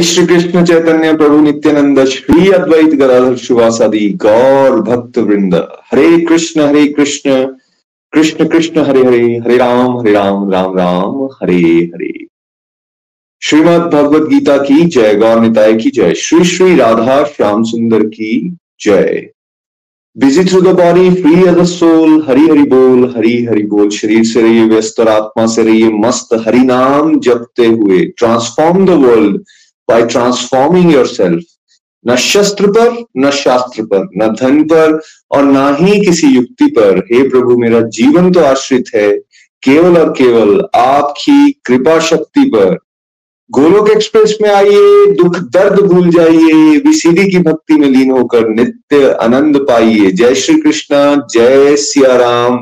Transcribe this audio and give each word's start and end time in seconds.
जय 0.00 0.06
श्री 0.06 0.26
कृष्ण 0.26 0.64
चैतन्य 0.64 1.16
प्रभु 1.16 1.40
नित्यानंद 1.40 2.04
श्री 2.04 2.50
अद्वैत 2.50 2.84
गदाधर 2.84 3.36
शिवासादि 3.36 4.10
गौर 4.10 4.80
भक्त 4.82 5.18
वृंद 5.18 5.54
हरे 5.92 6.20
कृष्ण 6.20 6.60
हरे 6.60 6.86
कृष्ण। 6.86 7.44
कृष्ण 8.12 8.48
कृष्ण, 8.48 8.80
हरे 8.80 9.04
हरे। 9.04 9.36
हरे 9.36 9.56
राम 9.56 9.98
हरे 9.98 10.12
राम 10.12 10.50
राम 10.50 10.78
राम। 10.78 11.28
हरे 11.42 11.90
हरे। 11.94 12.26
श्रीमद 13.42 13.80
भगवत 13.80 14.28
गीता 14.28 14.56
की 14.56 14.84
जय 14.84 15.14
गौर 15.14 15.40
निताय 15.40 15.74
की 15.74 15.90
जय। 15.90 16.14
श्री 16.14 16.44
श्री 16.44 16.76
राधा 16.76 17.24
श्याम 17.24 17.62
सुंदर 17.62 18.02
की 18.02 18.56
जय। 18.80 19.30
Busy 20.18 20.44
through 20.44 20.60
the 20.60 20.68
body 20.68 21.10
free 21.10 21.46
a 21.46 21.64
soul 21.64 22.24
Hari 22.28 22.40
Hari 22.40 22.62
बोल, 22.62 23.14
हरी, 23.16 23.44
हरि 23.44 23.62
बोल। 23.62 23.90
शरीर 23.90 24.24
से 24.24 24.42
रहिए 24.42 24.64
व्यस्त 24.64 25.00
और 25.00 25.08
आत्मा 25.08 25.46
से 25.46 25.62
रहिए 25.62 25.88
मस्त। 25.88 26.44
हरि 26.46 26.58
नाम 26.58 27.20
जपते 27.20 27.66
हुए। 27.66 28.04
Transform 28.04 28.86
the 28.86 28.90
world 28.90 29.42
by 29.90 30.02
transforming 30.06 30.90
yourself. 30.90 31.42
न 32.04 32.14
शस्त्र 32.16 32.66
पर 32.72 33.04
न 33.16 33.30
शास्त्र 33.30 33.82
पर 33.84 34.08
न 34.16 34.28
धन 34.34 34.62
पर 34.68 35.00
और 35.30 35.44
ना 35.44 35.68
ही 35.80 36.00
किसी 36.04 36.26
युक्ति 36.26 36.66
पर 36.76 36.98
हे 37.12 37.22
प्रभु 37.28 37.56
मेरा 37.58 37.80
जीवन 37.96 38.30
तो 38.32 38.44
आश्रित 38.44 38.94
है 38.94 39.10
केवल 39.62 39.98
और 39.98 40.12
केवल 40.18 40.60
आपकी 40.76 41.50
कृपा 41.66 41.98
शक्ति 42.00 42.44
पर 42.54 42.78
गोलोक 43.50 43.90
एक्सप्रेस 43.90 44.36
में 44.42 44.48
आइए 44.50 45.06
दुख 45.14 45.36
दर्द 45.54 45.80
भूल 45.82 46.10
जाइए 46.10 46.76
विसीधी 46.86 47.30
की 47.30 47.38
भक्ति 47.42 47.74
में 47.74 47.88
लीन 47.88 48.10
होकर 48.10 48.48
नित्य 48.48 49.12
आनंद 49.22 49.56
पाइए 49.68 50.10
जय 50.10 50.34
श्री 50.34 50.60
कृष्णा 50.60 51.00
जय 51.32 51.76
सिया 51.76 52.16
राम 52.16 52.58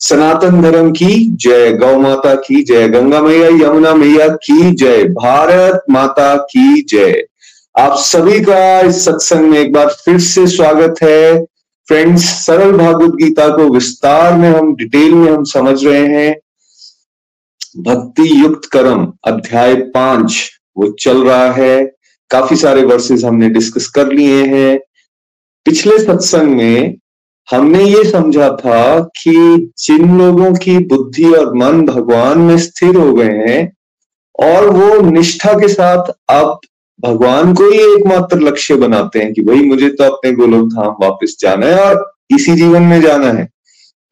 सनातन 0.00 0.62
धर्म 0.62 0.92
की 0.92 1.30
जय, 1.30 1.72
गौ 1.72 1.98
माता 1.98 2.34
की 2.34 2.62
जय, 2.62 2.88
गंगा 2.88 3.22
मैया, 3.22 3.48
यमुना 3.48 3.94
मैया 3.94 4.28
की 4.28 4.74
जय, 4.74 5.04
भारत 5.04 5.82
माता 5.90 6.36
की 6.36 6.82
जय। 6.82 7.24
आप 7.78 7.98
सभी 7.98 8.40
का 8.40 8.80
इस 8.80 9.04
सत्संग 9.04 9.40
में 9.40 9.58
एक 9.58 9.72
बार 9.72 9.88
फिर 9.88 10.18
से 10.18 10.46
स्वागत 10.46 10.94
है। 11.02 11.44
फ्रेंड्स 11.88 12.46
सरल 12.46 12.72
भागवत 12.72 13.14
गीता 13.14 13.48
को 13.48 13.74
विस्तार 13.74 14.38
में 14.38 14.50
हम, 14.50 14.76
डिटेल 14.76 15.14
में 15.14 15.32
हम 15.32 15.44
समझ 15.44 15.84
रहे 15.84 16.06
हैं। 16.06 16.36
भक्ति 17.82 18.44
युक्त 18.44 18.68
कर्म, 18.68 19.12
अध्याय 19.24 19.74
पाँच, 19.74 20.50
वो 20.78 20.96
चल 21.00 21.24
रहा 21.24 21.52
है। 21.52 21.92
काफ़ी 22.30 22.56
सारे 22.56 22.84
वर्सेस 22.84 23.24
हमने 23.24 23.48
डिस्कस 23.48 23.86
कर 23.88 24.12
लिए 24.12 24.46
हैं। 24.46 24.78
पिछले 25.64 25.98
सत्संग 25.98 26.56
में 26.56 26.94
हमने 27.48 27.82
ये 27.84 28.04
समझा 28.04 28.48
था 28.56 28.98
कि 29.16 29.72
जिन 29.78 30.18
लोगों 30.18 30.52
की 30.54 30.78
बुद्धि 30.86 31.24
और 31.30 31.54
मन 31.54 31.84
भगवान 31.86 32.38
में 32.38 32.58
स्थिर 32.58 32.96
हो 32.96 33.12
गए 33.14 33.36
हैं, 33.48 33.72
और 34.38 34.68
वो 34.70 35.00
निष्ठा 35.10 35.52
के 35.52 35.68
साथ 35.68 36.12
अब 36.30 36.58
भगवान 37.00 37.54
को 37.54 37.70
ही 37.70 37.78
एकमात्र 37.78 38.40
लक्ष्य 38.40 38.74
बनाते 38.76 39.18
हैं 39.18 39.32
कि 39.32 39.42
भाई 39.42 39.62
मुझे 39.62 39.88
तो 39.88 40.04
अपने 40.04 40.32
गोलोक 40.32 40.68
धाम 40.68 40.96
वापस 41.00 41.36
जाना 41.40 41.66
है 41.66 41.80
और 41.80 42.04
इसी 42.30 42.54
जीवन 42.54 42.82
में 42.82 43.00
जाना 43.00 43.32
है। 43.32 43.48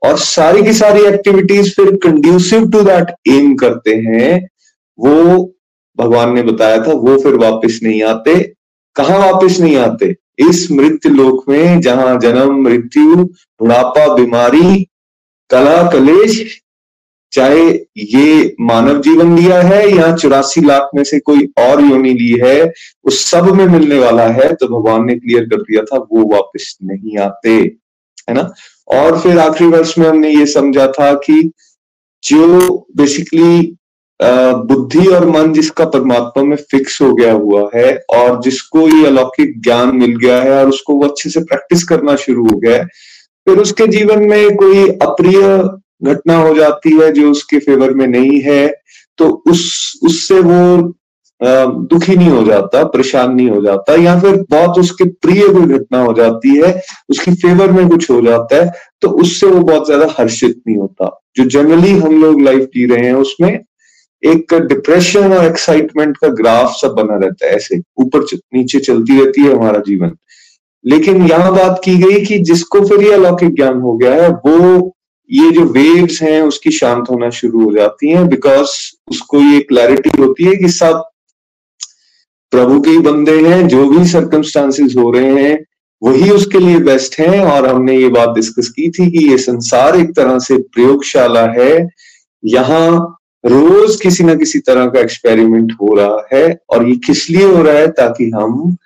और 0.02 0.18
सारी 0.18 0.62
की 0.62 0.72
सारी 0.72 1.04
एक्टिविटीज़ 1.04 1.70
फिर 1.70 1.94
कंड्यूसिव 1.96 2.70
टू 2.70 2.80
दैट 2.80 3.14
एम 3.28 3.54
करते 3.54 3.94
हैं। 4.06 4.48
वो 4.98 5.52
भगवान 5.98 6.34
ने 6.34 6.42
बताया 6.42 6.78
था, 6.78 6.92
वो 6.92 7.18
फिर 7.18 7.34
वापस 7.34 7.80
नहीं 7.82 8.02
आते। 8.02 8.40
कहा 8.96 9.16
वापस 9.18 9.58
नहीं 9.60 9.76
आते? 9.76 10.14
इस 10.38 10.70
मृत्यु 10.70 11.12
लोक 11.12 11.48
में 11.48 11.80
जहाँ 11.80 12.18
जन्म, 12.20 12.60
मृत्यु, 12.62 13.16
बुढ़ापा, 13.16 14.14
बीमारी, 14.14 14.84
कला, 15.50 15.82
कलेश, 15.90 16.60
चाहे 17.32 17.62
ये 17.96 18.54
मानव 18.60 19.00
जीवन 19.02 19.36
लिया 19.38 19.60
है 19.62 19.96
या 19.96 20.14
चौरासी 20.16 20.60
लाख 20.60 20.90
में 20.94 21.02
से 21.04 21.18
कोई 21.20 21.46
और 21.58 21.80
योनि 21.82 22.12
ली 22.14 22.30
है, 22.42 22.72
उस 23.04 23.24
सब 23.30 23.48
में 23.54 23.66
मिलने 23.66 23.98
वाला 23.98 24.26
है 24.28 24.52
तो 24.54 24.68
भगवान 24.68 25.04
ने 25.06 25.14
क्लियर 25.14 25.44
कर 25.44 25.62
दिया 25.62 25.82
था, 25.82 25.98
वो 25.98 26.24
वापस 26.34 26.76
नहीं 26.82 27.18
आते, 27.18 27.50
है 28.28 28.34
ना? 28.34 28.52
और 28.88 29.18
फिर 29.20 29.38
आखिरी 29.38 29.70
वर्ष 29.70 29.96
में 29.98 30.08
हमने 30.08 30.30
ये 30.30 30.46
समझा 30.46 30.86
था 30.92 31.12
कि 31.14 31.50
जो 32.22 32.86
बेसिकली 32.96 33.76
बुद्धि 34.20 35.06
और 35.06 35.28
मन 35.30 35.52
जिसका 35.52 35.84
परमात्मा 35.86 36.42
में 36.44 36.56
फिक्स 36.70 37.00
हो 37.02 37.12
गया 37.14 37.32
हुआ 37.32 37.68
है 37.74 37.94
और 38.14 38.40
जिसको 38.42 38.86
ये 38.88 39.06
अलौकिक 39.06 39.60
ज्ञान 39.62 39.96
मिल 39.96 40.16
गया 40.16 40.40
है 40.42 40.58
और 40.58 40.68
उसको 40.68 40.94
वो 40.94 41.06
अच्छे 41.06 41.30
से 41.30 41.40
प्रैक्टिस 41.42 41.82
करना 41.88 42.16
शुरू 42.16 42.44
हो 42.46 42.58
गया 42.58 42.76
है, 42.76 42.84
फिर 43.46 43.58
उसके 43.58 43.86
जीवन 43.86 44.22
में 44.24 44.56
कोई 44.56 44.88
अप्रिय 45.02 45.40
घटना 46.04 46.36
हो 46.36 46.54
जाती 46.54 46.96
है 47.00 47.10
जो 47.12 47.30
उसके 47.30 47.58
फेवर 47.60 47.94
में 47.94 48.06
नहीं 48.06 48.40
है 48.42 48.66
तो 49.18 49.28
उस, 49.46 50.00
उससे 50.04 50.40
वो 50.40 50.94
दुखी 51.40 52.14
नहीं 52.16 52.28
हो 52.30 52.42
जाता, 52.44 52.82
परेशान 52.84 53.34
नहीं 53.34 53.48
हो 53.50 53.60
जाता 53.62 53.94
या 54.02 54.18
फिर 54.20 54.36
बहुत 54.50 54.78
उसके 54.78 55.04
प्रिय 55.04 55.48
कोई 55.48 55.66
घटना 55.68 56.02
हो 56.02 56.12
जाती 56.12 56.56
है, 56.56 56.72
उसकी 57.10 57.32
फेवर 57.34 57.72
में 57.72 57.88
कुछ 57.88 58.10
हो 58.10 58.20
जाता 58.22 58.56
है 58.56 58.72
तो 59.02 59.08
उससे 59.20 59.46
वो 59.46 59.60
बहुत 59.60 59.86
ज़्यादा 59.86 60.06
हर्षित 60.18 60.60
नहीं 60.66 60.76
होता। 60.76 61.10
जो 61.36 61.44
जनरली 61.50 61.90
हम 61.92 62.20
लोग 62.22 62.40
लाइफ 62.42 62.68
जी 62.74 62.86
रहे 62.86 63.06
हैं, 63.06 63.14
उसमें 63.14 63.58
एक 64.24 64.54
डिप्रेशन 64.54 65.32
और 65.32 65.44
एक्साइटमेंट 65.44 66.16
का 66.16 66.28
ग्राफ 66.28 66.74
सब 66.82 66.88
बना 66.88 67.16
रहता 67.16 67.46
है, 67.46 67.52
ऐसे, 67.52 67.82
ऊपर 67.98 68.20
नीचे 68.34 68.78
चलती 68.78 69.24
रहती 69.24 69.42
है 69.42 69.54
हमारा 69.54 69.78
जीवन। 69.78 70.12
लेकिन 70.86 71.28
यहाँ 71.28 71.52
बात 71.52 71.80
की 71.84 71.96
गई 71.96 72.24
कि 72.24 72.38
जिसको 72.38 72.80
फिर 72.80 73.02
ये 73.02 73.12
अलौकिक 73.12 73.54
ज्ञान 73.54 73.80
हो 73.80 73.96
गया 73.96 74.14
है, 74.14 74.28
वो, 74.28 74.96
ये 75.32 75.50
जो 75.50 75.60
वेव्स 75.60 76.22
हैं, 76.22 76.42
उसकी 76.42 76.70
शांत 76.70 77.04
होना 77.10 77.30
शुरू 77.30 77.64
हो 77.64 77.72
जाती 77.72 78.08
हैं 78.08 78.28
बिकॉज़ 78.28 78.68
उसको 79.10 79.40
ये 79.40 79.60
क्लैरिटी 79.60 80.22
होती 80.22 80.44
है 80.44 80.56
कि 80.56 80.68
सब 80.68 81.10
प्रभु 82.50 82.80
के 82.80 82.90
ही 82.90 82.98
बंदे 82.98 83.48
हैं, 83.48 83.68
जो 83.68 83.90
भी 83.90 84.08
सर्कमस्टांसेस 84.08 84.94
हो 84.96 85.10
रहे 85.10 85.42
हैं, 85.42 85.64
वही 86.02 86.30
उसके 86.30 86.58
लिए 86.58 86.78
बेस्ट 86.78 87.20
हैं 87.20 87.40
और 87.40 87.66
हमने 87.66 87.98
ये 87.98 88.08
बात 88.08 88.28
डिस्कस 88.28 88.68
की 88.68 88.90
थी 88.90 89.10
कि 89.10 89.30
ये 89.30 89.38
संसार 89.38 89.96
एक 89.96 90.16
तरह 90.16 90.38
से 90.38 90.56
प्रयोगशाला 90.56 91.46
है। 91.46 91.88
यहाँ 92.44 93.13
रोज 93.46 94.00
किसी 94.00 94.24
ना 94.24 94.34
किसी 94.34 94.58
तरह 94.58 94.86
का 94.86 95.00
एक्सपेरिमेंट 95.00 95.72
हो 95.72 95.94
रहा 95.94 96.36
है 96.36 96.58
और 96.70 96.88
ये 96.88 96.96
किस 96.96 97.30
लिए 97.30 97.44
हो 97.44 97.62
रहा 97.62 97.74
है 97.74 97.86
ताकि 97.86 98.30
हम 98.30 98.76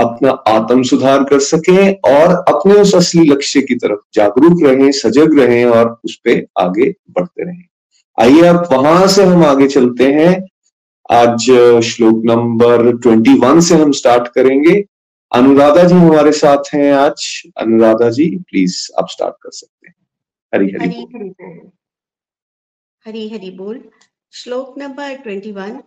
अपना 0.00 0.30
आत्म 0.30 0.82
सुधार 0.82 1.24
कर 1.24 1.38
सकें 1.38 1.92
और 1.92 2.44
अपने 2.54 2.74
उस 2.74 2.94
असली 2.94 3.22
लक्ष्य 3.22 3.62
की 3.62 3.74
तरफ़ 3.74 4.00
जागरूक 4.14 4.62
रहें 4.62 4.92
सजग 4.92 5.38
रहें 5.38 5.64
और 5.64 6.00
उस 6.04 6.16
पर 6.16 6.46
आगे 6.58 6.94
बढ़ते 7.10 7.44
रहें। 7.44 7.64
आइए 8.20 8.40
अब 8.40 8.68
वहाँ 8.72 9.06
से 9.06 9.24
हम 9.24 9.44
आगे 9.44 9.68
चलते 9.68 10.12
हैं। 10.12 10.46
आज 11.12 11.40
श्लोक 11.84 12.22
नंबर 12.24 12.96
ट्वेंटी 12.96 13.34
वन 13.34 13.60
से 13.60 13.74
हम 13.74 13.92
स्टार्ट 13.92 14.28
करेंगे। 14.28 14.84
अनुराधा 15.34 15.84
जी 15.84 15.94
हमारे 15.94 16.32
साथ 16.32 16.74
हैं 16.74 16.92
आज। 16.92 17.42
अनुराधा 17.56 18.10
जी 18.10 18.36
प्लीज़ 18.36 18.88
आप 18.98 19.06
स्टार्ट 19.10 19.34
कर 19.42 19.50
सकते 19.50 19.88
हैं। 19.88 19.94
हरी 20.54 20.66
हरी, 20.66 20.90
हरी, 20.90 21.06
हरी 21.14 21.28
हरी 21.28 21.60
हरि 23.06 23.50
बोल। 23.50 23.78
श्लोक 24.32 24.74
नंबर 24.78 25.14
ट्वेंटी 25.16 25.52
वन 25.52 25.80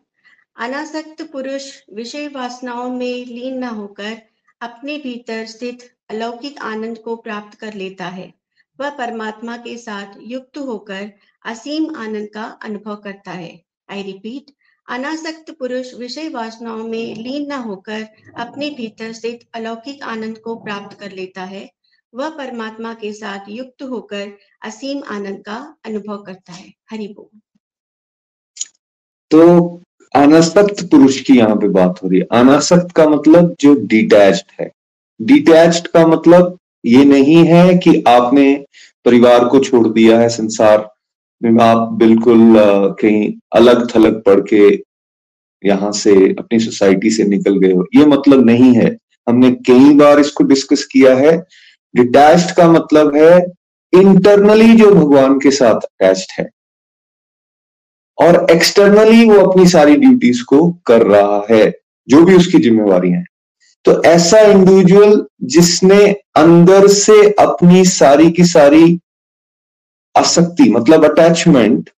अनासक्त 0.56 1.22
पुरुष 1.22 1.66
विषय 1.94 2.28
वासनाओं 2.28 2.90
में 2.90 3.26
लीन 3.26 3.58
न 3.58 3.64
होकर 3.64 4.18
अपने 4.62 4.98
भीतर 4.98 5.46
स्थित 5.46 5.84
अलौकिक 6.10 6.60
आनंद 6.62 6.98
को 6.98 7.16
प्राप्त 7.16 7.60
कर 7.60 7.74
लेता 7.74 8.06
है। 8.06 8.34
वह 8.80 8.90
परमात्मा 8.90 9.58
के 9.58 9.78
साथ 9.78 10.18
युक्त 10.22 10.58
होकर 10.58 11.12
असीम 11.46 11.96
आनंद 11.96 12.30
का 12.34 12.44
अनुभव 12.64 12.96
करता 12.96 13.32
है। 13.32 13.62
आई 13.90 14.04
रिपीट 14.04 14.52
अनासक्त 14.88 15.52
पुरुष 15.52 15.94
विषय 15.94 16.30
वासनाओं 16.30 16.84
में 16.84 17.16
लीन 17.16 17.48
न 17.48 17.62
होकर 17.62 18.08
अपने 18.38 18.70
भीतर 18.70 19.14
स्थित 19.14 19.48
अलौकिक 19.54 20.04
आनंद 20.04 20.38
को 20.38 20.56
प्राप्त 20.56 21.00
कर 21.00 21.12
लेता 21.12 21.44
है। 21.44 21.70
वह 22.14 22.30
परमात्मा 22.30 22.94
के 22.94 23.14
साथ 23.14 23.50
युक्त 23.50 23.84
होकर 23.84 24.32
असीम 24.64 25.02
आनंद 25.10 25.42
का 25.46 25.56
अनुभव 25.86 26.18
करता 26.18 26.54
है। 26.54 26.72
हरि 26.92 27.08
बोल। 27.08 27.40
तो 29.32 29.82
अनासक्त 30.16 30.84
पुरुष 30.92 31.20
की 31.22 31.38
यहाँ 31.38 31.56
पे 31.56 31.68
बात 31.70 32.00
हो 32.04 32.10
रही 32.10 32.20
है। 32.20 32.26
अनासक्त 32.32 32.92
का 32.96 33.08
मतलब 33.10 33.56
जो 33.60 33.74
डिटैच्ड 33.86 34.52
है। 34.62 34.70
डिटैच्ड 35.20 35.88
का 35.88 36.06
मतलब 36.08 36.58
ये 36.86 37.04
नहीं 37.06 37.44
है 37.46 37.78
कि 37.78 38.04
आपने 38.08 38.54
परिवार 39.06 39.46
को 39.46 39.60
छोड़ 39.60 39.88
दिया 39.88 40.20
है, 40.20 40.30
संसार 40.30 40.90
में 41.42 41.62
आप 41.64 41.92
बिल्कुल 41.94 42.54
कहीं 43.00 43.34
अलग 43.56 43.88
थलग 43.96 44.22
पढ़ 44.24 44.40
के 44.54 44.68
यहाँ 45.64 45.92
से 45.92 46.14
अपनी 46.40 46.60
सोसाइटी 46.60 47.10
से 47.10 47.24
निकल 47.24 47.58
गए 47.58 47.72
हो। 47.74 47.86
ये 47.96 48.06
मतलब 48.06 48.46
नहीं 48.46 48.74
है। 48.76 48.98
हमने 49.28 49.52
कई 49.68 49.94
बार 49.96 50.20
इसको 50.20 50.44
डिस्कस 50.44 50.84
किया 50.86 51.16
है। 51.16 51.36
डिटैच्ड 51.96 52.56
का 52.56 52.72
मतलब 52.72 53.16
है 53.16 53.40
इंटरनली 53.94 54.76
जो 54.76 54.92
भगवान 54.92 55.40
के 55.40 55.52
साथ 55.52 55.76
अटैच्ड 55.76 56.32
है। 56.40 56.50
और 58.18 58.48
एक्सटर्नली 58.52 59.30
वो 59.30 59.40
अपनी 59.40 59.68
सारी 59.68 59.96
ड्यूटीज़ 59.96 60.44
को 60.44 60.72
कर 60.86 61.02
रहा 61.02 61.46
है, 61.52 61.74
जो 62.08 62.24
भी 62.24 62.36
उसकी 62.36 62.58
जिम्मेवार 62.58 63.06
है। 63.06 63.24
तो 63.86 64.04
ऐसा 64.04 64.40
इंडिविजुअल 64.40 65.26
जिसने 65.44 66.12
अंदर 66.36 66.88
से 66.88 67.32
अपनी 67.32 67.86
सारी 67.86 68.32
की 68.32 68.44
सारी 68.44 69.00
आसक्ति 70.18 70.70
मतलब 70.70 71.12
attachment 71.12 71.90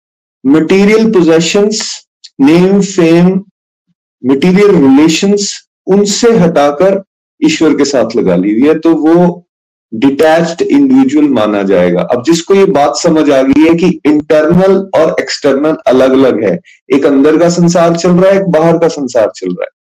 material 0.46 1.12
possessions 1.12 2.08
name 2.42 2.82
fame 2.82 3.28
material 4.26 4.72
relations 4.72 5.68
उनसे 5.88 6.32
हटाकर 6.32 7.04
ईश्वर 7.44 7.78
के 7.78 7.86
साथ 7.86 8.16
लगा 8.16 8.36
ली 8.36 8.60
हुई 8.60 8.68
है 8.68 8.80
तो 8.80 8.94
वो 8.96 9.45
डिटैच्ड 9.96 10.62
इंडिविजुअल 10.62 11.28
माना 11.30 11.62
जाएगा। 11.64 12.02
अब 12.02 12.24
जिसको 12.24 12.56
ये 12.56 12.66
बात 12.66 12.96
समझ 12.96 13.30
आ 13.32 13.42
गई 13.42 13.64
है 13.64 13.74
कि 13.74 13.88
इंटरनल 14.06 14.78
और 14.96 15.16
एक्सटर्नल 15.20 15.78
अलग 15.88 16.12
अलग 16.12 16.44
है। 16.44 16.60
एक 16.94 17.06
अंदर 17.06 17.38
का 17.38 17.50
संसार 17.50 17.96
चल 17.96 18.12
रहा 18.12 18.32
है, 18.32 18.38
एक 18.38 18.48
बाहर 18.48 18.78
का 18.78 18.88
संसार 18.88 19.32
चल 19.36 19.54
रहा 19.54 19.64
है। 19.64 19.74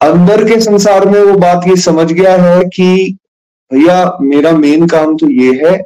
अंदर 0.00 0.44
के 0.48 0.60
संसार 0.60 1.08
में 1.08 1.20
वो 1.20 1.38
बात 1.38 1.68
ये 1.68 1.76
समझ 1.76 2.12
गया 2.12 2.36
है 2.36 2.64
कि 2.64 3.16
भैया, 3.70 4.16
मेरा 4.20 4.52
मेन 4.52 4.86
काम 4.86 5.16
तो 5.16 5.30
ये 5.30 5.52
है, 5.64 5.76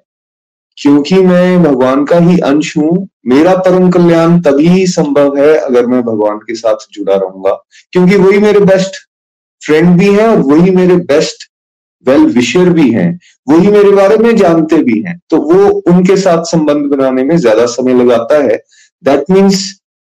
क्योंकि 0.78 1.14
मैं 1.14 1.62
भगवान 1.62 2.04
का 2.04 2.18
ही 2.18 2.38
अंश 2.38 2.76
हूँ, 2.76 3.08
मेरा 3.26 3.54
परम 3.56 3.90
कल्याण 3.90 4.40
तभी 4.40 4.86
संभव 4.86 5.36
है 5.36 5.54
अगर 5.56 5.86
मैं 5.86 6.02
भगवान 6.02 6.38
के 6.38 6.54
साथ 6.54 6.86
जुड़ा 6.92 7.14
रहूँगा। 7.14 7.52
क्योंकि 7.92 8.16
वही 8.16 8.38
मेरे 8.38 8.60
बेस्ट 8.60 8.96
फ्रेंड 9.62 9.98
भी 9.98 10.08
हैं 10.08 10.26
और 10.28 10.38
वही 10.38 10.70
मेरे 10.70 10.96
बेस्ट 10.96 11.51
वेल 12.06 12.24
विशर 12.26 12.68
भी 12.70 12.90
हैं, 12.90 13.18
वही 13.46 13.70
मेरे 13.70 13.90
बारे 13.90 14.16
में 14.16 14.34
जानते 14.36 14.82
भी 14.82 15.00
हैं। 15.02 15.18
तो 15.30 15.36
वो 15.42 15.68
उनके 15.92 16.16
साथ 16.16 16.44
संबंध 16.44 16.86
बनाने 16.86 17.24
में 17.24 17.36
ज़्यादा 17.36 17.66
समय 17.66 17.94
लगाता 17.94 18.42
है। 18.44 18.56
दैट 19.02 19.30
मीन्स 19.30 19.64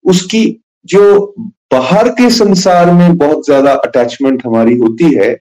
उसकी 0.04 0.44
जो 0.84 1.34
बाहर 1.72 2.08
के 2.10 2.30
संसार 2.30 2.92
में 2.94 3.16
बहुत 3.18 3.44
ज़्यादा 3.46 3.72
अटैचमेंट 3.72 4.46
हमारी 4.46 4.76
होती 4.76 5.12
है, 5.14 5.36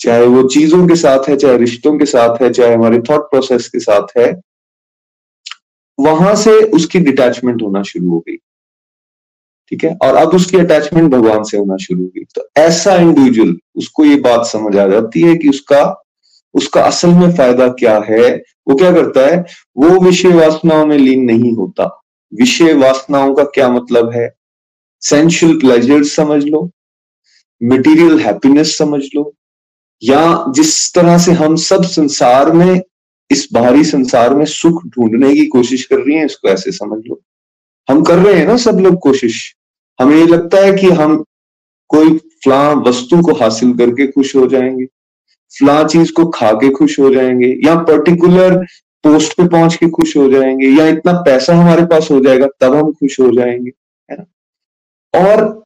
चाहे 0.00 0.26
वो 0.26 0.42
चीज़ों 0.48 0.86
के 0.88 0.96
साथ 0.96 1.28
है, 1.28 1.36
चाहे 1.36 1.56
रिश्तों 1.56 1.96
के 1.98 2.06
साथ 2.06 2.42
है, 2.42 2.52
चाहे 2.52 2.74
हमारे 2.74 2.98
थॉट 3.10 3.30
प्रोसेस 3.30 3.68
के 3.68 3.78
साथ 3.78 4.18
है, 4.18 4.32
वहाँ 5.98 6.34
से 6.34 6.52
उसकी 6.70 6.98
डिटैचमेंट 6.98 7.62
होना 7.62 7.82
शुरू 7.82 8.10
हो 8.10 8.18
गई। 8.18 8.36
ठीक 9.68 9.84
है? 9.84 9.96
और 10.02 10.14
अब 10.14 10.28
उसकी 10.28 10.58
अटैचमेंट 10.58 11.10
भगवान 11.12 11.42
से 11.42 11.58
होना 11.58 11.76
शुरू 11.76 12.00
हुई। 12.00 12.24
तो 12.34 12.48
ऐसा 12.56 12.94
इंडिविजुअल 12.94 13.56
उसको 13.76 14.04
ये 14.04 14.16
बात 14.16 14.46
समझ 14.46 14.76
आ 14.76 14.88
जाती 14.88 15.20
है 15.20 15.36
कि 15.36 15.48
उसका 15.48 16.02
उसका 16.54 16.82
असल 16.82 17.08
में 17.08 17.36
फ़ायदा 17.36 17.68
क्या 17.68 17.98
है? 17.98 18.36
वो 18.68 18.74
क्या 18.74 18.92
करता 18.92 19.26
है? 19.26 19.44
वो 19.76 20.00
विषय 20.00 20.28
वासनाओं 20.28 20.86
में 20.86 20.98
लीन 20.98 21.24
नहीं 21.24 21.52
होता। 21.52 22.02
विषय 22.34 22.74
वासनाओं 22.74 23.34
का 23.34 23.44
क्या 23.44 23.68
मतलब 23.68 24.12
है? 24.12 24.34
सेंशुअल 25.00 25.58
प्लेजर 25.58 26.04
समझ 26.04 26.44
लो 26.44 26.70
मटेरियल 27.62 28.20
हैप्पीनेस 28.20 28.78
समझ 28.78 29.02
लो, 29.14 29.34
या 30.02 30.44
जिस 30.48 30.94
तरह 30.94 31.18
से 31.18 31.32
हम 31.32 31.56
सब 31.56 31.82
संसार 31.82 32.52
में, 32.52 32.80
इस 33.30 33.48
बाहरी 33.52 33.84
संसार 33.84 34.34
में 34.34 34.44
सुख 34.44 34.86
ढूँढने 34.86 35.34
की 35.34 35.46
कोशिश 35.46 35.84
कर 35.84 35.96
रही 35.96 36.14
है, 36.14 36.24
इसको 36.24 36.48
ऐसे 36.48 36.72
समझ 36.72 37.02
लो। 37.06 37.20
हम 37.90 38.02
कर 38.02 38.18
रहे 38.18 38.34
हैं 38.34 38.46
ना 38.46 38.56
सब 38.56 38.78
लोग 38.80 38.98
कोशिश। 38.98 39.55
हमें 39.98 40.16
ये 40.16 40.26
लगता 40.26 40.58
है 40.58 40.72
कि 40.72 40.90
हम 40.90 41.22
कोई 41.90 42.16
फ्ला 42.42 42.70
वस्तु 42.86 43.20
को 43.22 43.32
हासिल 43.34 43.72
करके 43.78 44.06
खुश 44.06 44.34
हो 44.36 44.46
जाएँगे, 44.46 44.84
फ्ला 45.52 45.82
चीज़ 45.84 46.12
को 46.12 46.26
खा 46.26 46.52
के 46.52 46.70
खुश 46.70 46.98
हो 47.00 47.10
जाएँगे, 47.14 47.48
या 47.64 47.74
पर्टिकुलर 47.82 48.56
पोस्ट 49.04 49.36
पे 49.36 49.46
पहुँच 49.48 49.76
के 49.76 49.88
खुश 49.88 50.16
हो 50.16 50.28
जाएँगे, 50.30 50.68
या 50.68 50.86
इतना 50.86 51.12
पैसा 51.22 51.54
हमारे 51.54 51.84
पास 51.86 52.10
हो 52.10 52.20
जाएगा, 52.20 52.46
तब 52.60 52.74
हम 52.74 52.92
खुश 52.92 53.20
हो 53.20 53.30
जाएँगे, 53.30 53.70
है 54.10 54.16
ना? 54.16 54.24
और 55.14 55.62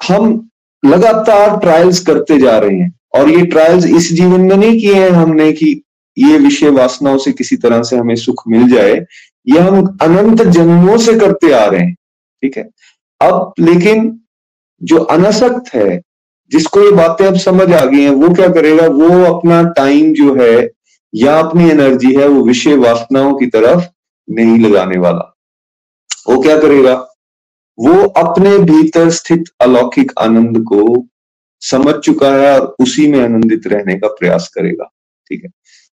हम 0.00 0.50
लगातार 0.82 1.58
ट्रायल्स 1.58 2.00
करते 2.00 2.38
जा 2.38 2.58
रहे 2.58 2.78
हैं, 2.78 2.92
और 3.14 3.30
ये 3.30 3.46
ट्रायल्स 3.46 3.86
इस 3.86 4.12
जीवन 4.12 4.40
में 4.40 4.56
नहीं 4.56 4.78
किए 4.80 4.94
हैं 4.94 5.10
हमने 5.10 5.52
कि 5.52 5.82
ये 6.16 6.38
विषय 6.38 6.70
वासनाओं 6.70 7.18
से 7.18 7.32
किसी 7.32 7.56
तरह 7.56 7.82
से 7.82 7.96
हमें 7.96 8.14
सुख 8.16 8.42
मिल 8.48 8.68
जाए, 8.68 8.94
ये 9.46 9.58
हम 9.58 9.98
अनंत 10.02 10.42
जन्मों 10.42 10.96
से 10.98 11.18
करते 11.18 11.52
आ 11.52 11.64
रहे 11.64 11.80
हैं, 11.80 11.94
ठीक 12.42 12.56
है? 12.56 12.68
अब 13.22 13.52
लेकिन 13.58 14.20
जो 14.82 14.98
अनासक्त 14.98 15.74
है, 15.74 16.02
जिसको 16.52 16.80
ये 16.80 16.90
बातें 16.90 17.26
अब 17.26 17.36
समझ 17.36 17.72
आ 17.72 17.84
गई 17.84 18.02
हैं, 18.02 18.10
वो 18.10 18.34
क्या 18.34 18.48
करेगा? 18.48 18.86
वो 18.86 19.34
अपना 19.34 19.62
टाइम 19.62 20.12
जो 20.14 20.34
है, 20.34 20.70
या 21.14 21.38
अपनी 21.38 21.70
एनर्जी 21.70 22.14
है, 22.14 22.28
वो 22.28 22.42
विषय 22.44 22.76
वासनाओं 22.76 23.34
की 23.34 23.46
तरफ़ 23.46 23.84
नहीं 24.30 24.58
लगाने 24.58 24.98
वाला। 24.98 25.28
वो 26.28 26.42
क्या 26.42 26.58
करेगा? 26.58 26.94
वो 27.78 28.02
अपने 28.08 28.58
भीतर 28.58 29.10
स्थित 29.10 29.44
अलौकिक 29.60 30.12
आनंद 30.18 30.58
को 30.62 31.06
समझ 31.60 31.94
चुका 31.94 32.34
है 32.34 32.60
और 32.60 32.76
उसी 32.80 33.06
में 33.12 33.20
आनंदित 33.20 33.66
रहने 33.66 33.94
का 33.94 34.08
प्रयास 34.08 34.48
करेगा। 34.48 34.84
ठीक 35.30 35.44
है। 35.44 35.50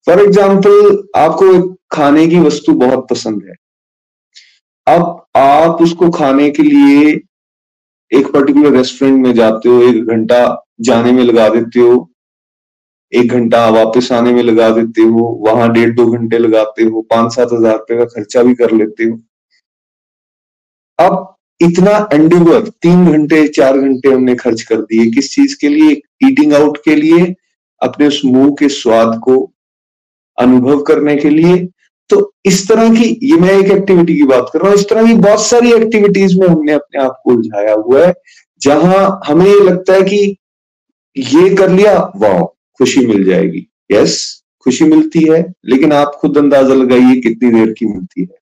फॉर 0.07 0.21
एग्ज़ाम्पल 0.21 1.03
आपको 1.17 1.77
खाने 1.91 2.27
की 2.29 2.41
वस्तु 2.41 2.73
बहुत 2.73 3.07
पसंद 3.11 3.43
है। 3.49 3.55
अब 4.87 5.27
आप 5.37 5.83
उसको 5.83 6.11
खाने 6.11 6.51
के 6.51 6.63
लिए 6.63 7.11
एक 8.13 8.27
पर्टिकुलर 8.33 8.73
रेस्टोरेंट 8.77 9.27
में 9.27 9.33
जाते 9.35 9.69
हो, 9.69 9.83
एक 9.83 10.05
घंटा 10.07 10.67
जाने 10.81 11.13
में 11.13 11.23
लगा 11.25 11.49
देते 11.49 11.81
हो, 11.81 12.09
एक 13.13 13.33
घंटा 13.33 13.69
वापस 13.71 14.11
आने 14.13 14.33
में 14.33 14.43
लगा 14.43 14.69
देते 14.71 15.03
हो, 15.03 15.25
वहाँ 15.47 15.71
डेढ़ 15.73 15.95
दो 15.95 16.07
घंटे 16.13 16.39
लगाते 16.39 16.85
हो, 16.85 17.03
पाँच 17.03 17.35
सात 17.35 17.53
हज़ार 17.53 17.77
रुपए 17.77 17.99
का 17.99 18.05
खर्चा 18.07 18.43
भी 18.43 18.55
कर 18.55 18.73
लेते 18.73 19.05
हो। 19.05 19.19
अब 20.99 21.37
इतना 21.61 22.09
एंडिवर 22.13 22.69
तीन 22.83 23.05
घंटे, 23.13 23.47
चार 23.49 23.79
घंटे 23.79 24.13
हमने 24.13 24.35
खर्च 24.35 24.63
कर 24.63 24.81
दिए 24.83 25.11
किस 25.11 25.35
चीज़ 25.35 25.57
के 25.61 25.69
लिए? 25.69 26.01
ईटिंग 26.25 26.55
आउट 26.55 26.79
के 26.85 26.95
लिए, 26.97 27.35
अपने 27.81 28.07
उस 28.07 28.21
मुँह 28.25 28.51
के 28.59 28.69
स्वाद 28.71 29.19
को 29.25 29.39
अनुभव 30.39 30.83
करने 30.83 31.17
के 31.17 31.31
लिए 31.31 31.57
तो 32.13 32.35
इस 32.45 32.69
तरह 32.69 32.89
की, 32.91 33.19
ये 33.23 33.37
मैं 33.37 33.53
एक 33.53 33.71
एक्टिविटी 33.73 34.17
की 34.17 34.23
बात 34.23 34.51
कर 34.53 34.59
रहा 34.59 34.71
हूँ, 34.71 34.79
इस 34.79 34.89
तरह 34.89 35.07
की 35.07 35.15
बहुत 35.15 35.47
सारी 35.47 35.73
एक्टिविटीज़ 35.73 36.41
में 36.41 36.49
हमने 36.49 36.73
अपने 36.73 37.03
आप 37.03 37.21
को 37.25 37.31
उलझाया 37.31 37.75
हुआ 37.75 38.07
है, 38.07 38.15
जहाँ 38.63 39.21
हमें 39.27 39.47
ये 39.47 39.61
लगता 39.61 39.93
है 39.93 40.03
कि 40.03 40.37
ये 41.17 41.55
कर 41.55 41.71
लिया, 41.71 42.13
वाह, 42.17 42.45
खुशी 42.79 43.07
मिल 43.07 43.25
जाएगी। 43.25 43.67
यस 43.93 44.43
खुशी 44.65 44.85
मिलती 44.85 45.21
है, 45.31 45.55
लेकिन 45.65 45.93
आप 45.93 46.13
खुद 46.15 46.39
अंदाज़ा 46.39 46.75
लगाइए 46.75 47.21
कितनी 47.21 47.51
देर 47.51 47.73
की 47.73 47.87
मिलती 47.87 48.21
है। 48.21 48.39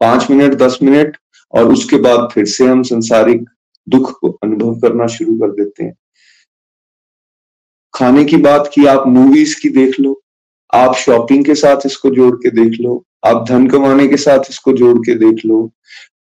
पाँच 0.00 0.30
मिनट, 0.30 0.54
दस 0.54 0.78
मिनट, 0.82 1.16
और 1.52 1.72
उसके 1.72 1.96
बाद 1.96 2.28
फिर 2.32 2.44
से 2.44 2.66
हम 2.66 2.82
संसारिक 2.82 3.44
दुख 3.88 4.18
को 4.20 4.30
अनुभव 4.42 4.80
करना 4.80 5.06
शुरू 5.06 5.34
कर 5.34 5.50
देते 5.50 5.84
हैं। 5.84 5.94
खाने 7.94 8.24
की 8.24 8.36
बात 8.36 8.70
की, 8.74 8.86
आप 8.86 9.06
मूवीज़ 9.06 9.60
की 9.60 9.68
देख 9.68 10.00
लो 10.00 10.20
आप 10.72 10.94
शॉपिंग 10.96 11.44
के 11.44 11.54
साथ 11.54 11.86
इसको 11.86 12.10
जोड़ 12.10 12.34
के 12.36 12.50
देख 12.52 12.80
लो, 12.80 13.02
आप 13.26 13.44
धन 13.48 13.66
कमाने 13.68 14.06
के 14.08 14.16
साथ 14.16 14.50
इसको 14.50 14.72
जोड़ 14.72 14.96
के 14.98 15.14
देख 15.18 15.44
लो, 15.46 15.70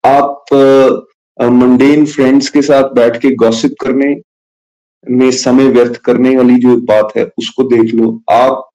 आप 0.04 0.46
मंडेन 1.38 2.06
फ्रेंड्स 2.06 2.50
के 2.50 2.62
साथ 2.62 2.90
बैठ 2.96 3.22
के 3.22 3.30
गॉसिप 3.36 3.76
करने 3.82 4.16
में 5.06 5.32
समय 5.34 5.68
व्यर्थ 5.68 5.96
करने 6.06 6.36
वाली 6.38 6.56
जो 6.56 6.76
बात 6.88 7.14
है, 7.18 7.24
उसको 7.38 7.64
देख 7.66 7.94
लो। 7.94 8.20
आप 8.32 8.68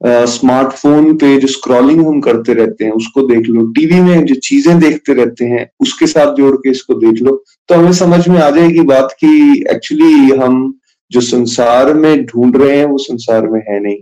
स्मार्टफ़ोन 0.00 1.14
पे 1.16 1.36
जो 1.40 1.48
स्क्रॉलिंग 1.48 2.00
हम 2.06 2.20
करते 2.20 2.54
रहते 2.54 2.84
हैं, 2.84 2.92
उसको 2.92 3.22
देख 3.28 3.46
लो। 3.46 3.62
टीवी 3.72 4.00
में 4.00 4.24
जो 4.24 4.34
चीज़ें 4.44 4.78
देखते 4.78 5.14
रहते 5.14 5.44
हैं, 5.44 5.68
उसके 5.80 6.06
साथ 6.06 6.34
जोड़ 6.34 6.54
के 6.56 6.70
इसको 6.70 6.94
देख 6.94 7.22
लो। 7.22 7.36
तो 7.68 7.74
हमें 7.74 7.92
समझ 7.92 8.28
में 8.28 8.38
आ 8.38 8.48
जाएगी 8.50 8.80
बात 8.84 9.14
कि 9.20 9.64
एक्चुअली 9.70 10.38
हम 10.38 10.74
जो 11.10 11.20
संसार 11.20 11.92
में 11.94 12.24
ढूंढ 12.24 12.56
रहे 12.56 12.76
हैं, 12.76 12.84
वो 12.86 12.98
संसार 12.98 13.46
में 13.48 13.60
है 13.60 13.78
नहीं। 13.80 13.96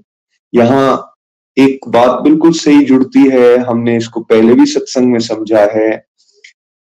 यहाँ 0.52 1.08
एक 1.56 1.88
बात 1.88 2.20
बिल्कुल 2.22 2.52
सही 2.52 2.84
जुड़ती 2.84 3.28
है, 3.30 3.56
हमने 3.58 3.96
इसको 3.96 4.20
पहले 4.20 4.54
भी 4.54 4.66
सत्संग 4.66 5.12
में 5.12 5.18
समझा 5.20 5.64
है 5.72 5.90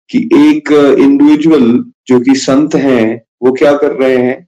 कि 0.10 0.18
एक 0.36 0.72
इंडिविजुअल 1.00 1.84
जो 2.08 2.20
कि 2.20 2.36
संत 2.36 2.76
हैं, 2.76 3.22
वो 3.44 3.52
क्या 3.52 3.76
कर 3.78 3.92
रहे 3.92 4.18
हैं? 4.18 4.48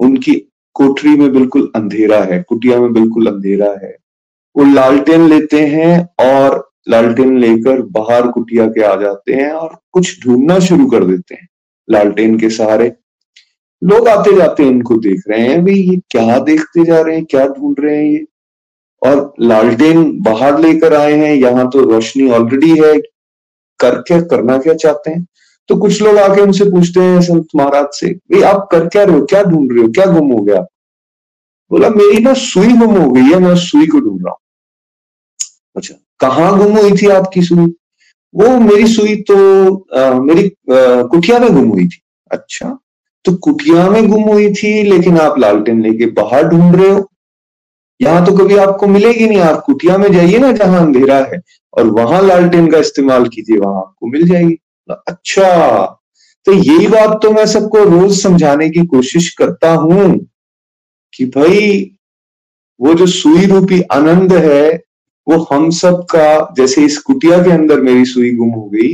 उनकी 0.00 0.34
कोठरी 0.76 1.16
में 1.16 1.32
बिल्कुल 1.32 1.70
अंधेरा 1.76 2.22
है, 2.24 2.42
कुटिया 2.42 2.78
में 2.80 2.92
बिल्कुल 2.92 3.26
अंधेरा 3.26 3.70
है। 3.82 3.94
वो 4.56 4.64
लालटेन 4.64 5.28
लेते 5.28 5.60
हैं 5.66 6.08
और 6.20 6.62
लालटेन 6.88 7.38
लेकर 7.38 7.80
बाहर 7.92 8.26
कुटिया 8.28 8.66
के 8.66 8.82
आ 8.82 8.94
जाते 8.96 9.34
हैं 9.34 9.50
और 9.52 9.76
कुछ 9.92 10.24
ढूंढना 10.24 10.58
शुरू 10.58 10.86
कर 10.86 11.04
देते 11.04 11.34
हैं। 11.34 11.48
लालटेन 11.88 12.38
के 12.38 12.50
सहारे 12.50 12.92
लोग 13.82 14.08
आते 14.08 14.36
जाते 14.36 14.64
उनको 14.64 14.96
देख 14.98 15.22
रहे 15.28 15.40
हैं 15.40 15.64
भाई 15.64 15.74
ये 15.74 15.96
क्या 16.10 16.38
देखते 16.44 16.84
जा 16.84 17.00
रहे 17.00 17.16
हैं 17.16 17.24
क्या 17.24 17.46
ढूंढ 17.48 17.80
रहे 17.80 17.96
हैं 17.96 18.04
ये? 18.04 18.24
और 19.02 19.34
लालटेन 19.40 20.10
बाहर 20.22 20.58
लेकर 20.60 20.94
आए 20.94 21.12
हैं 21.14 21.34
यहाँ 21.34 21.68
तो 21.70 21.80
रोशनी 21.90 22.30
ऑलरेडी 22.30 22.70
है 22.78 22.96
कर 23.80 24.00
क्या 24.02 24.20
करना 24.20 24.56
क्या 24.58 24.74
चाहते 24.74 25.10
हैं? 25.10 25.26
तो 25.68 25.76
कुछ 25.76 26.00
लोग 26.02 26.18
आके 26.18 26.42
उनसे 26.42 26.64
पूछते 26.70 27.00
हैं 27.00 27.20
संत 27.22 27.46
महाराज 27.56 27.86
से 27.94 28.12
भाई 28.32 28.42
आप 28.50 28.68
कर 28.72 28.86
क्या 28.88 29.02
रहे 29.04 29.18
हो 29.18 29.24
क्या 29.26 29.42
ढूंढ 29.44 29.72
रहे 29.72 29.82
हो 29.82 29.88
क्या 29.92 30.06
गुम 30.12 30.30
हो 30.32 30.42
गया? 30.44 30.60
बोला 31.70 31.88
मेरी 31.90 32.22
ना 32.24 32.32
सुई 32.34 32.72
गुम 32.72 32.96
हो 32.96 33.10
गई 33.10 33.22
है 33.22 33.38
मैं 33.40 33.54
सुई 33.56 33.86
को 33.86 34.00
ढूंढ 34.00 34.24
रहा 34.24 34.30
हूँ। 34.30 34.38
अच्छा 35.76 35.94
कहाँ 36.20 36.56
गुम 36.58 36.76
हुई 36.78 36.96
थी 37.02 37.08
आपकी 37.10 37.42
सुई? 37.42 37.66
वो 38.34 38.58
मेरी 38.60 38.86
सुई 38.86 39.16
तो 39.28 39.36
आ, 39.94 40.12
मेरी 40.20 40.48
कुटिया 40.70 41.38
में 41.38 41.52
गुम 41.54 41.68
हुई 41.68 41.86
थी। 41.86 42.00
अच्छा 42.30 42.78
तो 43.26 43.32
कुटिया 43.34 43.88
में 43.90 44.08
गुम 44.08 44.22
हुई 44.22 44.52
थी, 44.52 44.82
लेकिन 44.82 45.18
आप 45.18 45.38
लालटेन 45.38 45.82
लेके 45.82 46.06
बाहर 46.12 46.48
ढूंढ 46.48 46.76
रहे 46.76 46.90
हो। 46.90 47.08
यहाँ 48.00 48.24
तो 48.26 48.32
कभी 48.36 48.56
आपको 48.58 48.86
मिलेगी 48.86 49.26
नहीं, 49.26 49.38
आप 49.40 49.62
कुटिया 49.66 49.96
में 49.98 50.10
जाइए 50.12 50.38
ना 50.38 50.52
जहाँ 50.52 50.80
अंधेरा 50.80 51.16
है, 51.24 51.40
और 51.74 51.86
वहाँ 51.90 52.22
लालटेन 52.22 52.70
का 52.70 52.78
इस्तेमाल 52.78 53.28
कीजिए, 53.28 53.58
वहाँ 53.58 53.76
आपको 53.76 54.06
मिल 54.06 54.26
जाएगी। 54.28 54.56
अच्छा 54.88 55.84
तो 56.46 56.52
यही 56.52 56.86
बात 56.86 57.18
तो 57.22 57.30
मैं 57.30 57.44
सबको 57.46 57.84
रोज 57.84 58.20
समझाने 58.20 58.68
की 58.70 58.84
कोशिश 58.86 59.28
करता 59.34 59.70
हूँ 59.70 60.18
कि 61.12 61.24
भाई, 61.26 61.90
वो 62.80 62.94
जो 62.94 63.06
सुई 63.06 63.46
रूपी 63.46 63.80
आनंद 63.92 64.32
है, 64.34 64.82
वो 65.26 65.36
हम 65.52 65.68
सब 65.72 66.04
का 66.10 66.54
जैसे 66.56 66.84
इस 66.84 66.98
कुटिया 66.98 67.42
के 67.42 67.50
अंदर 67.50 67.80
मेरी 67.80 68.04
सुई 68.04 68.30
गुम 68.34 68.50
हो 68.50 68.68
गई 68.68 68.92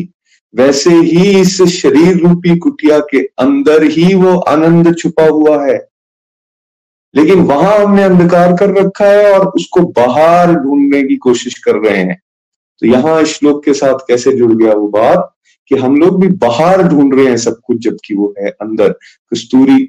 वैसे 0.55 0.91
ही 0.91 1.41
इस 1.41 1.61
शरीर 1.73 2.17
रूपी 2.19 2.57
कुटिया 2.57 2.99
के 3.11 3.21
अंदर 3.39 3.85
ही 3.85 4.15
वो 4.15 4.37
आनंद 4.39 4.95
छुपा 4.97 5.27
हुआ 5.27 5.65
है। 5.67 5.79
लेकिन 7.15 7.41
वहाँ 7.43 7.77
हमने 7.79 8.03
अंधकार 8.03 8.53
कर 8.57 8.71
रखा 8.77 9.07
है 9.07 9.33
और 9.33 9.47
उसको 9.49 9.81
बाहर 9.93 10.53
ढूँढने 10.55 11.03
की 11.03 11.17
कोशिश 11.19 11.59
कर 11.59 11.77
रहे 11.79 11.97
हैं। 11.97 12.21
तो 12.83 12.87
यहाँ 12.87 13.23
श्लोक 13.25 13.65
के 13.65 13.75
साथ 13.75 13.99
कैसे 14.09 14.33
जुड़ 14.33 14.53
गया 14.53 14.75
वो 14.75 14.89
बात 14.91 15.29
कि 15.71 15.77
हम 15.77 15.97
लोग 15.97 16.21
भी 16.21 16.29
बाहर 16.39 16.83
ढूंढ 16.83 17.15
रहे 17.15 17.27
हैं 17.27 17.37
सब 17.37 17.61
कुछ, 17.67 17.79
जबकि 17.79 18.15
वो 18.15 18.35
है 18.39 18.51
अंदर। 18.53 18.93
कस्तूरी 19.33 19.89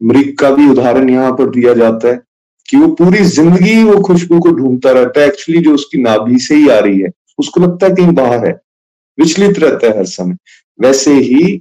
मृग 0.00 0.34
का 0.38 0.50
भी 0.50 0.68
उदाहरण 0.70 1.10
यहाँ 1.10 1.32
पर 1.32 1.50
दिया 1.50 1.74
जाता 1.74 2.08
है 2.08 2.20
कि 2.68 2.76
वो 2.76 2.88
पूरी 2.94 3.24
ज़िंदगी 3.26 3.82
वो 3.84 4.00
खुशबू 4.02 4.38
को 4.40 4.50
ढूंढता 4.52 4.92
रहता 4.92 5.20
है। 5.20 5.26
एक्चुअली 5.26 5.60
जो 5.62 5.74
उसकी 5.74 6.02
नाभि 6.02 6.38
से 6.38 6.54
ही 6.54 6.68
आ 6.68 6.78
रही 6.78 7.00
है, 7.00 7.10
उसको 7.38 7.60
लगता 7.60 7.86
है 7.86 7.94
कहीं 7.94 8.12
बाहर 8.14 8.46
है। 8.46 8.60
विचलित 9.18 9.58
रहता 9.58 9.86
है 9.86 9.98
हर 9.98 10.04
समय। 10.04 10.36
वैसे 10.80 11.14
ही 11.14 11.60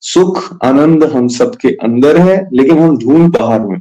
सुख, 0.00 0.58
आनंद 0.64 1.04
हम 1.04 1.28
सबके 1.28 1.68
अंदर 1.68 2.16
है, 2.16 2.48
लेकिन 2.52 2.78
हम 2.78 2.98
ढूंढ 2.98 3.38
बाहर 3.38 3.60
में 3.60 3.78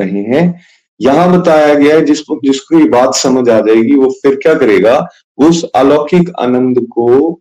रहे 0.00 0.22
हैं। 0.22 0.60
यहाँ 1.00 1.40
बताया 1.40 1.74
गया 1.74 1.94
है 1.94 2.04
जिस 2.04 2.18
जिसको 2.18 2.78
ये 2.78 2.88
बात 2.88 3.14
समझ 3.14 3.48
आ 3.48 3.60
जाएगी, 3.60 3.94
वो 3.94 4.10
फिर 4.22 4.34
क्या 4.34 4.54
करेगा? 4.54 5.08
उस 5.38 5.64
अलौकिक 5.64 6.30
आनंद 6.40 6.86
को, 6.86 7.40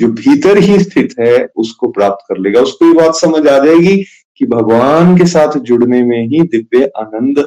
जो 0.00 0.08
भीतर 0.08 0.58
ही 0.58 0.78
स्थित 0.78 1.14
है, 1.20 1.48
उसको 1.56 1.88
प्राप्त 1.88 2.24
कर 2.28 2.38
लेगा। 2.38 2.60
उसको 2.60 2.86
ये 2.86 2.92
बात 2.92 3.14
समझ 3.14 3.46
आ 3.48 3.58
जाएगी 3.64 4.04
कि 4.36 4.46
भगवान 4.46 5.18
के 5.18 5.26
साथ 5.26 5.58
जुड़ने 5.58 6.02
में 6.02 6.28
ही 6.28 6.40
दिव्य 6.42 6.90
आनंद 6.96 7.38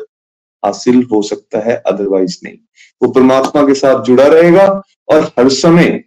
हासिल 0.66 1.04
हो 1.04 1.22
सकता 1.22 1.60
है 1.60 1.76
अदरवाइज़ 1.76 2.38
नहीं। 2.44 2.58
वो 3.04 3.12
परमात्मा 3.12 3.68
के 3.68 3.74
साथ 3.74 4.04
जुड़ा 4.04 4.28
रहेगा 4.28 4.82
और 5.10 5.32
हर 5.40 5.50
समय 5.50 6.04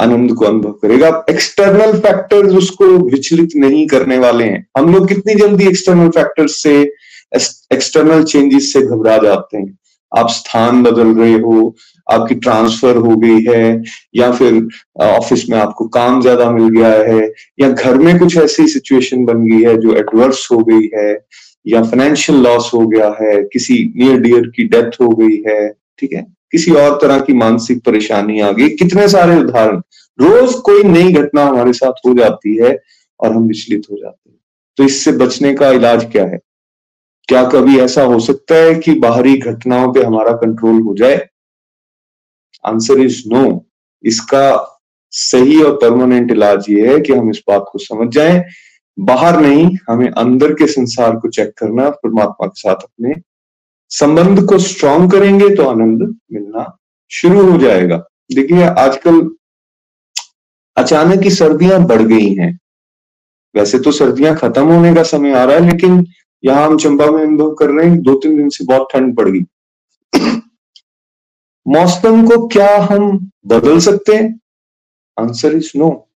आनंद 0.00 0.32
को 0.34 0.44
अनुभव 0.44 0.72
करेगा। 0.82 1.08
एक्सटर्नल 1.30 1.98
फैक्टर्स 2.00 2.54
उसको 2.54 2.86
विचलित 3.10 3.56
नहीं 3.56 3.86
करने 3.86 4.18
वाले 4.18 4.44
हैं। 4.44 4.66
हम 4.78 4.92
लोग 4.94 5.08
कितनी 5.08 5.34
जल्दी 5.34 5.66
एक्सटर्नल 5.68 6.08
फैक्टर्स 6.08 6.62
से 6.62 6.80
एक्सटर्नल 7.72 8.22
चेंजेस 8.24 8.72
से 8.72 8.80
घबरा 8.82 9.16
जाते 9.18 9.56
हैं। 9.56 9.78
आप 10.12 10.28
स्थान 10.28 10.82
बदल 10.82 11.08
रहे 11.14 11.32
हो, 11.32 11.74
आपकी 12.06 12.34
ट्रांसफ़र 12.34 12.96
हो 12.96 13.16
गई 13.16 13.42
है, 13.44 13.82
या 14.16 14.30
फिर 14.32 14.68
ऑफ़िस 15.00 15.48
में 15.50 15.58
आपको 15.58 15.84
काम 15.88 16.20
ज़्यादा 16.22 16.50
मिल 16.50 16.68
गया 16.68 16.88
है, 17.08 17.30
या 17.60 17.68
घर 17.68 17.98
में 17.98 18.18
कुछ 18.18 18.36
ऐसी 18.36 18.66
सिचुएशन 18.68 19.24
बन 19.24 19.44
गई 19.44 19.62
है 19.62 19.76
जो 19.76 19.94
एडवर्स 19.96 20.48
हो 20.52 20.58
गई 20.64 20.90
है, 20.94 21.12
या 21.66 21.82
फाइनेंशियल 21.82 22.38
लॉस 22.38 22.70
हो 22.74 22.86
गया 22.86 23.08
है, 23.20 23.42
किसी 23.42 23.74
नियर 23.96 24.20
डियर 24.20 24.52
की 24.56 24.64
डेथ 24.64 25.00
हो 25.00 25.08
गई 25.08 25.42
है, 25.46 25.68
ठीक 25.98 26.12
है? 26.12 26.26
किसी 26.52 26.72
और 26.72 26.98
तरह 27.02 27.20
की 27.20 27.32
मानसिक 27.32 27.84
परेशानी 27.84 28.40
आ 28.40 28.52
गई। 28.52 28.68
कितने 28.68 29.08
सारे 29.08 29.36
उदाहरण। 29.36 29.76
रोज 30.20 30.54
कोई 30.54 30.82
नई 30.82 31.12
घटना 31.12 31.44
हमारे 31.44 31.72
साथ 31.72 31.92
हो 31.92 32.14
जाती 32.14 32.56
है 32.56 32.78
और 33.20 33.32
हम 33.32 33.42
विचलित 33.42 33.82
हो 33.90 33.96
जाते 33.96 34.30
हैं। 34.30 34.38
तो 34.76 34.84
इससे 34.84 35.12
बचने 35.12 35.54
का 35.54 35.70
इलाज 35.70 36.12
क्या 36.12 36.24
है? 36.24 36.38
क्या 37.28 37.48
कभी 37.48 37.78
ऐसा 37.78 38.02
हो 38.02 38.20
सकता 38.20 38.54
है 38.54 38.74
कि 38.74 38.94
बाहरी 38.94 39.36
घटनाओं 39.36 39.92
पे 39.92 40.02
हमारा 40.02 40.32
कंट्रोल 40.32 40.80
हो 40.80 40.94
जाए? 40.94 41.28
आंसर 42.66 43.00
इज़ 43.00 43.22
नो 43.26 43.66
इसका 44.04 44.76
सही 45.10 45.62
और 45.62 45.76
परमानेंट 45.76 46.30
इलाज 46.30 46.66
ये 46.70 46.92
है 46.92 47.00
कि 47.00 47.12
हम 47.12 47.30
इस 47.30 47.42
बात 47.48 47.64
को 47.72 47.78
समझ 47.78 48.14
जाएँ। 48.14 48.44
बाहर 48.98 49.40
नहीं, 49.40 49.76
हमें 49.88 50.10
अंदर 50.10 50.52
के 50.52 50.66
संसार 50.66 51.16
को 51.16 51.28
चेक 51.28 51.52
करना, 51.58 51.90
परमात्मा 51.90 52.46
के 52.46 52.60
साथ 52.60 52.74
अपने 52.74 53.14
संबंध 53.90 54.46
को 54.46 54.58
स्ट्रॉन्ग 54.58 55.12
करेंगे 55.12 55.56
तो 55.56 55.64
आनंद 55.64 56.16
मिलना 56.32 56.78
शुरू 57.10 57.52
हो 57.52 57.58
जाएगा। 57.58 57.96
देखिए, 58.34 58.62
आजकल 58.62 59.30
अचानक 60.76 61.22
ही 61.22 61.30
सर्दियाँ 61.30 61.86
बढ़ 61.86 62.02
गई 62.02 62.34
हैं। 62.34 62.58
वैसे 63.54 63.78
तो 63.78 63.92
सर्दियाँ 63.92 64.36
खत्म 64.36 64.62
होने 64.62 64.94
का 64.94 65.02
समय 65.02 65.32
आ 65.32 65.44
रहा 65.44 65.56
है, 65.56 65.70
लेकिन 65.70 66.06
यहाँ 66.44 66.66
हम 66.66 66.76
चंबा 66.76 67.06
में 67.06 67.22
अनुभव 67.22 67.54
कर 67.54 67.70
रहे 67.70 67.90
हैं 67.90 68.02
दो 68.02 68.14
तीन 68.14 68.36
दिन 68.36 68.48
से 68.48 68.64
बहुत 68.64 68.88
ठंड 68.92 69.16
पड़ 69.16 69.28
गई। 69.28 69.40
मौसम 71.68 72.28
को 72.28 72.46
क्या 72.46 72.78
हम 72.78 73.30
बदल 73.46 73.78
सकते 73.78 74.14
हैं? 74.14 74.40
Answer 75.20 75.54
is 75.54 75.72
no. 75.76 76.08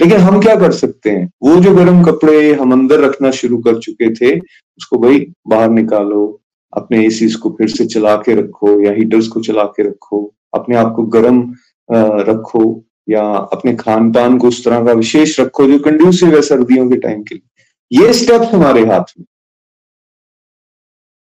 लेकिन 0.00 0.16
हम 0.16 0.40
क्या 0.40 0.56
कर 0.56 0.72
सकते 0.72 1.10
हैं? 1.10 1.32
वो 1.42 1.56
जो 1.56 1.74
गर्म 1.74 2.04
कपड़े 2.04 2.54
हम 2.54 2.72
अंदर 2.72 3.00
रखना 3.00 3.30
शुरू 3.30 3.58
कर 3.58 3.78
चुके 3.78 4.14
थे, 4.14 4.40
उसको 4.78 4.98
भाई 4.98 5.32
बाहर 5.48 5.70
निकालो 5.70 6.40
अपने 6.72 7.04
एसी 7.06 7.28
को 7.32 7.50
फिर 7.58 7.68
से 7.68 7.86
चला 7.86 8.14
के 8.16 8.34
रखो 8.34 8.80
या 8.80 8.92
हीटर्स 8.92 9.28
को 9.28 9.40
चला 9.40 9.64
के 9.66 9.88
रखो, 9.88 10.34
अपने 10.54 10.76
आप 10.76 10.92
को 10.96 11.02
गर्म 11.08 11.40
रखो 11.88 12.64
या 13.08 13.22
अपने 13.52 13.74
खान 13.76 14.10
पान 14.12 14.38
को 14.38 14.48
उस 14.48 14.64
तरह 14.64 14.84
का 14.86 14.92
विशेष 14.92 15.38
रखो 15.40 15.66
जो 15.66 15.78
कंड्यूसिव 15.78 16.34
है 16.34 16.40
सर्दियों 16.42 16.88
के 16.90 16.96
टाइम 16.96 17.22
के 17.22 17.34
लिए। 17.34 18.00
ये 18.00 18.12
स्टेप 18.12 18.42
हमारे 18.52 18.84
हाथ 18.86 19.12
में। 19.18 19.24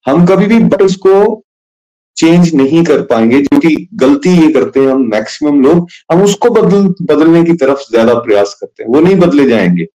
हम 0.05 0.25
कभी 0.25 0.45
भी 0.47 0.59
बटर्स 0.59 0.95
को 0.95 1.43
चेंज 2.17 2.53
नहीं 2.55 2.83
कर 2.83 3.01
पाएँगे, 3.01 3.39
जो 3.41 3.59
कि 3.59 3.87
गलती 3.95 4.29
ये 4.31 4.51
करते 4.53 4.79
हैं 4.79 4.87
हम 4.87 5.01
मैक्सिमम 5.11 5.61
लोग, 5.61 5.87
हम 6.11 6.23
उसको 6.23 6.49
बदल, 6.49 6.87
बदलने 7.05 7.43
की 7.43 7.53
तरफ़ 7.53 7.83
ज़्यादा 7.91 8.13
प्रयास 8.19 8.53
करते 8.61 8.83
हैं। 8.83 8.89
वो 8.89 8.99
नहीं 8.99 9.15
बदले 9.15 9.45
जाएँगे। 9.49 9.87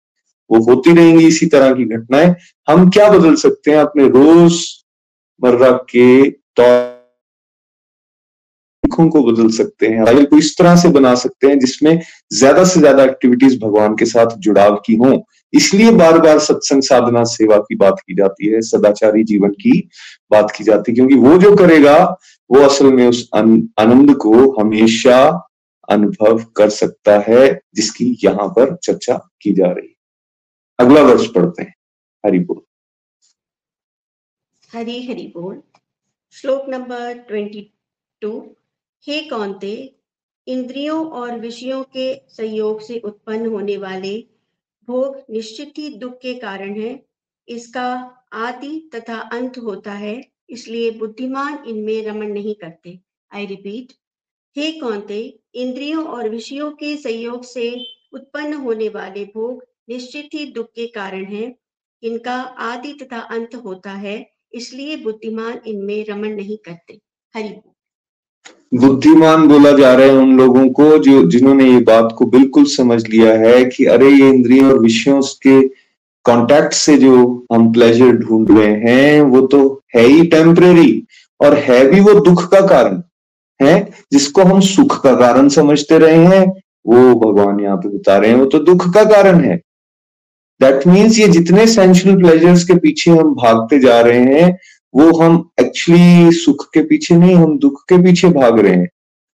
वो 0.50 0.60
होती 0.64 0.94
रहेंगी 0.94 1.26
इसी 1.26 1.46
तरह 1.46 1.72
की 1.72 1.84
घटनाएँ। 1.86 2.34
हम 2.68 2.88
क्या 2.90 3.10
बदल 3.10 3.34
सकते 3.36 3.70
हैं 3.70 3.78
अपने 3.78 4.08
रोज 4.08 4.62
मर्रा 5.42 5.70
के 5.90 6.30
तौर 6.30 6.92
को 8.92 9.22
बदल 9.22 9.48
सकते 9.50 9.86
हैं, 9.86 10.04
राइल 10.04 10.24
को 10.24 10.38
इस 10.38 10.56
तरह 10.58 10.76
से 10.76 10.88
बना 10.90 11.14
सकते 11.14 11.46
हैं 11.46 11.58
जिसमें 11.58 12.00
ज़्यादा 12.32 12.64
से 12.64 12.80
ज़्यादा 12.80 13.04
एक्टिविटीज़ 13.04 13.58
भगवान 13.60 13.94
के 13.96 14.04
साथ 14.04 14.36
जुड़ाव 14.38 14.76
की 14.86 14.94
हों। 14.94 15.18
इसलिए 15.52 15.90
बार 15.92 16.18
बार 16.18 16.38
सत्संग 16.38 16.82
साधना 16.82 17.22
सेवा 17.24 17.56
की 17.58 17.74
बात 17.74 18.00
की 18.06 18.14
जाती 18.14 18.46
है, 18.46 18.60
सदाचारी 18.62 19.24
जीवन 19.24 19.50
की 19.52 19.88
बात 20.30 20.50
की 20.50 20.64
जाती 20.64 20.92
है, 20.92 20.94
क्योंकि 20.94 21.14
वो 21.16 21.36
जो 21.38 21.54
करेगा, 21.56 21.96
वो 22.50 22.60
असल 22.60 22.92
में 22.92 23.06
उस 23.08 23.28
आनंद 23.34 24.14
को 24.16 24.32
हमेशा 24.60 25.18
अनुभव 25.88 26.44
कर 26.56 26.68
सकता 26.70 27.18
है, 27.28 27.60
जिसकी 27.74 28.04
यहाँ 28.24 28.48
पर 28.48 28.74
चर्चा 28.82 29.16
की 29.42 29.52
जा 29.52 29.66
रही 29.66 29.86
है। 29.86 29.94
अगला 30.78 31.02
वर्ष 31.02 31.26
पढ़ते 31.26 31.62
हैं, 31.62 31.74
हरि 32.24 32.38
बोल। 32.38 32.63
हरी 34.74 35.06
हरि 35.06 35.32
बोल। 35.34 35.62
श्लोक 36.32 36.68
नंबर 36.68 37.18
ट्वेंटी 37.18 37.74
टू। 38.20 38.56
हे 39.06 39.20
कौनते, 39.20 39.94
इंद्रियों 40.46 41.10
और 41.10 41.38
विषयों 41.38 41.84
के 41.84 42.22
संयोग 42.28 42.80
से 42.80 42.98
उत्पन्न 42.98 43.46
होने 43.46 43.76
वाले 43.76 44.28
भोग 44.88 45.22
निश्चित 45.30 45.72
ही 45.78 45.88
दुख 45.88 46.12
के 46.12 46.34
कारण 46.34 46.80
है। 46.80 47.06
इसका 47.48 48.16
आदि 48.32 48.90
तथा 48.94 49.18
अंत 49.18 49.58
होता 49.58 49.92
है, 49.92 50.28
इसलिए 50.50 50.90
बुद्धिमान 50.90 51.64
इनमें 51.68 52.04
रमन 52.04 52.26
नहीं 52.26 52.54
करते। 52.54 53.00
आई 53.34 53.46
रिपीट 53.46 53.92
हे 54.56 54.72
कौनते, 54.72 55.38
इंद्रियों 55.54 56.06
और 56.06 56.28
विषयों 56.28 56.70
के 56.70 56.96
संयोग 56.96 57.44
से 57.44 57.84
उत्पन्न 58.12 58.54
होने 58.54 58.88
वाले 58.88 59.24
भोग 59.24 59.64
निश्चित 59.88 60.28
ही 60.34 60.46
दुख 60.46 60.66
के 60.66 60.86
कारण 60.86 61.24
है। 61.24 61.56
इनका 62.02 62.40
आदि 62.42 62.92
तथा 62.92 63.18
अंत 63.18 63.54
होता 63.54 63.92
है 63.92 64.33
इसलिए 64.54 64.96
बुद्धिमान 64.96 65.54
इनमें 65.66 66.04
रमन 66.10 66.28
नहीं 66.28 66.56
करते। 66.56 66.98
हरि 67.36 67.54
बुद्धिमान 68.74 69.48
बोला 69.48 69.70
जा 69.72 69.94
रहा 69.94 70.06
है 70.06 70.12
उन 70.12 70.36
लोगों 70.36 70.68
को 70.68 70.98
जो, 70.98 71.30
जिन्होंने 71.30 71.72
ये 71.72 71.80
बात 71.80 72.14
को 72.18 72.26
बिल्कुल 72.26 72.64
समझ 72.64 73.06
लिया 73.06 73.32
है 73.32 73.64
कि 73.64 73.84
अरे 73.84 74.10
ये 74.10 74.28
इंद्रियों 74.28 74.72
और 74.72 74.78
विषयों 74.78 75.22
के 75.22 75.68
कांटेक्ट 76.24 76.72
से 76.72 76.96
जो 76.98 77.46
हम 77.52 77.72
प्लेजर 77.72 78.12
ढूंढ 78.12 78.50
रहे 78.50 78.72
हैं, 78.74 79.20
वो 79.20 79.46
तो 79.46 79.82
है 79.96 80.02
ही 80.02 80.26
टेम्परेरी 80.26 81.04
और 81.40 81.54
है 81.54 81.90
भी 81.90 82.00
वो 82.00 82.20
दुख 82.20 82.50
का 82.50 82.60
कारण, 82.60 83.02
है? 83.62 83.90
जिसको 84.12 84.42
हम 84.42 84.60
सुख 84.60 85.02
का 85.02 85.14
कारण 85.14 85.48
समझते 85.48 85.98
रहे 85.98 86.24
हैं, 86.24 86.46
वो 86.86 87.14
भगवान 87.14 87.60
यहाँ 87.60 87.76
पे 87.76 87.88
बता 87.88 88.16
रहे 88.16 88.30
हैं, 88.30 88.36
वो 88.36 88.46
तो 88.46 88.58
दुख 88.58 88.94
का 88.94 89.04
कारण 89.04 89.40
है। 89.40 89.60
दैट 90.64 90.86
मीन्स 90.86 91.18
ये 91.18 91.28
जितने 91.28 91.66
सेंशुअल 91.66 92.16
प्लेजर्स 92.16 92.64
के 92.64 92.74
पीछे 92.78 93.10
हम 93.10 93.34
भागते 93.36 93.78
जा 93.80 94.00
रहे 94.00 94.34
हैं 94.34 94.56
वो 94.94 95.10
हम 95.18 95.36
एक्चुअली 95.60 96.32
सुख 96.32 96.64
के 96.74 96.82
पीछे 96.84 97.16
नहीं 97.16 97.34
हम 97.34 97.58
दुख 97.58 97.80
के 97.88 98.02
पीछे 98.02 98.28
भाग 98.32 98.58
रहे 98.58 98.74
हैं। 98.74 98.88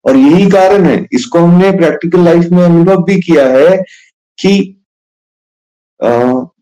और 0.04 0.16
यही 0.16 0.49
कारण 0.50 0.85
है 0.85 0.97
इसको 1.12 1.38
हमने 1.38 1.71
प्रैक्टिकल 1.76 2.21
लाइफ 2.25 2.49
में 2.52 2.62
अनुभव 2.64 3.02
भी 3.04 3.21
किया 3.21 3.47
है 3.49 3.76
कि 4.38 4.52
आ, 6.00 6.09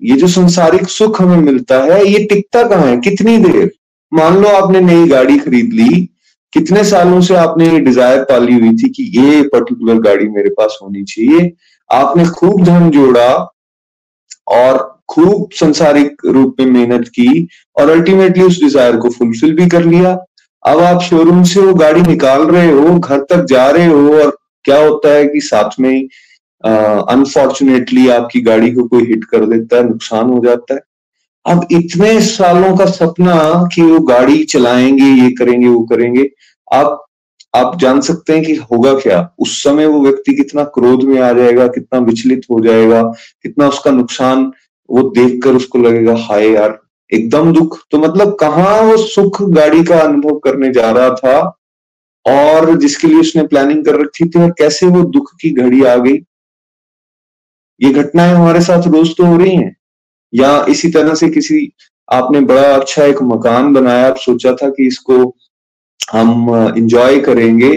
ये 0.02 0.16
जो 0.16 0.28
संसारिक 0.28 0.88
सुख 0.88 1.20
हमें 1.22 1.36
मिलता 1.38 1.82
है 1.84 2.04
ये 2.06 2.24
टिकता 2.24 2.62
कहाँ 2.68 2.86
है? 2.86 2.96
कितनी 3.00 3.36
देर? 3.38 3.70
मान 4.12 4.36
लो 4.42 4.48
आपने 4.48 4.80
नई 4.80 5.08
गाड़ी 5.08 5.38
खरीद 5.38 5.72
ली 5.72 6.08
कितने 6.52 6.84
सालों 6.84 7.20
से 7.20 7.34
आपने 7.36 7.68
ये 7.68 7.78
डिज़ायर 7.80 8.22
पाली 8.24 8.54
हुई 8.54 8.74
थी 8.76 8.88
कि 8.88 9.02
ये 9.16 9.42
पर्टिकुलर 9.48 10.00
गाड़ी 10.02 10.28
मेरे 10.28 10.50
पास 10.50 10.78
होनी 10.82 11.02
चाहिए। 11.04 11.52
आपने 11.90 12.24
खूब 12.30 12.62
धन 12.64 12.90
जोड़ा 12.90 13.28
और 14.46 14.90
खूब 15.08 15.48
संसारिक 15.52 16.22
रूप 16.26 16.56
में 16.60 16.66
मेहनत 16.66 17.08
की 17.08 17.48
और 17.76 17.90
अल्टीमेटली 17.90 18.44
उस 18.44 18.60
डिज़ायर 18.60 18.96
को 18.96 19.10
फुलफिल 19.10 19.54
भी 19.56 19.66
कर 19.66 19.84
लिया। 19.84 20.12
अब 20.62 20.80
आप 20.80 21.00
शोरूम 21.02 21.42
से 21.42 21.60
वो 21.60 21.74
गाड़ी 21.74 22.02
निकाल 22.02 22.42
रहे 22.42 22.70
हो, 22.70 22.98
घर 22.98 23.18
तक 23.20 23.44
जा 23.44 23.68
रहे 23.70 23.86
हो 23.86 24.18
और 24.18 24.36
क्या 24.64 24.78
होता 24.78 25.08
है 25.08 25.26
कि 25.26 25.40
साथ 25.40 25.80
में 25.80 26.08
अनफॉर्चुनेटली 26.64 28.08
आपकी 28.08 28.40
गाड़ी 28.40 28.70
को 28.72 28.84
कोई 28.84 29.06
हिट 29.06 29.24
कर 29.24 29.44
देता 29.46 29.76
है, 29.76 29.88
नुकसान 29.88 30.30
हो 30.30 30.40
जाता 30.44 30.74
है। 30.74 30.80
अब 31.46 31.66
इतने 31.72 32.20
सालों 32.20 32.76
का 32.76 32.84
सपना 32.86 33.34
कि 33.74 33.82
वो 33.82 33.98
गाड़ी 34.00 34.42
चलाएँगे, 34.44 35.10
ये 35.22 35.30
करेंगे, 35.30 35.66
वो 35.68 35.80
करेंगे, 35.84 36.28
आप 36.72 37.03
आप 37.54 37.78
जान 37.78 38.00
सकते 38.00 38.32
हैं 38.32 38.44
कि 38.44 38.54
होगा 38.54 38.94
क्या? 38.94 39.34
उस 39.38 39.62
समय 39.62 39.86
वो 39.86 40.00
व्यक्ति 40.00 40.34
कितना 40.34 40.64
क्रोध 40.64 41.02
में 41.02 41.20
आ 41.22 41.32
जाएगा, 41.32 41.66
कितना 41.66 41.98
विचलित 41.98 42.42
हो 42.50 42.60
जाएगा, 42.60 43.02
कितना 43.42 43.68
उसका 43.68 43.90
नुकसान 43.90 44.52
वो 44.90 45.02
देखकर 45.10 45.50
उसको 45.50 45.78
लगेगा, 45.78 46.16
हाय 46.16 46.48
यार, 46.48 46.78
एकदम 47.12 47.52
दुख। 47.52 47.78
तो 47.90 47.98
मतलब 47.98 48.34
कहाँ 48.34 48.80
वो 48.82 48.96
सुख 48.96 49.42
गाड़ी 49.42 49.84
का 49.84 50.00
अनुभव 50.00 50.38
करने 50.38 50.72
जा 50.72 50.90
रहा 50.90 51.10
था 51.10 51.58
और 52.26 52.76
जिसके 52.78 53.08
लिए 53.08 53.20
उसने 53.20 53.46
प्लानिंग 53.46 53.84
कर 53.84 54.00
रखी 54.00 54.28
थी 54.28 54.42
और 54.42 54.50
कैसे 54.50 54.86
वो 54.86 55.02
दुख 55.02 55.30
की 55.40 55.50
घड़ी 55.50 55.82
आ 55.84 55.96
गई? 55.96 56.18
ये 57.80 57.92
घटनाएँ 57.92 58.34
हमारे 58.34 58.60
साथ 58.60 58.86
रोज 58.86 59.16
तो 59.16 59.24
हो 59.24 59.36
रही 59.36 59.56
हैं। 59.56 59.76
या 60.34 60.66
इसी 60.68 60.90
तरह 60.90 61.14
से 61.14 61.28
किसी, 61.28 61.72
आपने 62.12 62.40
बड़ा 62.40 62.74
अच्छा 62.74 63.04
एक 63.04 63.22
मकान 63.22 63.72
बनाया, 63.72 64.08
आप 64.08 64.16
सोचा 64.16 64.52
था 64.52 64.68
कि 64.70 64.86
इसको 64.86 65.36
हम 66.12 66.74
इंजॉय 66.76 67.18
करेंगे। 67.20 67.72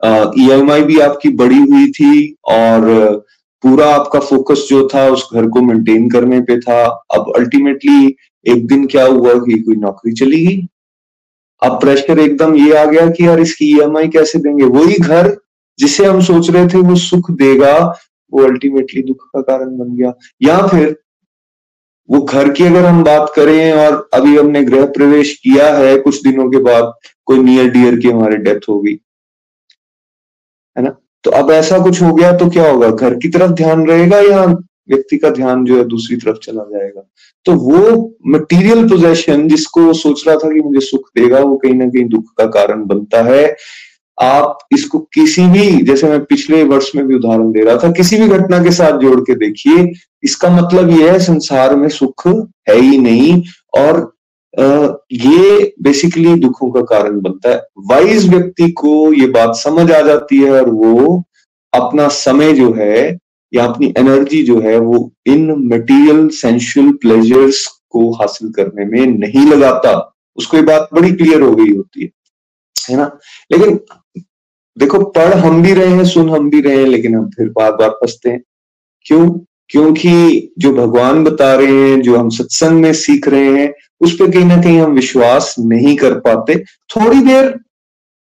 ईएमआई 0.00 0.80
e 0.80 0.84
भी 0.84 0.98
आपकी 1.00 1.28
बड़ी 1.36 1.58
हुई 1.60 1.90
थी 1.90 2.34
और 2.50 2.90
पूरा 3.64 3.86
आपका 3.94 4.20
फोकस 4.20 4.66
जो 4.70 4.86
था 4.94 5.06
उस 5.08 5.28
घर 5.34 5.46
को 5.48 5.60
मेंटेन 5.62 6.08
करने 6.10 6.40
पे 6.40 6.58
था। 6.60 6.82
अब 7.14 7.32
अल्टीमेटली 7.36 8.16
एक 8.46 8.66
दिन 8.66 8.86
क्या 8.86 9.04
हुआ 9.06 9.34
कि 9.34 9.58
कोई 9.58 9.76
नौकरी 9.76 10.12
चली 10.12 10.44
गई। 10.46 10.66
अब 11.62 11.78
प्रेशर 11.80 12.18
एकदम 12.18 12.54
ये 12.56 12.76
आ 12.76 12.84
गया 12.84 13.06
कि 13.08 13.26
यार 13.26 13.40
इसकी 13.40 13.66
ईएमआई 13.76 14.06
e 14.06 14.12
कैसे 14.12 14.38
देंगे? 14.38 14.64
वही 14.64 14.94
घर 14.94 15.36
जिसे 15.78 16.04
हम 16.04 16.20
सोच 16.22 16.50
रहे 16.50 16.66
थे 16.68 16.78
वो 16.78 16.94
सुख 16.96 17.30
देगा, 17.32 17.76
वो 18.32 18.44
अल्टीमेटली 18.44 19.02
दुख 19.02 19.24
का 19.26 19.40
कारण 19.42 19.76
बन 19.78 19.96
गया। 19.96 20.12
या 20.42 20.66
फिर 20.66 20.96
वो 22.10 22.22
घर 22.22 22.48
की 22.48 22.64
अगर 22.64 22.84
हम 22.84 23.04
बात 23.04 23.32
करें 23.36 23.72
और 23.72 24.10
अभी 24.14 24.36
हमने 24.38 24.64
गृह 24.64 24.86
प्रवेश 24.86 25.34
किया 25.34 25.74
है, 25.76 25.98
कुछ 25.98 26.22
दिनों 26.22 26.50
के 26.50 26.58
बाद 26.58 26.92
कोई 27.24 27.38
नियर 27.38 27.70
डियर 27.70 27.98
की 27.98 28.08
हमारी 28.10 28.36
डेथ 28.36 28.60
हो 28.68 28.80
गई। 28.80 28.98
है 30.78 30.82
ना? 30.82 30.96
तो 31.24 31.30
अब 31.30 31.50
ऐसा 31.50 31.78
कुछ 31.78 32.02
हो 32.02 32.14
गया 32.14 32.36
तो 32.36 32.50
क्या 32.50 32.70
होगा? 32.70 32.90
घर 32.90 33.14
की 33.14 33.28
तरफ़ 33.28 33.52
ध्यान 33.52 33.86
रहेगा 33.86 34.20
या 34.20 34.44
व्यक्ति 34.88 35.16
का 35.16 35.30
ध्यान 35.30 35.64
जो 35.64 35.76
है 35.78 35.84
दूसरी 35.84 36.16
तरफ़ 36.16 36.36
चला 36.36 36.62
जाएगा? 36.62 37.02
तो 37.44 37.52
वो 37.52 38.14
मटेरियल 38.26 38.88
पोजेशन 38.88 39.48
जिसको 39.48 39.92
सोच 39.92 40.28
रहा 40.28 40.36
था 40.36 40.54
कि 40.54 40.60
मुझे 40.60 40.80
सुख 40.80 41.08
देगा, 41.16 41.40
वो 41.40 41.56
कहीं 41.56 41.74
ना 41.74 41.86
कहीं 41.86 42.04
दुख 42.04 42.24
का 42.38 42.46
कारण 42.46 42.84
बनता 42.86 43.22
है। 43.22 43.56
आप 44.22 44.58
इसको 44.72 44.98
किसी 45.14 45.46
भी, 45.46 45.70
जैसे 45.82 46.08
मैं 46.08 46.24
पिछले 46.24 46.62
वर्ष 46.64 46.90
में 46.96 47.06
भी 47.06 47.14
उदाहरण 47.14 47.50
दे 47.52 47.64
रहा 47.64 47.76
था, 47.76 47.90
किसी 47.92 48.18
भी 48.20 48.28
घटना 48.28 48.62
के 48.64 48.70
साथ 48.70 48.98
जोड़ 48.98 49.20
के 49.20 49.34
देखिए, 49.36 49.90
इसका 50.24 50.48
मतलब 50.56 50.90
यह 50.90 51.12
है 51.12 51.18
संसार 51.18 51.74
में 51.76 51.88
सुख 51.88 52.26
है 52.68 52.80
ही 52.80 52.98
नहीं 52.98 53.42
और 53.78 54.10
ये 55.12 55.74
बेसिकली 55.82 56.34
दुखों 56.34 56.70
का 56.70 56.80
कारण 56.88 57.20
बनता 57.20 57.50
है। 57.50 57.60
वाइज 57.90 58.28
व्यक्ति 58.28 58.70
को 58.70 59.12
ये 59.12 59.26
बात 59.28 59.54
समझ 59.56 59.90
आ 59.92 60.00
जाती 60.00 60.40
है 60.40 60.50
और 60.52 60.70
वो 60.70 61.22
अपना 61.72 62.08
समय 62.08 62.52
जो 62.52 62.72
है 62.72 63.18
या 63.52 63.64
अपनी 63.64 63.92
एनर्जी 63.98 64.42
जो 64.42 64.60
है 64.60 64.78
वो 64.78 65.10
इन 65.26 65.50
मटेरियल 65.72 66.28
सेंशुअल 66.32 66.92
प्लेजर्स 67.02 67.66
को 67.90 68.10
हासिल 68.12 68.52
करने 68.52 68.84
में 68.84 69.06
नहीं 69.18 69.46
लगाता। 69.46 69.92
उसको 70.38 70.56
ये 70.56 70.62
बात 70.62 70.88
बड़ी 70.94 71.12
क्लियर 71.12 71.40
हो 71.40 71.54
गई 71.54 71.74
होती 71.76 72.02
है। 72.02 72.10
है 72.76 72.96
ना? 72.96 73.10
लेकिन 73.52 73.78
देखो, 74.78 75.04
पढ़ 75.04 75.34
हम 75.34 75.62
भी 75.62 75.72
रहे 75.72 75.86
हैं, 75.86 76.04
सुन 76.04 76.30
हम 76.30 76.50
भी 76.50 76.60
रहे 76.60 76.76
हैं, 76.76 76.86
लेकिन 76.86 77.14
हम 77.14 77.28
फिर 77.28 77.48
बार 77.48 77.72
बार 77.72 77.90
फंसते 77.90 78.30
हैं। 78.30 78.42
क्यों? 79.02 79.30
क्योंकि 79.68 80.52
जो 80.58 80.72
भगवान 80.72 81.24
बता 81.24 81.54
रहे 81.54 81.90
हैं, 81.90 82.02
जो 82.02 82.16
हम 82.16 82.28
सत्संग 82.28 82.82
में 82.82 82.92
सीख 82.92 83.28
रहे 83.28 83.60
हैं, 83.60 83.74
उस 84.00 84.14
पर 84.14 84.30
कहीं 84.30 84.44
ना 84.44 84.56
कहीं 84.56 84.80
हम 84.80 84.92
विश्वास 84.92 85.54
नहीं 85.58 85.96
कर 85.96 86.14
पाते। 86.14 86.54
थोड़ी 86.64 87.20
देर, 87.20 87.60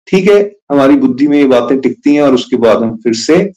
ठीक 0.06 0.30
है, 0.30 0.56
हमारी 0.70 0.96
बुद्धि 0.96 1.28
में 1.28 1.38
ये 1.38 1.44
बातें 1.44 1.80
टिकती 1.80 2.14
हैं 2.14 2.22
और 2.22 2.34
उसके 2.34 2.56
बाद 2.56 2.76
हम 2.76 2.96
फिर 2.96 3.14
से 3.14 3.52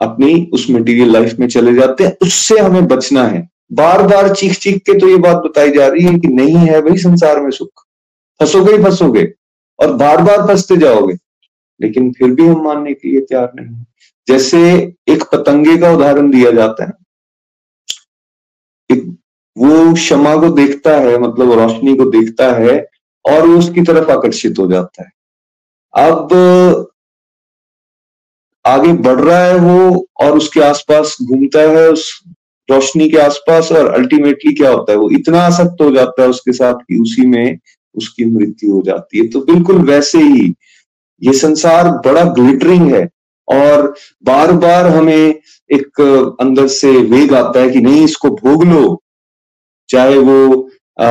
अपनी 0.00 0.50
उस 0.52 0.66
मटेरियल 0.70 1.12
लाइफ 1.12 1.36
में 1.40 1.48
चले 1.48 1.74
जाते 1.74 2.04
हैं। 2.04 2.16
उससे 2.22 2.58
हमें 2.58 2.86
बचना 2.86 3.24
है। 3.24 3.48
बार 3.72 4.02
बार 4.02 4.34
चीख 4.34 4.58
चीख 4.58 4.76
के 4.76 4.98
तो 4.98 5.08
ये 5.08 5.16
बात 5.16 5.36
बताई 5.36 5.70
जा 5.70 5.86
रही 5.86 6.04
है 6.04 6.18
कि 6.18 6.28
नहीं 6.28 6.56
है 6.56 6.80
भाई 6.82 6.98
संसार 6.98 7.40
में 7.40 7.50
सुख। 7.50 7.70
फंसोगे 8.40 8.76
ही 8.76 8.82
फंसोगे 8.82 9.32
और 9.78 9.92
बार 9.92 10.22
बार 10.22 10.46
फंसते 10.48 10.76
जाओगे। 10.76 11.14
लेकिन 11.82 12.12
फिर 12.12 12.30
भी 12.30 12.46
हम 12.46 12.64
मानने 12.64 12.92
के 12.94 13.08
लिए 13.08 13.20
तैयार 13.20 13.52
नहीं 13.56 13.74
है। 13.76 13.86
जैसे 14.28 14.58
एक 15.08 15.24
पतंगे 15.32 15.76
का 15.76 15.90
उदाहरण 15.90 16.30
दिया 16.30 16.50
जाता 16.50 16.84
है। 16.84 16.92
एक 18.90 19.18
वो 19.58 19.94
क्षमा 19.94 20.36
को 20.36 20.48
देखता 20.48 20.96
है 20.96 21.18
मतलब 21.18 21.52
रोशनी 21.52 21.94
को 21.96 22.04
देखता 22.04 22.52
है 22.52 22.86
और 23.24 23.46
वो 23.46 23.58
उसकी 23.58 23.82
तरफ़ 23.82 24.10
आकर्षित 24.10 24.58
हो 24.58 24.66
जाता 24.66 25.02
है। 25.02 25.10
अब 25.94 26.32
आगे 28.66 28.92
बढ़ 28.92 29.20
रहा 29.20 29.44
है 29.44 29.58
वो 29.58 30.08
और 30.20 30.36
उसके 30.36 30.60
आसपास 30.60 31.16
घूमता 31.22 31.60
है, 31.60 31.88
उस 31.88 32.22
रोशनी 32.70 33.08
के 33.10 33.16
आसपास 33.16 33.72
और 33.72 33.94
अल्टीमेटली 33.94 34.54
क्या 34.54 34.70
होता 34.70 34.92
है? 34.92 34.98
वो 34.98 35.10
इतना 35.10 35.40
आसक्त 35.40 35.80
हो 35.80 35.90
जाता 35.90 36.22
है 36.22 36.28
उसके 36.28 36.52
साथ 36.52 36.74
कि 36.74 37.00
उसी 37.00 37.26
में 37.26 37.58
उसकी 37.94 38.24
मृत्यु 38.24 38.72
हो 38.72 38.82
जाती 38.82 39.18
है। 39.18 39.28
तो 39.28 39.40
बिल्कुल 39.40 39.78
वैसे 39.78 40.18
ही 40.18 40.54
ये 41.22 41.32
संसार 41.32 41.88
बड़ा 42.06 42.22
ग्लिटरिंग 42.34 42.92
है 42.94 43.08
और 43.48 43.94
बार 44.24 44.52
बार 44.62 44.86
हमें 44.86 45.34
एक 45.70 46.00
अंदर 46.40 46.66
से 46.68 46.90
वेग 47.10 47.34
आता 47.34 47.60
है 47.60 47.70
कि 47.70 47.80
नहीं 47.80 48.04
इसको 48.04 48.30
भोग 48.36 48.64
लो। 48.64 49.02
चाहे 49.88 50.18
वो 50.18 50.68
आ, 50.96 51.08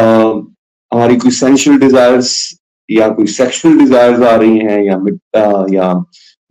हमारी 0.92 1.16
कोई 1.18 1.32
सेंशुअल 1.32 1.78
डिजायर्स 1.80 2.34
या 2.90 3.08
कोई 3.10 3.28
सेक्सुअल 3.28 3.78
डिजायर्स 3.78 4.22
आ 4.22 4.36
रही 4.36 4.58
हैं 4.60 4.84
या 4.84 4.96
आ, 5.38 5.66
या 5.74 5.94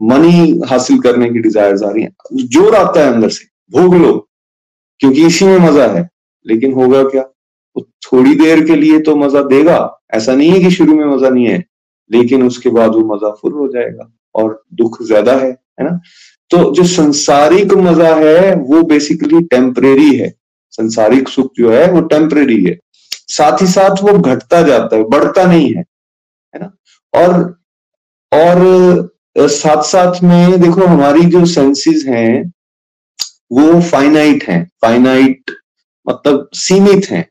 मनी 0.01 0.61
हासिल 0.68 0.99
करने 1.01 1.29
की 1.31 1.38
डिजायर्स 1.38 1.83
आ 1.83 1.90
रही 1.90 2.03
हैं 2.03 2.46
ज़ोर 2.46 2.75
आता 2.75 3.01
है 3.01 3.12
अंदर 3.12 3.29
से 3.29 3.44
भोग 3.70 3.94
लो। 3.94 4.12
क्योंकि 5.01 5.27
इसी 5.27 5.44
में 5.44 5.59
मज़ा 5.59 5.87
है। 5.87 6.09
लेकिन 6.46 6.73
होगा 6.73 7.03
क्या? 7.05 7.23
वो 7.77 7.83
थोड़ी 8.05 8.35
देर 8.35 8.64
के 8.66 8.77
लिए 8.77 8.99
तो 9.01 9.16
मज़ा 9.16 9.42
देगा। 9.42 9.79
ऐसा 10.14 10.35
नहीं 10.35 10.51
है 10.51 10.59
कि 10.61 10.70
शुरू 10.70 10.94
में 10.94 11.05
मज़ा 11.07 11.29
नहीं 11.29 11.46
है। 11.46 11.64
लेकिन 12.11 12.42
उसके 12.42 12.70
बाद 12.70 12.90
वो 12.90 13.05
मज़ा 13.14 13.31
फुल 13.33 13.53
हो 13.53 13.68
जाएगा 13.68 14.11
और 14.35 14.62
दुख 14.75 15.03
ज़्यादा 15.03 15.33
है 15.33 15.51
है 15.51 15.85
ना? 15.85 16.01
तो 16.51 16.73
जो 16.75 16.85
संसारिक 16.85 17.73
मज़ा 17.75 18.14
है, 18.16 18.55
वो 18.55 18.83
बेसिकली 18.83 19.40
टेम्परेरी 19.46 20.14
है। 20.16 20.33
संसारिक 20.73 21.29
सुख 21.29 21.51
जो 21.57 21.70
है, 21.73 21.90
वो 21.92 22.01
टेम्परेरी 22.01 22.64
है। 22.64 22.79
साथ 23.12 23.62
ही 23.62 23.66
साथ 23.66 24.03
वो 24.03 24.18
घटता 24.18 24.62
जाता 24.62 24.96
है, 24.96 25.05
बढ़ता 25.05 25.44
नहीं 25.44 25.73
है 25.75 25.85
है 26.55 26.61
ना? 26.61 26.73
और 27.12 27.59
और 28.33 29.11
साथ 29.38 29.83
साथ 29.83 30.23
में 30.23 30.61
देखो, 30.61 30.87
हमारी 30.87 31.25
जो 31.25 31.44
सेंसेस 31.46 32.05
हैं, 32.09 32.53
वो 33.53 33.81
फाइनाइट 33.81 34.44
हैं। 34.44 34.64
फाइनाइट 34.83 35.51
मतलब 36.07 36.49
सीमित 36.55 37.11
हैं। 37.11 37.27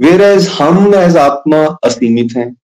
वेर 0.00 0.20
एज 0.22 0.48
हम 0.48 0.94
एज 0.94 1.16
आत्मा 1.16 1.64
असीमित 1.84 2.36
हैं। 2.36 2.54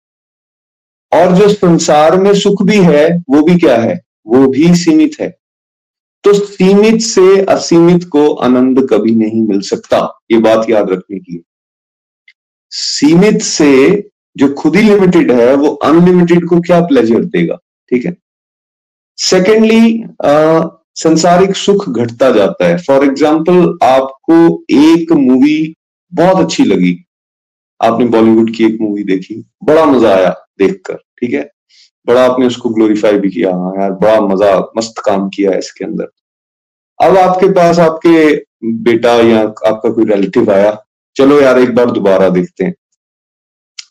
और 1.13 1.35
जो 1.37 1.49
संसार 1.49 2.17
में 2.21 2.33
सुख 2.35 2.63
भी 2.63 2.79
है, 2.79 3.07
वो 3.31 3.43
भी 3.43 3.59
क्या 3.59 3.77
है? 3.77 4.01
वो 4.27 4.47
भी 4.49 4.75
सीमित 4.77 5.21
है। 5.21 5.29
तो 6.25 6.33
सीमित 6.35 7.01
से 7.01 7.41
असीमित 7.47 8.05
को 8.05 8.29
आनंद 8.37 8.87
कभी 8.91 9.15
नहीं 9.15 9.41
मिल 9.43 9.61
सकता, 9.63 9.99
ये 10.33 10.39
बात 10.39 10.69
याद 10.71 10.91
रखने 10.91 11.19
की। 11.19 11.43
सीमित 12.73 13.41
से 13.43 14.11
जो 14.37 14.49
खुद 14.55 14.77
ही 14.77 14.83
लिमिटेड 14.83 15.31
है, 15.33 15.55
वो 15.55 15.69
अनलिमिटेड 15.69 16.47
को 16.49 16.61
क्या 16.61 16.81
प्लेजर 16.87 17.25
देगा? 17.27 17.57
ठीक 17.91 18.05
है? 18.07 18.17
सेकेंडली 19.19 20.05
संसारिक 20.97 21.57
सुख 21.57 21.89
घटता 21.89 22.31
जाता 22.31 22.67
है। 22.67 22.77
फॉर 22.79 23.05
एग्ज़ाम्पल 23.05 23.79
आपको 23.83 24.65
एक 24.73 25.13
मूवी 25.13 25.75
बहुत 26.13 26.45
अच्छी 26.45 26.65
लगी। 26.65 26.97
आपने 27.81 28.07
बॉलीवुड 28.07 28.55
की 28.55 28.65
एक 28.65 28.81
मूवी 28.81 29.03
देखी, 29.05 29.35
बड़ा 29.65 29.85
मज़ा 29.87 30.15
आया। 30.15 30.35
देखकर, 30.63 30.95
ठीक 30.95 31.33
है? 31.33 31.51
बड़ा 32.07 32.25
आपने 32.27 32.47
उसको 32.47 32.69
ग्लोरीफाई 32.69 33.19
भी 33.19 33.31
किया। 33.31 33.51
हाँ 33.51 33.73
यार, 33.81 33.93
बड़ा 33.93 34.21
मज़ा, 34.21 34.59
मस्त 34.77 35.03
काम 35.05 35.29
किया 35.29 35.51
है 35.51 35.59
इसके 35.59 35.85
अंदर। 35.85 36.09
अब 37.01 37.17
आपके 37.17 37.49
पास 37.49 37.79
आपके 37.79 38.35
बेटा 38.65 39.15
या 39.15 39.41
आपका 39.41 39.91
कोई 39.91 40.05
रिलेटिव 40.05 40.53
आया। 40.53 40.77
चलो 41.17 41.41
यार, 41.41 41.59
एक 41.59 41.75
बार 41.75 41.91
दोबारा 41.91 42.29
देखते 42.29 42.65
हैं। 42.65 42.75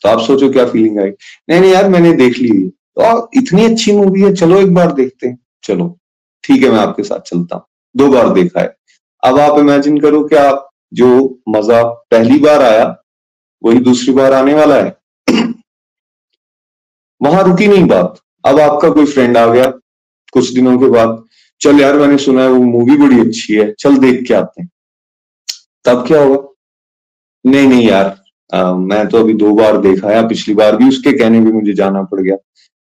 तो 0.01 0.09
आप 0.09 0.19
सोचो 0.19 0.49
क्या 0.49 0.65
फीलिंग 0.65 0.99
आई। 0.99 1.09
नहीं 1.49 1.59
नहीं 1.61 1.71
यार, 1.71 1.89
मैंने 1.89 2.13
देख 2.13 2.37
ली। 2.39 2.69
तो 2.69 3.29
इतनी 3.37 3.65
अच्छी 3.65 3.91
मूवी 3.91 4.21
है, 4.21 4.33
चलो 4.33 4.59
एक 4.59 4.73
बार 4.73 4.91
देखते 4.91 5.27
हैं। 5.27 5.39
चलो, 5.63 5.99
ठीक 6.43 6.63
है, 6.63 6.69
मैं 6.69 6.79
आपके 6.79 7.03
साथ 7.03 7.19
चलता 7.19 7.55
हूँ। 7.55 7.65
दो 7.95 8.07
बार 8.09 8.33
देखा 8.33 8.61
है। 8.61 8.75
अब 9.23 9.39
आप 9.39 9.59
इमेजिन 9.59 9.99
करो 9.99 10.23
कि 10.23 10.35
आप, 10.35 10.69
जो 10.93 11.39
मज़ा 11.49 11.83
पहली 11.83 12.39
बार 12.39 12.61
आया, 12.61 12.95
वही 13.63 13.79
दूसरी 13.79 14.13
बार 14.13 14.33
आने 14.33 14.53
वाला 14.53 14.75
है। 14.75 14.98
वहाँ 17.21 17.43
रुकी 17.43 17.67
नहीं 17.67 17.85
बात। 17.87 18.19
अब 18.43 18.59
आपका 18.59 18.89
कोई 18.89 19.05
फ्रेंड 19.05 19.37
आ 19.37 19.45
गया 19.47 19.65
कुछ 20.33 20.49
दिनों 20.53 20.77
के 20.79 20.89
बाद 20.89 21.23
चल 21.61 21.79
यार 21.81 21.97
मैंने 21.97 22.17
सुना 22.17 22.41
है 22.41 22.49
वो 22.49 22.61
मूवी 22.63 22.97
बड़ी 22.97 23.19
अच्छी 23.19 23.55
है 23.55 23.71
चल 23.79 23.97
देख 23.99 24.23
के 24.27 24.33
आते 24.33 24.61
हैं। 24.61 24.69
तब 25.85 26.05
क्या 26.07 26.21
होगा 26.21 26.47
नहीं 27.45 27.67
नहीं 27.67 27.87
यार 27.87 28.15
आ, 28.49 28.73
मैं 28.73 29.07
तो 29.07 29.17
अभी 29.17 29.33
दो 29.35 29.53
बार 29.55 29.77
देखा 29.79 30.09
है 30.09 30.27
पिछली 30.27 30.53
बार 30.55 30.75
भी 30.75 30.87
उसके 30.89 31.11
कहने 31.17 31.39
भी 31.39 31.51
मुझे 31.51 31.73
जाना 31.73 32.01
पड़ 32.03 32.19
गया। 32.21 32.35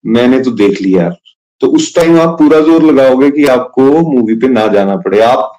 मैंने 0.04 0.40
तो 0.40 0.50
देख 0.52 0.80
लिया 0.82 1.02
यार। 1.02 1.16
तो 1.60 1.66
उस 1.76 1.94
टाइम 1.94 2.18
आप 2.20 2.38
पूरा 2.38 2.60
ज़ोर 2.60 2.82
लगाओगे 2.82 3.30
कि 3.30 3.44
आपको 3.48 3.82
मूवी 4.10 4.34
पे 4.34 4.48
ना 4.48 4.66
जाना 4.68 4.96
पड़े। 4.98 5.20
आप 5.22 5.52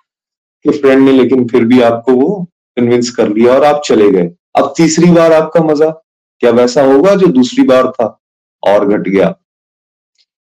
के 0.66 0.72
फ्रेंड 0.72 1.04
ने 1.06 1.12
लेकिन 1.12 1.48
फिर 1.48 1.66
भी 1.66 1.82
आपको 1.82 2.14
वो 2.14 2.34
कन्विंस 2.78 3.10
कर 3.10 3.30
लिया 3.30 3.54
और 3.54 3.64
आप 3.66 3.82
चले 3.86 4.10
गए। 4.12 4.32
अब 4.56 4.74
तीसरी 4.78 5.12
बार 5.12 5.34
आपका 5.34 5.64
मज़ा 5.64 5.90
क्या 5.90 6.52
वैसा 6.52 6.84
होगा 6.84 7.16
जो 7.16 7.28
दूसरी 7.30 7.64
बार 7.66 7.92
था? 7.92 8.08
और 8.68 8.88
घट 8.88 9.08
गया। 9.10 9.28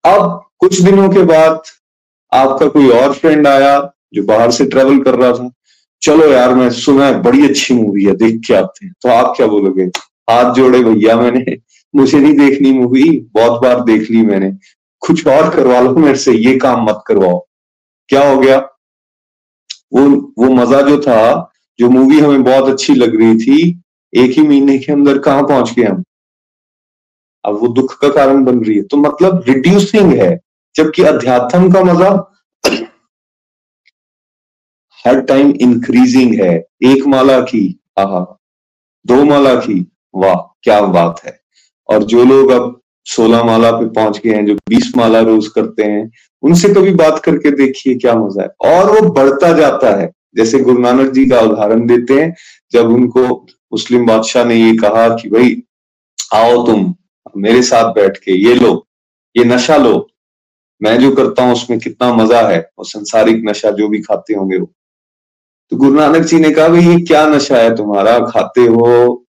अब 0.05 0.45
कुछ 0.59 0.81
दिनों 0.81 1.09
के 1.09 1.23
बाद 1.23 1.61
आपका 2.33 2.67
कोई 2.67 2.89
और 2.89 3.13
फ्रेंड 3.13 3.47
आया 3.47 3.93
जो 4.13 4.23
बाहर 4.23 4.51
से 4.51 4.65
ट्रेवल 4.65 5.01
कर 5.01 5.15
रहा 5.15 5.31
था। 5.31 5.51
चलो 6.01 6.27
यार, 6.27 6.53
मैं 6.55 6.69
सुना 6.69 7.05
है 7.05 7.21
बड़ी 7.21 7.47
अच्छी 7.47 7.73
मूवी 7.73 8.03
है, 8.03 8.15
देख 8.15 8.41
के 8.47 8.53
आते 8.53 8.85
हैं। 8.85 8.93
तो 9.01 9.09
आप 9.09 9.33
क्या 9.37 9.47
बोलोगे? 9.47 9.83
हाथ 10.29 10.53
जोड़े, 10.53 10.83
भैया, 10.83 11.15
मैंने 11.15 11.57
मुझे 11.95 12.19
नहीं 12.19 12.33
देखनी 12.33 12.71
मूवी 12.71 13.19
बहुत 13.33 13.61
बार 13.61 13.83
देख 13.83 14.11
ली 14.11 14.21
मैंने। 14.21 14.51
कुछ 14.99 15.27
और 15.27 15.55
करवा 15.55 15.79
लो 15.79 15.95
मेरे 15.95 16.17
से, 16.17 16.33
ये 16.33 16.57
काम 16.57 16.85
मत 16.85 17.03
करवाओ। 17.07 17.47
क्या 18.09 18.29
हो 18.29 18.39
गया? 18.39 18.57
वो 19.93 20.33
वो 20.39 20.49
मज़ा 20.49 20.81
जो 20.81 21.01
था, 21.01 21.51
जो 21.79 21.89
मूवी 21.89 22.19
हमें 22.19 22.43
बहुत 22.43 22.69
अच्छी 22.69 22.95
लग 22.95 23.15
रही 23.15 23.37
थी, 23.37 23.81
एक 24.15 24.31
ही 24.31 24.47
महीने 24.47 24.77
के 24.77 24.93
अंदर 24.93 25.17
कहा 25.17 25.41
पहुँच 25.41 25.73
गए 25.73 25.83
हम? 25.83 26.03
अब 27.45 27.59
वो 27.59 27.67
दुख 27.67 27.99
का 27.99 28.09
कारण 28.09 28.43
बन 28.43 28.59
रही 28.59 28.77
है। 28.77 28.83
तो 28.83 28.97
मतलब 28.97 29.43
रिड्यूसिंग 29.47 30.13
है, 30.13 30.39
जबकि 30.75 31.03
अध्यात्म 31.03 31.71
का 31.71 31.83
मज़ा 31.83 32.31
हर 35.07 35.21
टाइम 35.21 35.51
इंक्रीजिंग 35.51 36.41
है। 36.41 36.65
एक 36.83 37.07
माला 37.07 37.39
की, 37.41 37.79
आहा, 37.97 38.39
दो 39.07 39.25
माला 39.25 39.55
की, 39.55 39.91
वाह, 40.15 40.35
क्या 40.35 40.81
बात 40.81 41.21
है। 41.25 41.39
और 41.89 42.03
जो 42.03 42.23
लोग 42.23 42.51
अब 42.51 42.81
सोलह 43.05 43.43
माला 43.43 43.71
पे 43.71 43.85
पहुँच 43.85 44.21
गए 44.25 44.31
हैं, 44.31 44.45
जो 44.45 44.55
बीस 44.55 44.91
माला 44.97 45.19
रोज 45.19 45.47
करते 45.47 45.83
हैं, 45.83 46.11
उनसे 46.43 46.69
कभी 46.69 46.91
बात 46.91 47.19
करके 47.19 47.51
देखिए 47.51 47.95
क्या 47.95 48.15
मज़ा 48.15 48.43
है। 48.43 48.49
और 48.71 48.91
वो 48.91 49.09
बढ़ता 49.09 49.53
जाता 49.53 49.95
है। 50.01 50.11
जैसे 50.35 50.59
गुरु 50.59 50.79
नानक 50.79 51.11
जी 51.11 51.25
का 51.25 51.39
उदाहरण 51.39 51.87
देते 51.87 52.13
हैं, 52.13 52.35
जब 52.71 52.89
उनको 52.89 53.47
मुस्लिम 53.73 54.05
बादशाह 54.05 54.45
ने 54.45 54.55
ये 54.55 54.77
कहा 54.77 55.09
कि 55.09 55.29
भाई, 55.29 55.63
आओ 56.33 56.65
तुम 56.65 56.95
मेरे 57.37 57.61
साथ 57.61 57.93
बैठ 57.93 58.17
के 58.17 58.31
ये 58.31 58.55
लो, 58.55 58.87
ये 59.35 59.43
नशा 59.43 59.77
लो। 59.77 60.07
मैं 60.81 60.99
जो 60.99 61.11
करता 61.11 61.43
हूँ, 61.43 61.53
उसमें 61.53 61.79
कितना 61.79 62.13
मज़ा 62.13 62.41
है 62.49 62.69
और 62.77 62.85
संसारिक 62.85 63.41
नशा 63.45 63.71
जो 63.71 63.87
भी 63.87 64.01
खाते 64.01 64.33
होंगे 64.33 64.57
वो। 64.57 64.71
तो 65.71 65.77
गुरु 65.77 65.93
नानक 65.93 66.21
जी 66.21 66.39
ने 66.39 66.51
कहा, 66.51 66.67
भाई, 66.67 66.81
ये 66.81 66.99
क्या 66.99 67.27
नशा 67.27 67.57
है 67.57 67.75
तुम्हारा? 67.75 68.19
खाते 68.19 68.61
हो, 68.61 69.25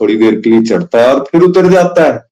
थोड़ी 0.00 0.16
देर 0.16 0.40
के 0.40 0.50
लिए 0.50 0.62
चढ़ता 0.62 0.98
है 0.98 1.14
और 1.14 1.24
फिर 1.24 1.42
उतर 1.42 1.70
जाता 1.70 2.04
है। 2.04 2.28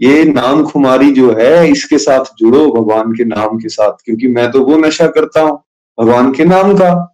ये 0.00 0.24
नाम 0.24 0.64
खुमारी 0.64 1.12
जो 1.12 1.32
है, 1.32 1.70
इसके 1.70 1.98
साथ 1.98 2.24
जुड़ो, 2.38 2.72
भगवान 2.72 3.12
के 3.12 3.24
नाम 3.24 3.58
के 3.58 3.68
साथ, 3.68 3.92
क्योंकि 4.04 4.28
मैं 4.28 4.50
तो 4.50 4.64
वो 4.64 4.76
नशा 4.76 5.06
करता 5.06 5.40
हूँ, 5.40 5.62
भगवान 6.00 6.32
के 6.32 6.44
नाम 6.44 6.74
का। 6.74 7.11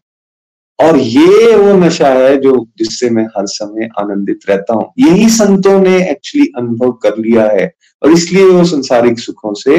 और 0.79 0.97
ये 0.99 1.55
वो 1.57 1.73
नशा 1.77 2.09
है 2.09 2.37
जो, 2.37 2.67
जिससे 2.79 3.11
मैं 3.11 3.25
हर 3.37 3.47
समय 3.47 3.88
आनंदित 3.99 4.41
रहता 4.49 4.75
हूँ। 4.75 4.93
यही 4.99 5.29
संतों 5.29 5.79
ने 5.81 5.97
एक्चुअली 6.11 6.47
अनुभव 6.57 6.93
कर 7.03 7.19
लिया 7.19 7.45
है 7.53 7.71
और 8.03 8.12
इसलिए 8.12 8.45
वो 8.45 8.64
संसारिक 8.64 9.19
सुखों 9.19 9.55
से 9.55 9.77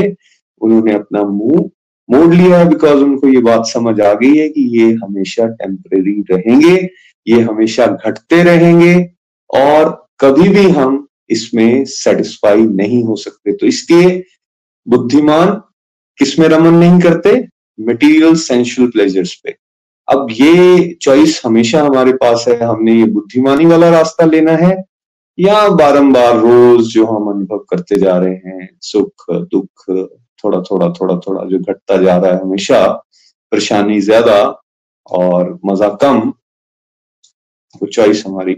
उन्होंने 0.61 0.93
अपना 0.93 1.23
मुँह 1.23 1.69
मोड़ 2.09 2.33
लिया 2.33 2.63
बिकॉज़ 2.63 3.03
उनको 3.03 3.27
ये 3.27 3.41
बात 3.41 3.65
समझ 3.67 3.99
आ 4.01 4.13
गई 4.13 4.35
है 4.37 4.47
कि 4.49 4.61
ये 4.77 4.91
हमेशा 4.93 5.45
टेम्परेरी 5.47 6.23
रहेंगे, 6.31 6.75
ये 7.27 7.41
हमेशा 7.41 7.85
घटते 7.87 8.41
रहेंगे 8.43 8.95
और 9.49 9.89
कभी 10.19 10.49
भी 10.49 10.63
हम 10.69 11.05
इसमें 11.29 11.85
सेटिस्फाई 11.85 12.61
नहीं 12.61 13.03
हो 13.03 13.15
सकते। 13.15 13.53
तो 13.53 13.67
इसलिए 13.67 14.23
बुद्धिमान 14.87 15.49
किसमें 16.17 16.47
रमन 16.47 16.73
नहीं 16.75 16.99
करते? 17.01 17.35
मटेरियल 17.79 18.35
सेंशुअल 18.37 18.87
प्लेजर्स 18.87 19.33
पे। 19.43 19.55
अब 20.09 20.27
ये 20.31 20.93
चॉइस 21.01 21.41
हमेशा 21.45 21.81
हमारे 21.83 22.13
पास 22.13 22.45
है, 22.47 22.59
हमने 22.59 22.93
ये 22.93 23.05
बुद्धिमानी 23.07 23.65
वाला 23.65 23.89
रास्ता 23.89 24.25
लेना 24.25 24.51
है, 24.57 24.75
या 25.37 25.67
बारंबार 25.69 26.37
रोज 26.37 26.87
जो 26.87 27.05
हम 27.05 27.29
अनुभव 27.31 27.57
करते 27.69 27.95
जा 27.95 28.17
रहे 28.17 28.33
हैं, 28.35 28.69
सुख, 28.81 29.25
दुख, 29.31 29.85
थोड़ा 30.43 30.61
थोड़ा 30.61 30.89
थोड़ा 30.91 31.15
थोड़ा 31.17 31.43
जो 31.45 31.59
घटता 31.59 31.97
जा 31.97 32.17
रहा 32.17 32.31
है 32.31 32.41
हमेशा, 32.41 32.85
परेशानी 33.51 33.99
ज़्यादा 34.01 34.41
और 35.09 35.57
मज़ा 35.65 35.89
कम, 36.01 36.19
वो 37.75 37.87
चॉइस 37.87 38.23
हमारी 38.27 38.55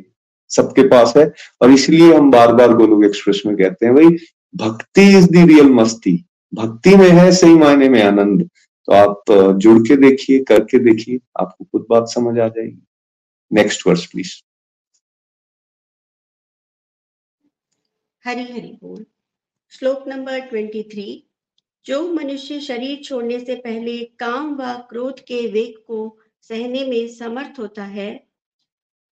सबके 0.52 0.88
पास 0.88 1.14
है। 1.18 1.32
और 1.62 1.72
इसलिए 1.72 2.14
हम 2.14 2.32
बार 2.32 2.54
बार 2.54 2.74
गोलोक 2.74 3.04
एक्सप्रेस 3.06 3.42
में 3.46 3.56
कहते 3.58 3.86
हैं, 3.86 3.96
भाई, 3.96 4.18
भक्ति 4.56 5.08
इज़ 5.18 5.28
द 5.28 5.46
रियल 5.48 5.70
मस्ती, 5.74 6.14
भक्ति 6.54 6.96
में 6.96 7.10
है, 7.10 7.32
सही 7.32 7.56
मायने 7.56 7.90
में 7.90 8.02
आनंद। 8.04 8.50
तो 8.92 8.96
आप 8.96 9.56
जुड़ 9.58 9.80
के 9.80 9.96
देखिए, 9.98 10.40
करके 10.44 10.80
देखिए, 10.80 11.20
आपको 11.40 11.66
खुद 11.66 11.86
बात 11.90 12.08
समझ 12.10 12.38
आ 12.40 12.48
जाएगी। 12.48 12.82
Next 13.52 13.86
verse 13.88 14.06
please 14.06 14.34
Hari 18.26 18.44
Hari 18.44 18.72
बोल। 18.82 19.06
श्लोक 19.72 20.08
नंबर 20.08 20.40
ट्वेंटी 20.40 20.84
थ्री 20.84 21.08
जो 21.86 22.02
मनुष्य 22.14 22.60
शरीर 22.60 23.02
छोड़ने 23.04 23.40
से 23.40 23.56
पहले 23.56 23.98
काम 24.20 24.56
व 24.56 24.78
क्रोध 24.90 25.20
के 25.20 25.46
वेग 25.48 25.78
को 25.88 26.18
सहने 26.42 26.86
में 26.86 27.08
समर्थ 27.10 27.60
होता 27.60 27.84
है, 27.86 28.12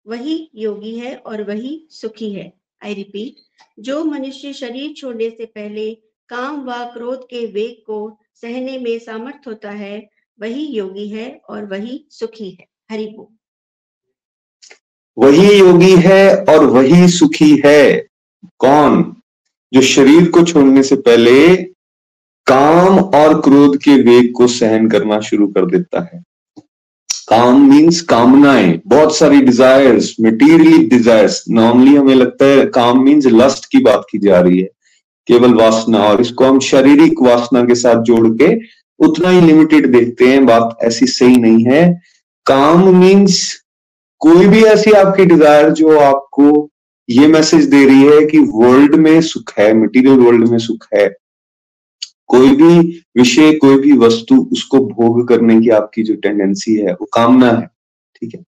वही 0.05 0.49
योगी 0.55 0.97
है 0.99 1.15
और 1.17 1.43
वही 1.43 1.87
सुखी 1.91 2.33
है। 2.33 2.51
आई 2.81 2.93
रिपीट 2.93 3.35
जो 3.79 4.03
मनुष्य 4.03 4.53
शरीर 4.53 4.93
छोड़ने 4.93 5.29
से 5.29 5.45
पहले 5.45 5.93
काम 6.29 6.65
व 6.65 6.85
क्रोध 6.93 7.27
के 7.29 7.45
वेग 7.45 7.83
को 7.85 8.17
सहने 8.41 8.77
में 8.77 8.99
सामर्थ 8.99 9.47
होता 9.47 9.71
है, 9.71 10.09
वही 10.41 10.65
योगी 10.65 11.07
है 11.07 11.41
और 11.49 11.65
वही 11.65 12.07
सुखी 12.09 12.49
है। 12.49 12.67
हरि 12.91 13.05
बोल। 13.05 13.37
वही 15.17 15.59
योगी 15.59 15.95
है 15.95 16.43
और 16.43 16.65
वही 16.65 17.07
सुखी 17.07 17.61
है। 17.65 18.07
कौन? 18.59 19.21
जो 19.73 19.81
शरीर 19.81 20.29
को 20.29 20.43
छोड़ने 20.43 20.83
से 20.83 20.95
पहले 20.95 21.55
काम 22.45 22.99
और 22.99 23.41
क्रोध 23.41 23.77
के 23.77 24.03
वेग 24.03 24.33
को 24.33 24.47
सहन 24.47 24.89
करना 24.89 25.19
शुरू 25.19 25.47
कर 25.47 25.65
देता 25.65 26.09
है। 26.13 26.23
काम 27.29 27.69
मीन्स 27.69 28.01
कामनाएँ, 28.01 28.81
बहुत 28.87 29.17
सारी 29.17 29.41
डिजायर्स 29.41 30.15
मटीरियली 30.21 30.77
डिजायर्स 30.77 31.45
नॉर्मली 31.49 31.95
हमें 31.95 32.15
लगता 32.15 32.45
है 32.45 32.65
काम 32.65 33.03
मीन्स 33.03 33.25
लस्ट 33.25 33.65
की 33.65 33.79
बात 33.79 34.05
की 34.11 34.17
जा 34.17 34.39
रही 34.39 34.61
है। 34.61 34.69
केवल 35.27 35.53
वासना 35.53 36.03
और 36.03 36.21
इसको 36.21 36.45
हम 36.45 36.59
शारीरिक 36.59 37.21
वासना 37.21 37.63
के 37.65 37.75
साथ 37.75 38.01
जोड़ 38.03 38.27
के 38.41 38.55
उतना 38.99 39.29
ही 39.29 39.41
लिमिटेड 39.41 39.91
देखते 39.91 40.27
हैं। 40.27 40.45
बात 40.45 40.77
ऐसी 40.83 41.05
सही 41.07 41.35
नहीं 41.37 41.65
है। 41.65 41.83
काम 42.45 42.87
मीन्स 42.95 43.39
कोई 44.21 44.47
भी 44.47 44.63
ऐसी 44.63 44.91
आपकी 44.91 45.25
डिज़ायर 45.25 45.69
जो 45.69 45.97
आपको 45.99 46.69
ये 47.09 47.27
मैसेज 47.27 47.65
दे 47.65 47.85
रही 47.85 48.03
है 48.03 48.25
कि 48.25 48.39
वर्ल्ड 48.53 48.95
में 48.95 49.21
सुख 49.21 49.53
है 49.59 49.73
मटेरियल 49.73 50.19
वर्ल्ड 50.19 50.47
में 50.47 50.57
सुख 50.57 50.87
है। 50.93 51.07
कोई 52.27 52.49
भी 52.55 52.79
विषय, 53.17 53.51
कोई 53.53 53.79
भी 53.79 53.91
वस्तु 53.97 54.35
उसको 54.51 54.79
भोग 54.79 55.27
करने 55.27 55.59
की 55.61 55.69
आपकी 55.69 56.03
जो 56.03 56.15
टेंडेंसी 56.15 56.75
है, 56.75 56.93
वो 56.93 57.05
कामना 57.13 57.51
है, 57.51 57.65
ठीक 58.15 58.35
है? 58.35 58.43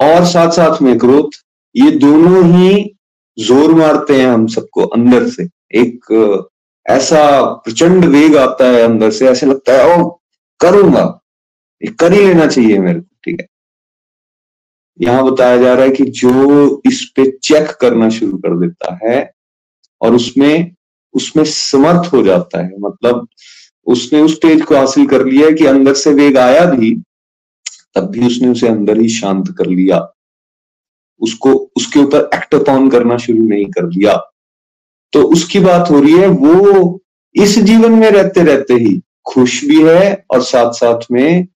और 0.00 0.24
साथ 0.24 0.50
साथ 0.50 0.82
में 0.82 0.98
क्रोध 0.98 1.30
ये 1.74 1.90
दोनों 1.90 2.44
ही 2.46 2.96
ज़ोर 3.38 3.74
मारते 3.74 4.20
हैं 4.20 4.26
हम 4.26 4.46
सबको 4.48 4.84
अंदर 4.84 5.28
से। 5.28 5.48
एक 5.74 6.48
ऐसा 6.86 7.20
प्रचंड 7.64 8.04
वेग 8.04 8.36
आता 8.36 8.66
है 8.66 8.82
अंदर 8.82 9.10
से, 9.10 9.28
ऐसे 9.28 9.46
लगता 9.46 9.72
है 9.72 9.96
ओ 9.96 10.08
करूँगा। 10.60 11.04
कर 11.98 12.12
ही 12.12 12.24
लेना 12.24 12.46
चाहिए 12.46 12.78
मेरे 12.78 13.00
को, 13.00 13.16
ठीक 13.24 13.40
है? 13.40 13.46
यहाँ 15.00 15.24
बताया 15.24 15.56
जा 15.56 15.74
रहा 15.74 15.84
है 15.84 15.90
कि 15.90 16.04
जो 16.04 16.82
इस 16.86 17.04
पे 17.16 17.30
चेक 17.42 17.70
करना 17.80 18.08
शुरू 18.10 18.38
कर 18.38 18.58
देता 18.58 18.98
है 19.04 19.30
और 20.00 20.14
उसमें 20.14 20.74
उसमें 21.14 21.44
समर्थ 21.44 22.12
हो 22.12 22.22
जाता 22.22 22.58
है। 22.58 22.78
मतलब 22.80 23.26
उसने 23.86 24.20
उस 24.22 24.34
स्टेज 24.34 24.62
को 24.62 24.76
हासिल 24.76 25.06
कर 25.06 25.24
लिया 25.26 25.50
कि 25.50 25.66
अंदर 25.66 25.94
से 25.94 26.12
वेग 26.14 26.36
आया 26.38 26.64
भी, 26.64 26.94
तब 27.94 28.10
भी 28.10 28.26
उसने 28.26 28.48
उसे 28.48 28.68
अंदर 28.68 29.00
ही 29.00 29.08
शांत 29.08 29.54
कर 29.58 29.66
लिया। 29.66 29.98
उसको, 31.20 31.52
उसके 31.76 32.00
ऊपर 32.00 32.30
एक्ट 32.34 32.54
अपॉन 32.54 32.90
करना 32.90 33.16
शुरू 33.16 33.44
नहीं 33.44 33.66
कर 33.66 33.86
दिया। 33.86 34.16
तो 35.12 35.22
उसकी 35.22 35.60
बात 35.60 35.90
हो 35.90 36.00
रही 36.00 36.12
है, 36.12 36.26
वो 36.26 37.00
इस 37.34 37.58
जीवन 37.58 37.92
में 37.92 38.10
रहते 38.10 38.42
रहते 38.44 38.74
ही 38.74 39.00
खुश 39.28 39.64
भी 39.64 39.82
है 39.82 40.24
और 40.30 40.42
साथ 40.42 40.72
साथ 40.72 41.00
में 41.12 41.46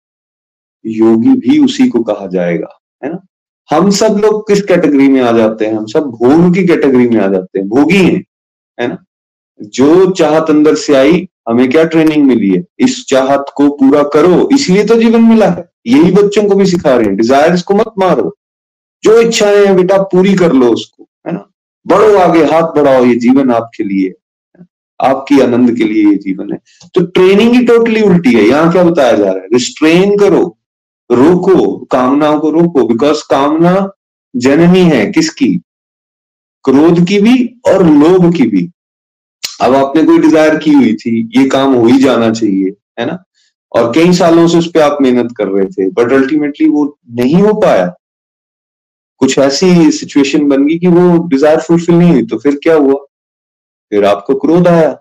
योगी 0.87 1.35
भी 1.35 1.64
उसी 1.64 1.88
को 1.88 2.03
कहा 2.03 2.27
जाएगा, 2.27 2.81
है 3.05 3.12
ना? 3.12 3.27
हम 3.70 3.90
सब 3.90 4.20
लोग 4.24 4.48
किस 4.48 4.62
कैटेगरी 4.62 5.09
में 5.09 5.20
आ 5.20 5.33
जाते 5.33 5.66
हैं? 5.66 5.74
हम 5.74 5.87
सब 5.87 6.00
भोग 6.00 6.55
की 6.55 6.66
कैटेगरी 6.66 7.09
में 7.09 7.16
आ 7.16 7.29
जाते 7.29 7.59
हैं, 7.59 7.68
भोगी 7.68 8.03
हैं, 8.05 8.24
है 8.81 8.88
ना? 8.88 9.05
जो 9.61 10.11
चाहत 10.11 10.50
अंदर 10.50 10.74
से 10.74 10.94
आई, 10.94 11.29
हमें 11.48 11.70
क्या 11.70 11.85
ट्रेनिंग 11.85 12.27
मिली 12.27 12.50
है? 12.50 12.64
इस 12.79 13.05
चाहत 13.07 13.46
को 13.57 13.68
पूरा 13.68 14.03
करो, 14.03 14.48
इसलिए 14.53 14.85
तो 14.85 14.96
जीवन 14.96 15.22
मिला 15.22 15.48
है। 15.48 15.68
यही 15.87 16.11
बच्चों 16.12 16.44
को 16.44 16.55
भी 16.55 16.66
सिखा 16.66 16.96
रहे 16.96 17.07
हैं 17.07 17.16
डिज़ायर 17.16 17.57
को 17.66 17.74
मत 17.74 17.92
मारो। 17.98 18.37
जो 19.05 19.21
इच्छाएँ 19.21 19.64
हैं 19.67 19.77
बेटा, 19.77 19.99
पूरी 20.03 20.35
कर 20.35 20.53
लो 20.53 20.73
उसको, 20.73 21.09
है 21.27 21.33
ना? 21.33 21.47
बढ़ो 21.87 22.17
आगे, 22.19 22.45
हाथ 22.45 22.75
बढ़ाओ, 22.77 23.05
ये 23.05 23.14
जीवन 23.14 23.51
आपके 23.51 23.85
लिए 23.85 24.14
आपकी 25.01 25.40
आनंद 25.40 25.77
के 25.77 25.85
लिए 25.85 26.09
ये 26.09 26.14
जीवन 26.14 26.53
है। 26.53 26.59
तो 26.95 27.05
ट्रेनिंग 27.07 27.55
ही 27.55 27.64
टोटली 27.64 28.03
उल्टी 28.03 28.33
है, 28.33 28.43
यहाँ 28.43 28.73
क्या 28.73 28.83
बताया 28.85 29.12
जा 29.12 29.25
रहा 29.25 29.43
है? 29.43 29.49
रिस्ट्रेन 29.53 30.17
करो, 30.19 30.57
रोको, 31.11 31.77
कामनाओं 31.85 32.38
को 32.40 32.51
रोको 32.51 32.87
बिकॉज़ 32.87 33.23
कामना 33.31 33.90
जननी 34.35 34.81
है 34.81 35.07
किसकी? 35.12 35.49
क्रोध 36.64 37.05
की 37.07 37.19
भी 37.21 37.35
और 37.67 37.87
लोभ 37.87 38.33
की 38.37 38.47
भी। 38.47 38.69
अब 39.61 39.75
आपने 39.75 40.03
कोई 40.03 40.19
डिज़ायर 40.19 40.57
की 40.59 40.71
हुई 40.71 40.95
थी, 40.95 41.31
ये 41.37 41.49
काम 41.49 41.75
हो 41.75 41.85
ही 41.87 41.99
जाना 41.99 42.31
चाहिए, 42.31 42.73
है 43.01 43.07
ना? 43.07 43.19
और 43.73 43.93
कई 43.93 44.12
सालों 44.12 44.47
से 44.49 44.59
उस 44.59 44.71
पर 44.71 44.81
आप 44.81 44.99
मेहनत 45.03 45.35
कर 45.37 45.49
रहे 45.49 45.67
थे 45.67 45.88
बट 45.90 46.12
अल्टीमेटली 46.12 46.69
वो 46.69 46.87
नहीं 47.11 47.43
हो 47.43 47.53
पाया। 47.55 47.95
कुछ 49.20 49.38
ऐसी 49.38 49.90
सिचुएशन 49.92 50.48
बन 50.48 50.66
गई 50.66 50.79
कि 50.79 50.87
वो 50.88 51.27
डिज़ायर 51.29 51.61
फुलफिल 51.61 51.94
नहीं 51.94 52.12
हुई 52.12 52.27
तो 52.27 52.38
फिर 52.38 52.59
क्या 52.62 52.74
हुआ? 52.77 52.94
फिर 53.92 54.05
आपको 54.05 54.35
क्रोध 54.37 54.68
आया। 54.68 54.96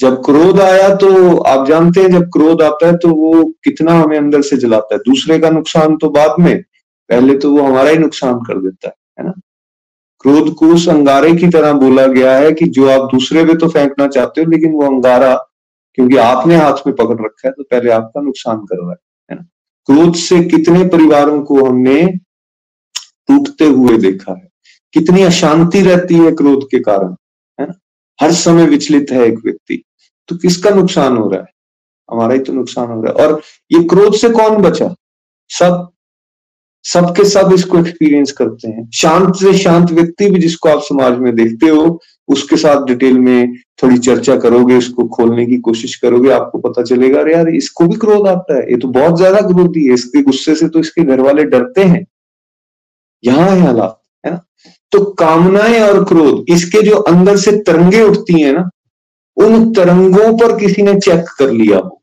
जब 0.00 0.14
क्रोध 0.24 0.60
आया 0.60 0.88
तो 0.96 1.36
आप 1.38 1.66
जानते 1.66 2.00
हैं, 2.00 2.10
जब 2.10 2.28
क्रोध 2.32 2.62
आता 2.62 2.86
है 2.86 2.96
तो 2.96 3.08
वो 3.10 3.44
कितना 3.64 3.92
हमें 3.94 4.16
अंदर 4.18 4.42
से 4.42 4.56
जलाता 4.56 4.94
है। 4.94 5.00
दूसरे 5.00 5.38
का 5.38 5.50
नुकसान 5.50 5.96
तो 5.96 6.08
बाद 6.10 6.40
में, 6.40 6.62
पहले 7.10 7.36
तो 7.38 7.50
वो 7.50 7.62
हमारा 7.62 7.90
ही 7.90 7.98
नुकसान 7.98 8.38
कर 8.40 8.58
देता 8.60 8.88
है 8.88 8.94
है 9.18 9.26
ना? 9.26 9.32
क्रोध 10.24 10.52
को 10.54 10.66
उस 10.66 10.88
अंगारे 10.88 11.32
की 11.36 11.48
तरह 11.48 11.72
बोला 11.74 12.06
गया 12.08 12.36
है 12.36 12.52
कि 12.52 12.66
जो 12.68 12.88
आप 12.90 13.08
दूसरे 13.10 13.44
पे 13.44 13.54
तो 13.54 13.68
फेंकना 13.68 14.06
चाहते 14.08 14.40
हो, 14.40 14.50
लेकिन 14.50 14.72
वो 14.72 14.84
अंगारा, 14.86 15.34
क्योंकि 15.94 16.16
आपने 16.16 16.56
हाथ 16.56 16.86
में 16.86 16.94
पकड़ 16.96 17.16
रखा 17.16 17.48
है 17.48 17.52
तो 17.52 17.62
पहले 17.62 17.90
आपका 17.92 18.20
नुकसान 18.20 18.58
कर 18.62 18.76
रहा 18.76 18.94
है 19.30 19.36
ना? 19.36 19.46
क्रोध 19.88 20.14
से 20.16 20.42
कितने 20.44 20.84
परिवारों 20.88 21.42
को 21.42 21.64
हमने 21.64 22.02
टूटते 23.32 23.64
हुए 23.64 23.96
देखा 23.98 24.32
है। 24.32 24.48
कितनी 24.94 25.22
अशांति 25.22 25.80
रहती 25.82 26.14
है 26.14 26.32
क्रोध 26.32 26.64
के 26.70 26.78
कारण, 26.78 27.14
है 27.58 27.66
ना? 27.66 27.74
हर 28.18 28.32
समय 28.32 28.66
विचलित 28.66 29.10
है 29.10 29.26
एक 29.26 29.38
व्यक्ति। 29.44 29.82
तो 30.28 30.36
किसका 30.36 30.70
नुकसान 30.70 31.16
हो 31.16 31.28
रहा 31.30 31.40
है? 31.40 31.46
हमारा 32.08 32.34
ही 32.34 32.40
तो 32.40 32.52
नुकसान 32.52 32.88
हो 32.88 33.02
रहा 33.02 33.12
है। 33.12 33.26
और 33.26 33.40
ये 33.72 33.82
क्रोध 33.84 34.14
से 34.14 34.28
कौन 34.28 34.62
बचा? 34.62 34.94
सब, 35.50 35.88
सबके 36.84 37.24
सब 37.24 37.52
इसको 37.52 37.78
एक्सपीरियंस 37.78 38.32
करते 38.32 38.68
हैं। 38.68 38.88
शांत 38.94 39.34
से 39.36 39.52
शांत 39.58 39.90
व्यक्ति 39.90 40.30
भी 40.30 40.40
जिसको 40.40 40.68
आप 40.68 40.82
समाज 40.82 41.18
में 41.18 41.34
देखते 41.36 41.68
हो, 41.68 42.00
उसके 42.28 42.56
साथ 42.56 42.84
डिटेल 42.86 43.18
में 43.18 43.54
थोड़ी 43.82 43.98
चर्चा 43.98 44.36
करोगे, 44.36 44.76
उसको 44.76 45.04
खोलने 45.08 45.46
की 45.46 45.56
कोशिश 45.56 45.94
करोगे, 45.96 46.30
आपको 46.30 46.58
पता 46.58 46.82
चलेगा, 46.82 47.20
अरे 47.20 47.32
यार, 47.32 47.48
इसको 47.48 47.86
भी 47.86 47.96
क्रोध 47.96 48.28
आता 48.28 48.56
है। 48.56 48.70
ये 48.70 48.76
तो 48.76 48.88
बहुत 48.88 49.16
ज़्यादा 49.16 49.40
क्रोधी 49.40 49.86
है। 49.86 49.94
इसके 49.94 50.22
गुस्से 50.22 50.54
से 50.54 50.68
तो 50.68 50.80
इसके 50.80 51.02
घर 51.02 51.20
वाले 51.20 51.44
डरते 51.44 51.84
हैं। 51.84 52.04
यहाँ 53.22 53.48
है 53.48 53.60
हालात, 53.60 53.98
है 54.24 54.32
ना? 54.32 54.40
तो 54.92 55.04
कामनाएँ 55.14 55.80
और 55.80 56.04
क्रोध, 56.04 56.44
इसके 56.48 56.82
जो 56.82 56.96
अंदर 56.96 57.36
से 57.38 57.52
तरंगे 57.62 58.02
उठती 58.02 58.40
हैं 58.40 58.52
ना, 58.52 58.68
उन 59.36 59.72
तरंगों 59.74 60.36
पर 60.38 60.58
किसी 60.58 60.82
ने 60.82 60.98
चेक 61.00 61.24
कर 61.38 61.50
लिया 61.50 61.78
हो, 61.78 62.00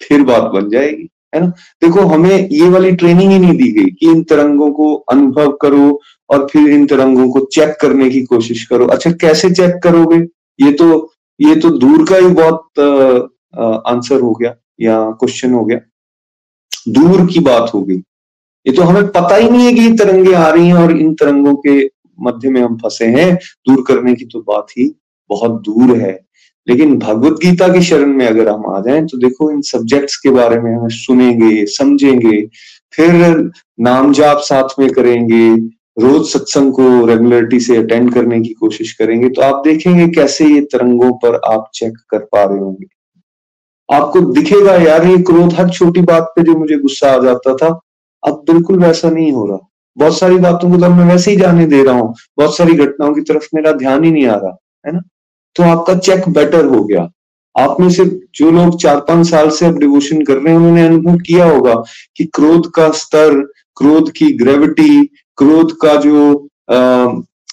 फिर 0.00 0.22
बात 0.24 0.50
बन 0.52 0.68
जाएगी, 0.70 1.08
है 1.34 1.40
ना? 1.40 1.46
देखो, 1.82 2.00
हमें 2.06 2.48
ये 2.50 2.68
वाली 2.68 2.90
ट्रेनिंग 2.92 3.30
ही 3.32 3.38
नहीं 3.38 3.56
दी 3.56 3.70
गई 3.72 3.90
कि 3.90 4.10
इन 4.10 4.22
तरंगों 4.24 4.70
को 4.72 4.94
अनुभव 4.94 5.52
करो 5.62 6.00
और 6.30 6.46
फिर 6.52 6.70
इन 6.70 6.86
तरंगों 6.86 7.28
को 7.30 7.44
चेक 7.52 7.76
करने 7.80 8.08
की 8.10 8.22
कोशिश 8.24 8.64
करो। 8.66 8.86
अच्छा 8.86 9.10
कैसे 9.20 9.50
चेक 9.50 9.80
करोगे? 9.82 10.16
ये 10.58 10.72
तो 10.72 11.10
ये 11.40 11.54
तो 11.56 11.70
दूर 11.78 12.04
का 12.08 12.16
ही 12.16 12.28
बहुत 12.34 12.80
आंसर 13.86 14.20
हो 14.20 14.32
गया 14.32 14.54
या 14.80 14.98
क्वेश्चन 15.20 15.52
हो 15.52 15.64
गया। 15.64 15.78
दूर 16.90 17.26
की 17.26 17.40
बात 17.40 17.70
हो 17.74 17.82
गई। 17.82 17.96
ये 18.66 18.72
तो 18.72 18.82
हमें 18.82 19.06
पता 19.08 19.36
ही 19.36 19.48
नहीं 19.50 19.66
है 19.66 19.72
कि 19.72 19.80
ये 19.80 19.92
तरंगे 19.96 20.32
आ 20.34 20.48
रही 20.48 20.66
हैं 20.66 20.74
और 20.74 20.92
इन 20.92 21.14
तरंगों 21.14 21.54
के 21.56 21.84
मध्य 22.18 22.50
में 22.50 22.60
हम 22.62 22.76
फंसे 22.76 23.06
हैं। 23.06 23.34
दूर 23.34 23.84
करने 23.88 24.14
की 24.14 24.24
तो 24.24 24.40
बात 24.42 24.66
ही 24.78 24.94
बहुत 25.30 25.60
दूर 25.62 25.96
है। 25.98 26.18
लेकिन 26.66 26.98
भगवत 26.98 27.38
गीता 27.42 27.68
की 27.68 27.82
शरण 27.82 28.12
में 28.14 28.26
अगर 28.26 28.48
हम 28.48 28.66
आ 28.66 28.80
जाएँ 28.80 29.04
तो 29.06 29.18
देखो 29.18 29.50
इन 29.50 29.60
सब्जेक्ट्स 29.62 30.16
के 30.16 30.30
बारे 30.30 30.60
में 30.60 30.74
हम 30.74 30.88
सुनेंगे, 30.88 31.64
समझेंगे, 31.66 32.40
फिर 32.92 33.50
नाम 33.80 34.12
जाप 34.12 34.38
साथ 34.40 34.78
में 34.78 34.90
करेंगे, 34.90 35.48
रोज 35.96 36.26
सत्संग 36.28 36.72
को 36.72 37.06
रेगुलरिटी 37.06 37.60
से 37.60 37.76
अटेंड 37.76 38.12
करने 38.14 38.40
की 38.40 38.52
कोशिश 38.54 38.92
करेंगे 38.92 39.28
तो 39.28 39.42
आप 39.42 39.62
देखेंगे 39.64 40.06
कैसे 40.08 40.46
ये 40.46 40.60
तरंगों 40.72 41.12
पर 41.14 41.40
आप 41.46 41.70
चेक 41.74 41.96
कर 42.10 42.18
पा 42.32 42.44
रहे 42.44 42.58
होंगे। 42.58 42.86
आपको 43.88 44.20
दिखेगा, 44.32 44.74
यार 44.74 45.06
ये 45.06 45.16
क्रोध, 45.22 45.52
हर 45.54 45.70
छोटी 45.70 46.00
बात 46.02 46.32
पे 46.36 46.42
जो 46.42 46.54
मुझे 46.54 46.76
गुस्सा 46.76 47.12
आ 47.12 47.18
जाता 47.18 47.54
था 47.54 47.78
अब 48.24 48.44
बिल्कुल 48.46 48.78
वैसा 48.78 49.10
नहीं 49.10 49.32
हो 49.32 49.46
रहा। 49.46 49.58
बहुत 49.96 50.18
सारी 50.18 50.38
बातों 50.38 50.70
को 50.70 50.76
तो 50.78 50.88
मैं 50.90 51.04
वैसे 51.06 51.30
ही 51.30 51.36
जाने 51.36 51.66
दे 51.66 51.82
रहा 51.84 51.94
हूँ। 51.94 52.14
बहुत 52.38 52.56
सारी 52.56 52.74
घटनाओं 52.74 53.12
की 53.14 53.20
तरफ़ 53.22 53.48
मेरा 53.54 53.72
ध्यान 53.74 54.04
ही 54.04 54.10
नहीं 54.12 54.26
आ 54.26 54.34
रहा, 54.34 54.56
है 54.84 54.92
ना? 54.92 55.00
तो 55.56 55.62
आपका 55.62 55.94
चेक 55.96 56.28
बेटर 56.28 56.64
हो 56.66 56.82
गया। 56.84 57.08
आप 57.54 57.80
में 57.80 57.88
से 57.90 58.04
जो 58.34 58.50
लोग 58.50 58.78
चार 58.80 59.00
पाँच 59.00 59.26
साल 59.26 59.50
से 59.50 59.66
अब 59.66 59.78
डिवोशन 59.78 60.22
कर 60.24 60.36
रहे 60.36 60.52
हैं, 60.52 60.58
उन्होंने 60.58 60.86
अनुभव 60.86 61.16
किया 61.18 61.44
होगा 61.44 61.74
कि 62.16 62.24
क्रोध 62.34 62.70
का 62.74 62.90
स्तर, 62.92 63.40
क्रोध 63.76 64.10
की 64.12 64.30
ग्रेविटी 64.34 65.04
क्रोध 65.38 65.72
का 65.82 65.94
जो 65.96 66.48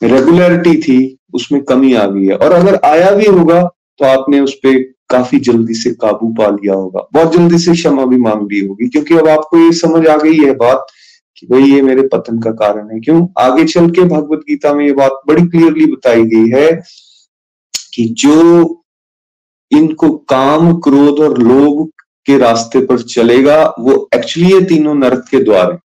रेगुलरिटी 0.04 0.76
थी, 0.82 1.18
उसमें 1.34 1.62
कमी 1.64 1.94
आ 1.94 2.06
गई 2.06 2.26
है। 2.26 2.36
और 2.36 2.52
अगर 2.52 2.80
आया 2.86 3.12
भी 3.12 3.26
होगा 3.28 3.62
तो 4.00 4.06
आपने 4.06 4.40
उस 4.40 4.54
पर 4.56 4.80
काफ़ी 5.12 5.40
जल्दी 5.40 5.74
से 5.74 5.90
काबू 5.92 6.34
पा 6.34 6.48
लिया 6.48 6.74
होगा। 6.74 7.08
बहुत 7.14 7.34
जल्दी 7.34 7.58
से 7.58 7.74
क्षमा 7.74 8.06
भी 8.06 8.18
मांग 8.18 8.52
ली 8.52 8.66
होगी, 8.66 8.90
क्योंकि 8.90 9.16
अब 9.16 9.28
आपको 9.28 9.58
ये 9.58 9.72
समझ 9.72 10.08
आ 10.08 10.18
गई 10.18 10.38
है 10.38 10.56
बात 10.56 10.86
कि 11.38 11.48
भाई 11.48 11.64
ये 11.64 11.82
मेरे 11.82 12.02
पतन 12.02 12.40
का 12.40 12.52
कारण 12.52 12.90
है। 12.90 13.00
क्यों? 13.00 13.28
आगे 13.40 13.66
चल 13.66 13.90
के 13.90 14.02
भगवत 14.02 14.40
गीता 14.40 14.74
में 14.74 14.86
ये 14.86 14.94
बात 14.94 15.12
बड़ी 15.28 15.48
क्लियरली 15.48 15.86
बताई 15.86 16.24
गई 16.24 16.50
है 16.50 16.84
कि 17.94 18.06
जो 18.06 18.78
इनको 19.72 20.12
काम, 20.12 20.74
क्रोध 20.74 21.20
और 21.20 21.38
लोभ 21.38 21.90
के 22.26 22.38
रास्ते 22.38 22.86
पर 22.86 23.02
चलेगा, 23.02 23.76
वो 23.80 24.10
एक्चुअली 24.16 24.54
ये 24.54 24.62
तीनों 24.62 24.96
नरक 24.96 25.26
के 25.32 25.44
द्वार 25.44 25.72
है। 25.72 25.80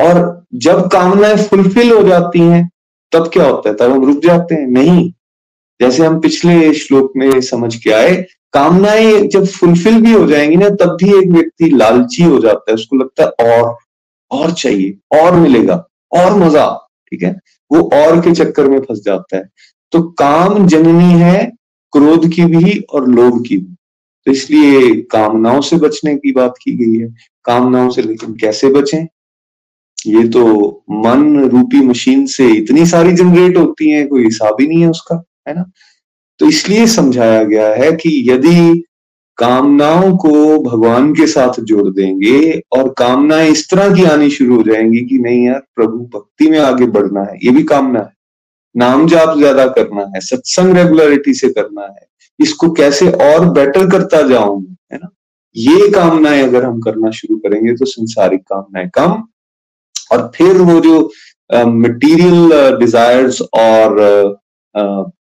और 0.00 0.44
जब 0.54 0.88
कामनाएँ 0.88 1.36
फुलफिल 1.36 1.92
हो 1.92 2.02
जाती 2.02 2.40
हैं, 2.40 2.70
तब 3.12 3.30
क्या 3.32 3.44
होता 3.44 3.68
है? 3.68 3.76
तब 3.76 3.90
हम 3.90 4.04
रुक 4.04 4.18
जाते 4.22 4.54
हैं? 4.54 4.66
नहीं। 4.66 5.12
जैसे 5.80 6.06
हम 6.06 6.20
पिछले 6.20 6.74
श्लोक 6.74 7.12
में 7.16 7.40
समझ 7.40 7.76
के 7.76 7.90
आए, 7.90 8.26
कामनाएँ 8.52 9.20
जब 9.20 9.46
फुलफिल 9.46 10.00
भी 10.02 10.12
हो 10.12 10.26
जाएँगी 10.26 10.56
ना, 10.56 10.68
तब 10.68 10.96
भी 11.02 11.18
एक 11.18 11.26
व्यक्ति 11.26 11.70
लालची 11.70 12.22
हो 12.22 12.38
जाता 12.38 12.64
है। 12.68 12.74
उसको 12.74 12.96
लगता 12.96 13.24
है 13.24 13.50
और 13.50 13.76
और 14.30 14.50
चाहिए, 14.50 15.18
और 15.20 15.34
मिलेगा, 15.34 15.88
और 16.12 16.38
मज़ा, 16.38 16.88
ठीक 17.10 17.22
है? 17.22 17.40
वो 17.72 17.90
और 17.94 18.20
के 18.20 18.32
चक्कर 18.32 18.68
में 18.68 18.80
फंस 18.80 19.00
जाता 19.04 19.36
है। 19.36 19.48
तो 19.92 20.02
काम 20.02 20.66
जननी 20.66 21.12
है, 21.12 21.52
क्रोध 21.92 22.28
की 22.28 22.44
भी 22.44 22.80
और 22.80 23.08
लोभ 23.08 23.44
की 23.48 23.56
भी। 23.56 23.76
तो 24.26 24.32
इसलिए 24.32 24.94
कामनाओं 24.94 25.60
से 25.60 25.76
बचने 25.76 26.14
की 26.14 26.32
बात 26.32 26.54
की 26.62 26.72
गई 26.72 27.02
है। 27.02 27.14
कामनाओं 27.44 27.90
से 27.90 28.02
लेकिन 28.02 28.34
कैसे 28.34 28.68
बचें? 28.68 29.06
ये 30.06 30.28
तो 30.28 30.70
मन 30.90 31.40
रूपी 31.40 31.80
मशीन 31.80 32.26
से 32.26 32.48
इतनी 32.48 32.86
सारी 32.86 33.12
जनरेट 33.12 33.56
होती 33.56 33.90
है, 33.90 34.06
कोई 34.06 34.24
हिसाब 34.24 34.56
ही 34.60 34.66
नहीं 34.66 34.80
है 34.80 34.90
उसका। 34.90 35.24
है 35.46 35.54
ना? 35.54 35.64
तो 36.40 36.46
इसलिए 36.46 36.86
समझाया 36.88 37.42
गया 37.44 37.68
है 37.74 37.90
कि 37.92 38.10
यदि 38.28 38.82
कामनाओं 39.38 40.16
को 40.16 40.32
भगवान 40.62 41.12
के 41.14 41.26
साथ 41.26 41.60
जोड़ 41.62 41.88
देंगे 41.90 42.60
और 42.72 42.88
कामनाएँ 42.98 43.50
इस 43.50 43.68
तरह 43.70 43.94
की 43.94 44.04
आनी 44.04 44.30
शुरू 44.30 44.56
हो 44.56 44.62
जाएँगी 44.62 45.00
कि 45.06 45.18
नहीं 45.18 45.44
यार, 45.46 45.60
प्रभु 45.76 45.98
भक्ति 46.14 46.48
में 46.50 46.58
आगे 46.60 46.86
बढ़ना 46.88 47.22
है, 47.22 47.36
ये 47.44 47.50
भी 47.50 47.62
कामना 47.64 48.00
है। 48.00 48.12
नाम 48.74 49.06
जाप 49.08 49.36
ज़्यादा 49.38 49.66
करना 49.68 50.02
है, 50.14 50.20
सत्संग 50.20 50.76
रेगुलरिटी 50.76 51.34
से 51.34 51.48
करना 51.50 51.82
है, 51.82 52.06
इसको 52.38 52.70
कैसे 52.72 53.10
और 53.10 53.48
बेटर 53.50 53.88
करता 53.90 54.22
जाऊँ, 54.28 54.60
है 54.92 54.98
ना? 54.98 55.08
ये 55.56 55.88
कामनाएँ 55.90 56.42
अगर 56.42 56.64
हम 56.64 56.80
करना 56.80 57.10
शुरू 57.10 57.36
करेंगे 57.38 57.74
तो 57.76 57.84
संसारिक 57.86 58.42
कामनाएँ 58.42 58.88
कम 58.94 59.22
और 60.12 60.30
फिर 60.34 60.56
वो 60.58 60.78
जो 60.80 61.00
मटेरियल 61.50 62.76
डिजायर्स 62.78 63.40
और 63.42 63.98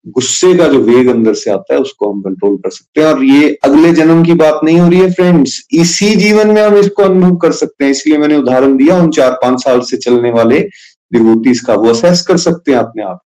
गुस्से 0.09 0.55
का 0.55 0.69
जो 0.69 0.79
वेग 0.79 1.09
अंदर 1.09 1.35
से 1.35 1.51
आता 1.51 1.75
है, 1.75 1.81
उसको 1.81 2.13
हम 2.13 2.21
कंट्रोल 2.21 2.57
कर 2.57 2.71
सकते 2.71 3.01
हैं। 3.01 3.09
और 3.09 3.25
ये 3.25 3.59
अगले 3.65 3.93
जन्म 3.93 4.25
की 4.25 4.35
बात 4.35 4.61
नहीं 4.65 4.81
हो 4.81 4.89
रही 4.89 5.01
है 5.01 5.13
फ्रेंड्स 5.13 5.67
इसी 5.73 6.17
जीवन 6.17 6.49
में 6.49 6.63
हम 6.63 6.77
इसको 6.77 7.03
अनुभव 7.03 7.37
कर 7.37 7.53
सकते 7.53 7.85
हैं। 7.85 7.91
इसलिए 7.91 8.19
मैंने 8.19 8.37
उदाहरण 8.37 8.77
दिया, 8.77 8.97
उन 8.97 9.11
चार 9.11 9.33
पाँच 9.33 9.61
साल 9.61 9.81
से 9.81 9.97
चलने 9.97 10.33
वाले 10.33 10.61
डिवोटीज 11.13 11.61
का 11.61 11.75
वो 11.75 11.91
असेस 11.91 12.23
कर 12.23 12.37
सकते 12.37 12.73
हैं 12.73 12.79
अपने 12.79 13.03
आप। 13.03 13.21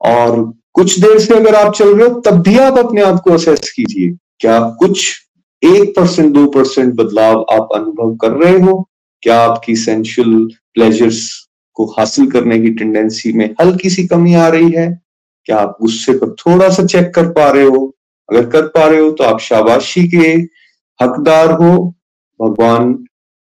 और 0.00 0.54
कुछ 0.72 0.98
देर 0.98 1.18
से 1.18 1.34
अगर 1.34 1.54
आप 1.54 1.74
चल 1.74 1.94
रहे 1.94 2.08
हो, 2.08 2.20
तब 2.20 2.42
भी 2.42 2.58
आप 2.58 2.78
अपने 2.78 3.02
आप 3.02 3.20
को 3.20 3.32
असेस 3.32 3.72
कीजिए। 3.76 4.16
क्या 4.38 4.60
कुछ 4.60 5.16
एक 5.64 5.96
परसेंट, 5.96 6.34
दो 6.34 6.46
परसेंट 6.46 6.94
बदलाव 6.94 7.46
आप 7.52 7.68
अनुभव 7.74 8.16
कर 8.16 8.30
रहे 8.30 8.58
हो? 8.58 8.88
क्या 9.22 9.40
आपकी 9.40 9.76
सेंशुअल 9.76 10.48
प्लेजर्स 10.74 11.48
को 11.74 11.84
हासिल 11.84 12.30
करने 12.30 12.60
की 12.60 12.70
टेंडेंसी 12.70 13.32
में 13.32 13.54
हल्की 13.60 13.90
सी 13.90 14.06
कमी 14.06 14.34
आ 14.34 14.48
रही 14.48 14.70
है? 14.70 15.03
क्या 15.46 15.58
आप 15.58 15.76
गुस्से 15.80 16.12
को 16.14 16.26
थोड़ा 16.36 16.68
सा 16.70 16.84
चेक 16.86 17.12
कर 17.14 17.30
पा 17.32 17.48
रहे 17.50 17.64
हो। 17.64 17.86
अगर 18.28 18.48
कर 18.50 18.66
पा 18.68 18.86
रहे 18.86 19.00
हो 19.00 19.10
तो 19.12 19.24
आप 19.24 19.40
शाबाशी 19.40 20.06
के 20.08 20.28
हकदार 21.00 21.52
हो। 21.52 21.76
भगवान 22.40 23.04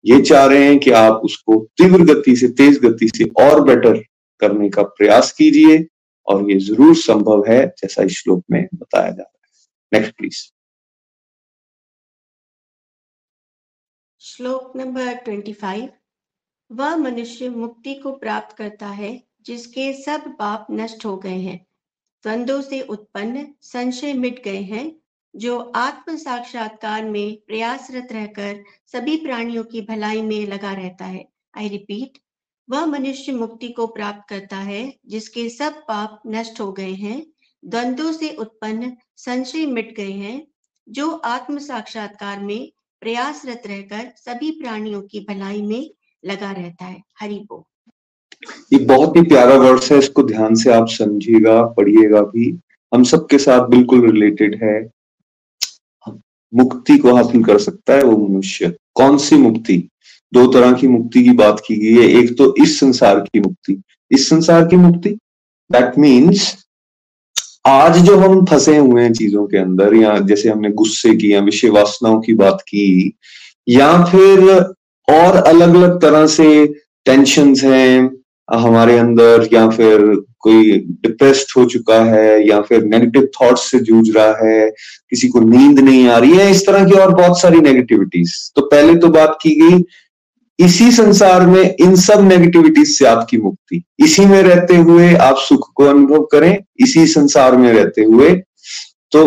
ये 0.05 0.21
चाह 0.23 0.45
रहे 0.47 0.65
हैं 0.65 0.79
कि 0.79 0.91
आप 0.93 1.21
उसको 1.25 1.59
तीव्र 1.79 2.05
गति 2.05 2.37
से, 2.37 2.49
तेज 2.49 2.79
गति 2.79 3.09
से 3.09 3.25
और 3.41 3.61
बेटर 3.65 3.99
करने 4.43 4.69
का 4.71 4.83
प्रयास 4.83 5.33
कीजिए 5.33 5.85
और 6.27 6.51
ये 6.51 6.59
ज़रूर 6.61 6.95
संभव 6.97 7.45
है, 7.49 7.67
जैसा 7.69 8.03
इस 8.03 8.19
श्लोक 8.19 8.45
में 8.51 8.67
बताया 8.75 9.11
जा 9.11 9.23
रहा 9.23 9.23
है। 9.23 9.99
नेक्स्ट 9.99 10.17
प्लीज़ 10.17 10.43
श्लोक 14.21 14.73
नंबर 14.77 15.15
ट्वेंटी 15.15 15.53
फाइव 15.53 15.89
वह 16.71 16.97
मनुष्य 16.97 17.49
मुक्ति 17.49 17.95
को 17.95 18.13
प्राप्त 18.13 18.57
करता 18.57 18.87
है, 18.87 19.21
जिसके 19.47 19.93
सब 19.95 20.29
पाप 20.39 20.67
नष्ट 20.71 21.05
हो 21.05 21.17
गए 21.17 21.39
हैं। 21.39 21.59
द्वंद्वों 22.23 22.63
से 22.63 22.81
उत्पन्न 22.81 23.55
संशय 23.61 24.13
मिट 24.13 24.45
गए 24.45 24.61
हैं, 24.61 24.97
जो 25.37 25.59
आत्म 25.59 26.17
साक्षात्कार 26.17 27.05
में 27.05 27.39
प्रयासरत 27.47 28.09
रहकर 28.13 28.65
सभी 28.87 29.17
प्राणियों 29.17 29.65
की 29.65 29.81
भलाई 29.81 30.23
में 30.23 30.47
लगा 30.47 30.73
रहता 30.73 31.05
है। 31.05 31.29
आई 31.57 31.69
रिपीट 31.69 32.19
वह 32.71 32.87
मनुष्य 32.87 33.33
मुक्ति 33.33 33.69
को 33.69 33.87
प्राप्त 33.87 34.29
करता 34.29 34.57
है, 34.57 34.97
जिसके 35.07 35.49
सब 35.49 35.73
पाप 35.73 36.23
नष्ट 36.27 36.61
हो 36.61 36.73
गए 36.73 36.93
हैं, 36.93 37.27
द्वंद्वों 37.65 38.13
से 38.13 38.31
उत्पन्न 38.31 38.97
संशय 39.17 39.67
मिट 39.67 39.97
गए 39.97 40.13
हैं, 40.13 40.47
जो 40.89 41.11
आत्म 41.11 41.59
साक्षात्कार 41.59 42.41
में 42.41 42.73
प्रयासरत 43.01 43.63
रहकर 43.67 44.13
सभी 44.17 44.51
प्राणियों 44.51 45.03
की 45.03 45.21
भलाई 45.21 45.63
में 45.63 45.91
लगा 46.25 46.53
रहता 46.53 46.85
है। 46.85 47.03
हरि 47.21 47.47
बोल। 47.49 47.70
ये 48.73 48.79
बहुत 48.79 49.17
ही 49.17 49.23
प्यारा 49.23 49.55
वर्ड्स 49.55 49.93
है, 49.93 49.99
इसको 49.99 50.23
ध्यान 50.23 50.55
से 50.55 50.73
आप 50.73 50.89
समझिएगा, 50.89 51.63
पढ़िएगा 51.63 52.21
भी। 52.21 52.59
हम 52.95 53.05
सबके 53.05 53.39
साथ 53.39 53.69
बिल्कुल 53.69 54.11
रिलेटेड 54.11 54.61
है। 54.63 54.91
मुक्ति 56.55 56.99
को 56.99 57.15
हासिल 57.15 57.45
कर 57.45 57.59
सकता 57.59 57.95
है 57.95 58.03
वो 58.03 58.29
मनुष्य। 58.29 58.75
कौन 58.95 59.19
सी 59.19 59.37
मुक्ति? 59.37 59.89
दो 60.33 60.47
तरह 60.47 60.73
की 60.73 60.89
मुक्ति 60.89 61.23
की 61.23 61.31
बात 61.31 61.63
की 61.67 61.77
गई 61.77 62.03
है। 62.03 62.09
एक 62.09 62.39
तो 62.39 62.55
इस 62.63 62.81
संसार 62.81 63.21
की 63.21 63.41
मुक्ति। 63.41 63.83
इस 64.11 64.29
संसार 64.29 64.67
की 64.67 64.77
मुक्ति? 64.77 65.11
दैट 65.73 65.99
मीन्स 65.99 66.67
आज 67.67 67.99
जो 67.99 68.17
हम 68.17 68.45
फंसे 68.45 68.77
हुए 68.77 69.03
हैं 69.03 69.13
चीज़ों 69.13 69.47
के 69.47 69.59
अंदर, 69.59 69.95
या 69.95 70.19
जैसे 70.19 70.49
हमने 70.49 70.71
गुस्से 70.71 71.15
की, 71.15 71.33
या 71.33 71.41
विषय 71.41 71.69
वासनाओं 71.69 72.21
की 72.21 72.35
बात 72.35 72.61
की, 72.61 73.15
या 73.69 74.05
फिर 74.05 74.41
और 75.09 75.37
अलग 75.37 75.75
अलग 75.75 76.03
तरह 76.03 76.27
से 76.27 76.67
टेंशन 77.05 77.55
हैं 77.65 78.20
हमारे 78.53 78.99
अंदर 78.99 79.49
या 79.53 79.69
फिर 79.71 80.01
कोई 80.41 80.71
डिप्रेस्ड 81.03 81.53
हो 81.57 81.65
चुका 81.67 81.99
है 82.05 82.49
या 82.49 82.61
फिर 82.61 82.85
नेगेटिव 82.85 83.29
थॉट्स 83.35 83.71
से 83.71 83.79
जूझ 83.81 84.09
रहा 84.11 84.47
है, 84.47 84.71
किसी 85.11 85.29
को 85.29 85.41
नींद 85.41 85.81
नहीं 85.81 86.07
आ 86.09 86.19
रही 86.19 86.33
है, 86.33 86.51
इस 86.51 86.67
तरह 86.67 86.85
की 86.85 86.95
और 86.95 87.15
बहुत 87.15 87.41
सारी 87.41 87.61
नेगेटिविटीज 87.61 88.35
तो 88.57 88.63
पहले 88.65 88.95
तो 88.95 89.09
बात 89.11 89.39
की 89.43 89.55
गई, 89.61 89.85
इसी 90.59 90.91
संसार 90.93 91.47
में 91.47 91.77
इन 91.77 91.95
सब 91.97 92.23
नेगेटिविटीज 92.23 92.89
से 92.89 93.05
आपकी 93.07 93.39
मुक्ति। 93.39 93.83
इसी 93.99 94.25
में 94.27 94.43
रहते 94.43 94.77
हुए 94.79 95.15
आप 95.17 95.37
सुख 95.39 95.71
को 95.75 95.85
अनुभव 95.85 96.25
करें, 96.33 96.57
इसी 96.81 97.07
संसार 97.09 97.57
में 97.57 97.73
रहते 97.73 98.03
हुए। 98.05 98.31
तो 99.13 99.23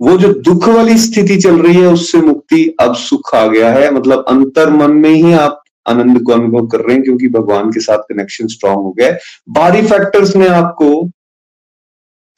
वो 0.00 0.16
जो 0.18 0.32
दुख 0.34 0.68
वाली 0.68 0.96
स्थिति 0.98 1.36
चल 1.36 1.58
रही 1.58 1.76
है, 1.76 1.86
उससे 1.86 2.18
मुक्ति 2.18 2.64
अब 2.80 2.94
सुख 2.96 3.34
आ 3.34 3.46
गया 3.46 3.72
है। 3.72 3.90
मतलब 3.94 4.24
अंतर 4.28 4.70
मन 4.70 4.90
में 4.92 5.10
ही 5.10 5.32
आप 5.32 5.62
आनंद 5.86 6.22
को 6.22 6.32
अनुभव 6.32 6.66
कर 6.66 6.78
रहे 6.78 6.94
हैं 6.94 7.04
क्योंकि 7.04 7.28
भगवान 7.28 7.70
के 7.70 7.80
साथ 7.80 7.98
कनेक्शन 7.98 8.46
स्ट्रांग 8.46 8.76
हो 8.76 8.92
गया 8.92 9.18
बाहरी 9.48 9.82
फैक्टर्स 9.82 10.36
ने 10.36 10.48
आपको 10.48 11.10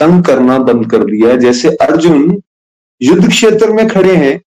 तंग 0.01 0.25
करना 0.25 0.59
बंद 0.59 0.91
कर 0.91 0.99
दिया 0.99 1.29
है। 1.29 1.39
जैसे 1.39 1.69
अर्जुन 1.69 2.43
युद्ध 3.03 3.29
क्षेत्र 3.29 3.73
में 3.73 3.89
खड़े 3.89 4.17
हैं, 4.17 4.43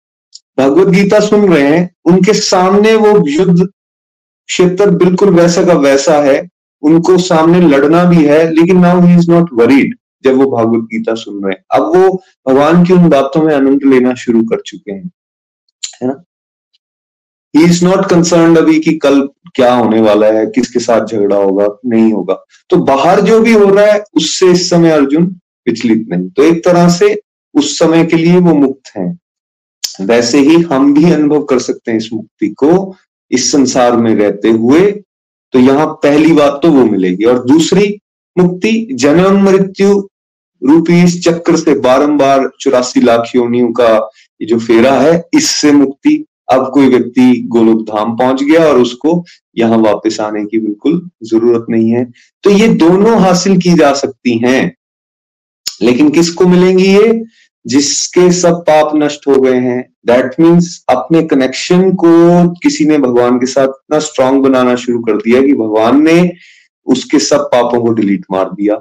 भगवत 0.59 0.87
गीता 0.87 1.19
सुन 1.19 1.53
रहे 1.53 1.77
हैं, 1.77 1.95
उनके 2.05 2.33
सामने 2.33 2.95
वो 2.95 3.29
युद्ध 3.29 3.67
क्षेत्र 4.47 4.89
बिल्कुल 4.89 5.29
वैसा 5.29 5.65
का 5.65 5.73
वैसा 5.73 6.21
है। 6.21 6.49
उनको 6.81 7.17
सामने 7.17 7.61
लड़ना 7.61 8.03
भी 8.03 8.25
है, 8.25 8.51
लेकिन 8.51 8.79
now 8.79 9.01
he 9.01 9.15
is 9.15 9.31
not 9.31 9.49
worried 9.53 9.95
जब 10.23 10.35
वो 10.35 10.51
भागवत 10.51 10.83
गीता 10.83 11.15
सुन 11.15 11.43
रहे 11.43 11.53
हैं। 11.53 11.63
अब 11.71 11.95
वो 11.95 12.23
भगवान 12.47 12.85
की 12.85 12.93
उन 12.93 13.09
बातों 13.09 13.43
में 13.43 13.55
आनंद 13.55 13.79
लेना 13.85 14.13
शुरू 14.13 14.43
कर 14.43 14.61
चुके 14.65 14.91
हैं। 14.91 15.11
है 16.01 16.07
ना? 16.07 16.23
ही 17.55 17.63
इज़ 17.63 17.85
नॉट 17.85 18.05
कंसर्न 18.09 18.55
अभी 18.55 18.79
कि 18.79 18.93
कल 18.97 19.21
क्या 19.55 19.73
होने 19.73 20.01
वाला 20.01 20.27
है, 20.27 20.45
किसके 20.45 20.79
साथ 20.79 21.05
झगड़ा 21.07 21.35
होगा, 21.35 21.67
नहीं 21.85 22.11
होगा। 22.13 22.43
तो 22.69 22.77
बाहर 22.77 23.21
जो 23.21 23.39
भी 23.39 23.53
हो 23.53 23.65
रहा 23.65 23.85
है, 23.85 24.03
उससे 24.15 24.51
इस 24.51 24.69
समय 24.69 24.91
अर्जुन 24.91 25.25
विचलित 25.67 26.07
नहीं। 26.09 26.29
तो 26.29 26.43
एक 26.43 26.63
तरह 26.65 26.89
से 26.89 27.21
उस 27.55 27.77
समय 27.79 28.05
के 28.05 28.17
लिए 28.17 28.39
वो 28.39 28.53
मुक्त 28.53 28.91
हैं। 28.97 29.19
वैसे 30.01 30.39
ही 30.39 30.55
हम 30.61 30.93
भी 30.93 31.11
अनुभव 31.11 31.43
कर 31.43 31.59
सकते 31.59 31.91
हैं 31.91 31.97
इस 31.97 32.09
मुक्ति 32.13 32.47
को, 32.47 32.95
इस 33.31 33.51
संसार 33.51 33.97
में 33.97 34.15
रहते 34.15 34.49
हुए। 34.49 34.91
तो 35.53 35.59
यहाँ 35.59 35.85
पहली 36.03 36.33
बात 36.33 36.59
तो 36.63 36.71
वो 36.71 36.85
मिलेगी। 36.85 37.23
और 37.23 37.43
दूसरी 37.45 37.97
मुक्ति, 38.37 38.87
जन्म 38.91 39.41
मृत्यु 39.43 40.07
रूपी 40.61 41.03
इस 41.03 41.23
चक्र 41.23 41.55
से 41.55 41.73
बारंबार 41.79 42.49
चौरासी 42.59 43.01
लाख 43.01 43.31
योनियों 43.35 43.71
का 43.71 43.95
ये 44.41 44.45
जो 44.45 44.59
फेरा 44.59 44.93
है, 44.93 45.23
इससे 45.33 45.71
मुक्ति 45.71 46.25
अब 46.53 46.71
कोई 46.73 46.87
व्यक्ति 46.87 47.43
गोलोक 47.47 47.81
धाम 47.81 48.17
पहुँच 48.17 48.43
गया 48.43 48.65
और 48.65 48.79
उसको 48.79 49.25
यहाँ 49.57 49.77
वापस 49.77 50.19
आने 50.19 50.45
की 50.45 50.57
बिल्कुल 50.57 51.09
ज़रूरत 51.23 51.65
नहीं 51.69 51.89
है। 51.89 52.11
तो 52.43 52.49
ये 52.49 52.67
दोनों 52.67 53.19
हासिल 53.19 53.57
की 53.57 53.73
जा 53.73 53.93
सकती 53.93 54.37
हैं। 54.37 54.75
लेकिन 55.81 56.09
किसको 56.09 56.45
मिलेंगी 56.45 56.87
ये? 56.87 57.23
जिसके 57.67 58.31
सब 58.31 58.61
पाप 58.61 58.91
नष्ट 58.95 59.27
हो 59.27 59.35
गए 59.35 59.57
हैं। 59.57 59.93
दैट 60.05 60.39
मीन्स 60.39 60.85
अपने 60.89 61.23
कनेक्शन 61.23 61.91
को 61.93 62.49
किसी 62.49 62.85
ने 62.85 62.97
भगवान 62.97 63.37
के 63.37 63.45
साथ 63.45 63.67
इतना 63.67 63.99
स्ट्रांग 63.99 64.41
बनाना 64.41 64.75
शुरू 64.75 64.99
कर 64.99 65.17
दिया 65.17 65.41
कि 65.41 65.53
भगवान 65.53 66.03
ने 66.03 66.31
उसके 66.85 67.19
सब 67.19 67.39
पापों 67.39 67.81
को 67.81 67.89
डिलीट 67.89 68.25
मार 68.31 68.45
दिया। 68.45 68.75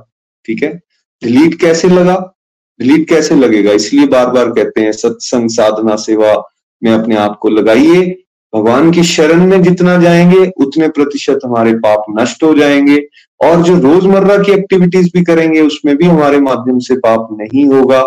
ठीक 0.45 0.62
है? 0.62 0.81
डिलीट 1.23 1.61
कैसे 1.61 1.89
लगा? 1.89 2.35
डिलीट 2.79 3.09
कैसे 3.09 3.35
लगेगा? 3.35 3.73
इसलिए 3.73 4.07
बार 4.07 4.27
बार 4.27 4.51
कहते 4.51 4.81
हैं, 4.81 4.93
सत्संग 4.93 5.49
साधना 5.49 5.97
सेवा 5.97 6.51
में 6.85 6.93
अपने 6.93 7.16
आप 7.16 7.39
को 7.43 7.49
लगाइए। 7.49 8.01
भगवान 8.55 8.91
की 8.91 9.03
शरण 9.03 9.47
में 9.47 9.62
जितना 9.62 9.97
जाएँगे, 9.97 10.51
उतने 10.57 10.89
प्रतिशत 10.89 11.39
हमारे 11.45 11.74
पाप 11.74 12.05
नष्ट 12.11 12.43
हो 12.43 12.55
जाएँगे 12.55 12.97
और 13.45 13.62
जो 13.62 13.78
रोज़मर्रा 13.78 14.37
की 14.39 14.53
एक्टिविटीज़ 14.53 15.09
भी 15.14 15.24
करेंगे, 15.24 15.61
उसमें 15.61 15.97
भी 15.97 16.05
हमारे 16.05 16.39
माध्यम 16.41 16.78
से 16.78 16.97
पाप 16.97 17.28
नहीं 17.32 17.66
होगा 17.66 18.03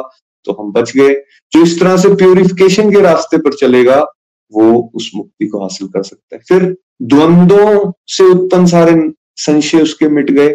तो 0.45 0.53
हम 0.53 0.71
बच 0.71 0.91
गए। 0.97 1.13
जो 1.51 1.63
इस 1.63 1.80
तरह 1.80 1.97
से 1.97 2.15
प्योरिफिकेशन 2.15 2.91
के 2.91 3.01
रास्ते 3.01 3.38
पर 3.38 3.53
चलेगा, 3.53 4.05
वो 4.53 4.91
उस 4.95 5.11
मुक्ति 5.15 5.47
को 5.47 5.61
हासिल 5.61 5.88
कर 5.88 6.03
सकता 6.03 6.36
है। 6.36 6.41
फिर 6.49 6.78
द्वंद्वों 7.01 7.91
से 8.07 8.23
उत्पन्न 8.23 8.65
सारे 8.65 9.11
संशय 9.36 9.82
उसके 9.82 10.09
मिट 10.09 10.32
गए। 10.32 10.49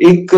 एक 0.00 0.30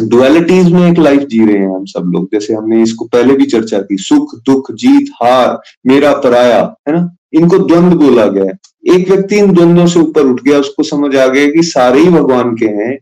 डुअलिटीज 0.00 0.72
में 0.72 0.92
एक 0.92 0.98
लाइफ 0.98 1.20
जी 1.20 1.46
रहे 1.46 1.58
हैं 1.58 1.74
हम 1.74 1.84
सब 1.84 2.12
लोग। 2.14 2.28
जैसे 2.32 2.54
हमने 2.54 2.82
इसको 2.82 3.04
पहले 3.04 3.34
भी 3.34 3.46
चर्चा 3.46 3.78
की, 3.78 3.96
सुख, 3.96 4.34
दुख, 4.34 4.72
जीत, 4.72 5.10
हार, 5.22 5.60
मेरा 5.86 6.12
पराया, 6.12 6.76
है 6.88 6.94
ना? 6.94 7.16
इनको 7.32 7.58
द्वंद 7.58 7.92
बोला 7.92 8.26
गया 8.26 8.44
है। 8.44 8.52
एक 8.96 9.10
व्यक्ति 9.10 9.36
इन 9.36 9.52
द्वंद्वों 9.52 9.86
से 9.86 10.00
ऊपर 10.00 10.22
उठ 10.22 10.42
गया, 10.42 10.58
उसको 10.58 10.82
समझ 10.82 11.16
आ 11.16 11.26
गया 11.26 11.46
कि 11.46 11.62
सारे 11.62 12.00
ही 12.00 12.08
भगवान 12.08 12.56
के 12.56 12.66
हैं। 12.66 12.98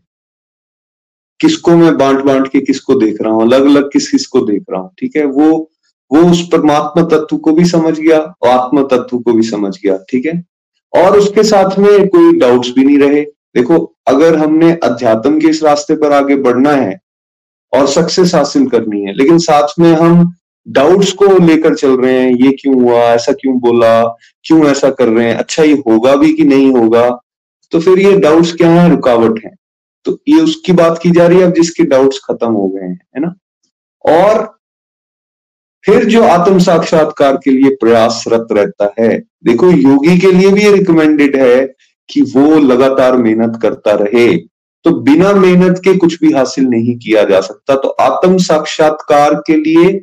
किसको 1.39 1.71
मैं 1.71 1.97
बांट 1.97 2.19
बांट 2.19 2.47
के 2.47 2.59
किसको 2.59 2.95
देख 2.95 3.21
रहा 3.21 3.33
हूँ? 3.33 3.41
अलग 3.41 3.65
अलग 3.65 3.89
किस 3.93 4.11
किस 4.11 4.27
को 4.27 4.39
देख 4.39 4.63
रहा 4.71 4.81
हूँ? 4.81 4.91
ठीक 4.99 5.15
है? 5.15 5.25
वो 5.25 5.67
वो 6.13 6.31
उस 6.31 6.47
परमात्मा 6.47 7.03
तत्व 7.03 7.37
को 7.37 7.51
भी 7.51 7.65
समझ 7.65 7.99
गया 7.99 8.19
और 8.19 8.47
आत्म 8.49 8.83
तत्व 8.83 9.19
को 9.19 9.33
भी 9.33 9.43
समझ 9.43 9.77
गया। 9.85 9.97
ठीक 9.97 10.25
है? 10.25 10.45
और 10.97 11.17
उसके 11.17 11.43
साथ 11.43 11.79
में 11.79 12.07
कोई 12.07 12.37
डाउट्स 12.37 12.69
भी 12.69 12.83
नहीं 12.83 12.99
रहे। 12.99 13.21
देखो 13.21 13.90
अगर 14.07 14.35
हमने 14.35 14.71
अध्यात्म 14.83 15.39
के 15.39 15.47
इस 15.47 15.63
रास्ते 15.63 15.95
पर 15.95 16.13
आगे 16.13 16.35
बढ़ना 16.41 16.71
है 16.71 16.99
और 17.73 17.87
सक्सेस 17.87 18.35
हासिल 18.35 18.67
करनी 18.69 19.01
है, 19.01 19.13
लेकिन 19.13 19.37
साथ 19.39 19.79
में 19.79 19.91
हम 19.93 20.33
डाउट्स 20.67 21.11
को 21.13 21.25
लेकर 21.37 21.75
चल 21.75 21.95
रहे 21.97 22.19
हैं, 22.19 22.31
ये 22.31 22.51
क्यों 22.51 22.81
हुआ, 22.81 22.99
ऐसा 23.03 23.31
क्यों 23.31 23.57
बोला, 23.59 24.03
क्यों 24.45 24.65
ऐसा 24.67 24.89
कर 24.89 25.07
रहे 25.07 25.27
हैं 25.27 25.35
अच्छा 25.35 25.63
ये 25.63 25.73
होगा 25.87 26.15
भी 26.15 26.33
कि 26.33 26.43
नहीं 26.43 26.71
होगा 26.71 27.09
तो 27.71 27.79
फिर 27.79 27.99
ये 27.99 28.17
डाउट्स 28.19 28.51
क्या 28.53 28.69
है? 28.71 28.89
रुकावट 28.89 29.39
है। 29.45 29.51
तो 30.05 30.17
ये 30.27 30.39
उसकी 30.41 30.73
बात 30.73 30.99
की 31.03 31.09
जा 31.11 31.27
रही 31.27 31.39
है, 31.39 31.43
अब 31.43 31.53
जिसके 31.53 31.83
डाउट्स 31.83 32.19
खत्म 32.25 32.51
हो 32.51 32.67
गए 32.67 32.81
हैं, 32.81 32.99
है 33.15 33.21
ना? 33.21 33.33
और 34.05 34.59
फिर 35.83 36.05
जो 36.05 36.23
आत्म 36.23 36.59
साक्षात्कार 36.59 37.37
के 37.43 37.51
लिए 37.51 37.75
प्रयासरत 37.75 38.47
रहता 38.51 38.93
है, 38.99 39.17
देखो 39.43 39.69
योगी 39.69 40.17
के 40.19 40.31
लिए 40.31 40.51
भी 40.51 40.63
ये 40.63 40.71
रिकमेंडेड 40.71 41.35
है 41.35 41.63
कि 42.09 42.21
वो 42.21 42.59
लगातार 42.59 43.15
मेहनत 43.17 43.59
करता 43.61 43.91
रहे 43.93 44.27
तो 44.85 44.91
बिना 45.01 45.31
मेहनत 45.33 45.81
के 45.83 45.95
कुछ 45.97 46.17
भी 46.19 46.31
हासिल 46.33 46.65
नहीं 46.65 46.97
किया 46.97 47.23
जा 47.23 47.41
सकता। 47.41 47.75
तो 47.75 47.87
आत्म 48.01 48.37
साक्षात्कार 48.37 49.33
के 49.47 49.55
लिए 49.55 50.01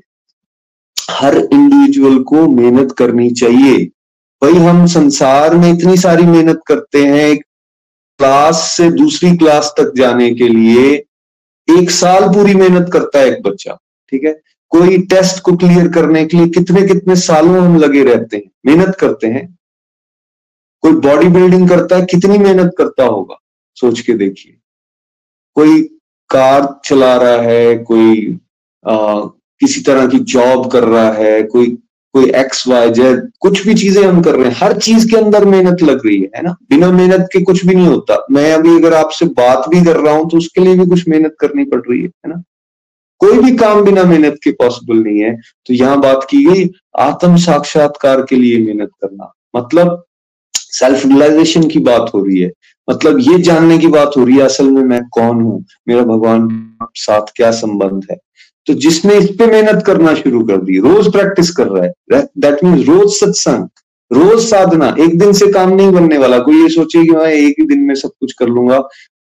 हर 1.11 1.37
इंडिविजुअल 1.37 2.19
को 2.23 2.47
मेहनत 2.49 2.93
करनी 2.93 3.31
चाहिए। 3.31 3.85
भाई, 4.43 4.53
हम 4.53 4.87
संसार 4.87 5.57
में 5.57 5.73
इतनी 5.73 5.97
सारी 5.97 6.23
मेहनत 6.23 6.61
करते 6.67 7.05
हैं 7.05 7.37
क्लास 7.39 8.63
से 8.77 8.91
दूसरी 8.91 9.37
क्लास 9.37 9.75
तक 9.79 9.93
जाने 9.97 10.31
के 10.31 10.49
लिए 10.49 10.95
एक 11.69 11.91
साल 11.91 12.29
पूरी 12.29 12.55
मेहनत 12.55 12.91
करता 12.93 13.19
है 13.19 13.33
एक 13.33 13.43
बच्चा, 13.43 13.79
ठीक 14.13 14.25
है? 14.25 14.41
कोई 14.73 14.99
टेस्ट 15.07 15.43
को 15.43 15.57
क्लियर 15.57 15.89
करने 15.89 16.25
के 16.27 16.37
लिए 16.37 16.49
कितने 16.49 16.83
कितने 16.89 17.17
सालों 17.17 17.59
हम 17.59 17.77
लगे 17.77 18.03
रहते 18.05 18.37
हैं, 18.37 18.51
मेहनत 18.67 18.97
करते 18.97 19.27
हैं। 19.27 19.58
कोई 20.83 20.93
बॉडी 21.07 21.29
बिल्डिंग 21.29 21.69
करता 21.69 21.97
है 21.97 22.05
कितनी 22.05 22.39
मेहनत 22.39 22.75
करता 22.79 23.05
होगा? 23.05 23.37
सोच 23.77 24.01
के 24.01 24.13
देखिए। 24.15 24.55
कोई 25.57 25.83
कार 26.31 26.69
चला 26.85 27.17
रहा 27.17 27.43
है 27.43 27.77
कोई 27.79 28.39
आ, 28.85 29.21
किसी 29.61 29.81
तरह 29.81 30.07
की 30.07 30.19
जॉब 30.33 30.71
कर 30.73 30.85
रहा 30.85 31.13
है 31.13 31.43
कोई 31.43 31.67
कोई 32.15 32.31
एक्स 32.37 32.67
वाई 32.69 32.91
जेड 32.91 33.21
कुछ 33.41 33.67
भी 33.67 33.75
चीज़ें 33.75 34.03
हम 34.03 34.21
कर 34.23 34.35
रहे 34.35 34.51
हैं 34.51 34.57
हर 34.59 34.77
चीज़ 34.79 35.07
के 35.11 35.17
अंदर 35.17 35.45
मेहनत 35.45 35.83
लग 35.83 36.07
रही 36.07 36.21
है 36.37 36.43
ना? 36.43 36.55
बिना 36.71 36.91
मेहनत 36.93 37.29
के 37.33 37.41
कुछ 37.45 37.65
भी 37.67 37.75
नहीं 37.75 37.87
होता। 37.87 38.17
मैं 38.31 38.53
अभी 38.53 38.77
अगर 38.77 38.95
आपसे 38.95 39.27
बात 39.39 39.69
भी 39.69 39.85
कर 39.85 39.97
रहा 39.97 40.15
हूँ 40.15 40.29
तो 40.31 40.37
उसके 40.37 40.61
लिए 40.61 40.77
भी 40.77 40.87
कुछ 40.87 41.09
मेहनत 41.09 41.35
करनी 41.41 41.65
पड़ 41.65 41.81
रही 41.81 42.03
है 42.03 42.29
ना? 42.29 42.43
कोई 43.21 43.39
भी 43.39 43.57
काम 43.57 43.83
बिना 43.85 44.03
मेहनत 44.05 44.39
के 44.45 44.51
पॉसिबल 44.53 45.03
नहीं 45.03 45.21
है। 45.21 45.35
तो 45.67 45.75
यहाँ 45.75 46.01
बात 46.01 46.27
की 46.31 46.45
गई 46.45 46.69
आत्म 46.99 47.37
साक्षात्कार 47.37 48.23
के 48.23 48.37
लिए 48.37 48.59
मेहनत 48.67 48.91
करना। 49.03 49.33
मतलब 49.57 50.05
सेल्फ 50.73 51.07
रियलाइजेशन 51.07 51.69
की 51.69 51.79
बात 51.81 52.11
हो 52.15 52.25
रही 52.25 52.41
है। 52.41 52.51
मतलब 52.89 53.19
ये 53.21 53.39
जानने 53.41 53.79
की 53.79 53.87
बात 53.89 54.17
हो 54.17 54.25
रही 54.25 54.37
है, 54.37 54.43
असल 54.43 54.71
में 54.71 54.83
मैं 54.85 55.01
कौन 55.11 55.41
हूँ? 55.41 55.65
मेरा 55.89 56.03
भगवान 56.05 56.49
साथ 56.97 57.33
क्या 57.37 57.51
संबंध 57.53 58.07
है? 58.11 58.17
तो 58.67 58.75
जिसने 58.77 59.15
इस 59.15 59.29
पे 59.39 59.47
मेहनत 59.47 59.83
करना 59.87 60.15
शुरू 60.15 60.45
कर 60.47 60.57
दी, 60.59 60.79
रोज 60.81 61.11
प्रैक्टिस 61.13 61.51
कर 61.51 61.67
रहा 61.67 61.85
है 61.85 62.23
दैट 62.39 62.65
मीन 62.65 62.83
रोज 62.85 63.11
सत्संग, 63.13 63.69
रोज 64.11 64.41
साधना, 64.41 64.95
एक 65.01 65.19
दिन 65.19 65.33
से 65.33 65.47
काम 65.53 65.75
नहीं 65.75 65.93
बनने 65.93 66.19
वाला। 66.19 66.39
कोई 66.41 66.63
ये 66.63 66.69
सोचे 66.69 67.05
कि 67.05 67.13
मैं 67.13 67.27
एक 67.27 67.55
ही 67.61 67.67
दिन 67.67 67.81
में 67.81 67.95
सब 67.95 68.11
कुछ 68.11 68.33
कर 68.33 68.49
लूँगा, 68.49 68.77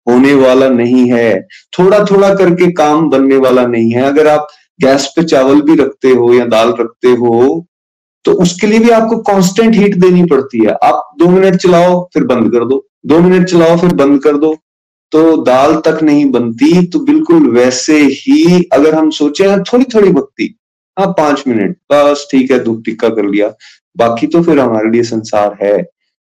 होने 0.07 0.34
वाला 0.34 0.68
नहीं 0.70 1.11
है। 1.11 1.40
थोड़ा 1.78 2.05
थोड़ा 2.05 2.34
करके 2.34 2.70
काम 2.74 3.09
बनने 3.11 3.36
वाला 3.38 3.66
नहीं 3.66 3.90
है। 3.92 4.03
अगर 4.05 4.28
आप 4.28 4.49
गैस 4.80 5.07
पे 5.16 5.22
चावल 5.24 5.61
भी 5.62 5.74
रखते 5.76 6.11
हो 6.11 6.32
या 6.34 6.44
दाल 6.46 6.74
रखते 6.80 7.09
हो 7.14 7.64
तो 8.24 8.32
उसके 8.42 8.66
लिए 8.66 8.78
भी 8.78 8.90
आपको 8.90 9.16
कांस्टेंट 9.24 9.74
हीट 9.74 9.94
देनी 9.96 10.24
पड़ती 10.26 10.59
है। 10.59 10.72
आप 10.74 11.08
दो 11.19 11.29
मिनट 11.29 11.57
चलाओ, 11.57 12.03
फिर 12.14 12.25
बंद 12.25 12.53
कर 12.53 12.64
दो। 12.64 12.85
दो 13.07 13.19
मिनट 13.21 13.49
चलाओ, 13.49 13.77
फिर 13.77 13.95
बंद 13.95 14.23
कर 14.23 14.37
दो। 14.37 14.57
तो 15.12 15.37
दाल 15.37 15.75
तक 15.77 16.03
नहीं 16.03 16.25
बनती 16.31 16.87
तो 16.87 16.99
बिल्कुल 16.99 17.49
वैसे 17.51 17.99
ही 18.03 18.62
अगर 18.73 18.95
हम 18.95 19.11
सोचे, 19.11 19.49
हैं 19.49 19.62
थोड़ी 19.62 19.85
थोड़ी 19.95 20.11
भक्ति 20.11 20.55
हाँ 20.97 21.07
पाँच 21.09 21.45
मिनट, 21.49 21.77
बस 21.93 22.27
ठीक 22.31 22.51
है 22.51 22.59
दुख 22.64 22.83
टिक्का 22.85 23.09
कर 23.09 23.25
लिया। 23.25 23.49
बाकी 23.97 24.27
तो 24.27 24.43
फिर 24.43 24.59
हमारे 24.59 24.91
लिए 24.91 25.03
संसार 25.03 25.57
है। 25.62 25.87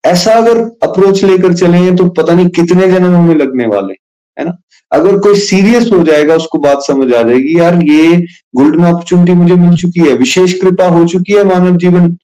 ऐसा 0.05 0.33
अगर 0.33 0.59
अप्रोच 0.83 1.23
लेकर 1.25 1.55
चले 1.55 1.97
तो 1.97 2.09
पता 2.09 2.35
नहीं 2.35 2.49
कितने 2.49 2.91
जन्म 2.91 3.15
हमें 3.17 3.35
लगने 3.35 3.67
वाले 3.67 3.95
है 4.37 4.45
ना? 4.45 4.57
अगर 4.93 5.19
कोई 5.19 5.35
सीरियस 5.37 5.91
हो 5.93 6.03
जाएगा, 6.05 6.35
उसको 6.35 6.59
बात 6.59 6.83
समझ 6.83 7.13
आ 7.15 7.23
जाएगी, 7.23 7.59
यार, 7.59 7.83
ये 7.83 8.17
गोल्डन 8.57 8.85
अपॉर्चुनिटी 8.85 9.33
मुझे 9.33 9.55
मिल 9.55 9.77
चुकी 9.77 10.01
है, 10.01 10.15
विशेष 10.15 10.53
कृपा 10.61 10.89
हो 10.89 11.05
चुकी 11.07 11.33
है 11.33 11.45
मानव 11.45 11.77
जीवन। 11.77 12.17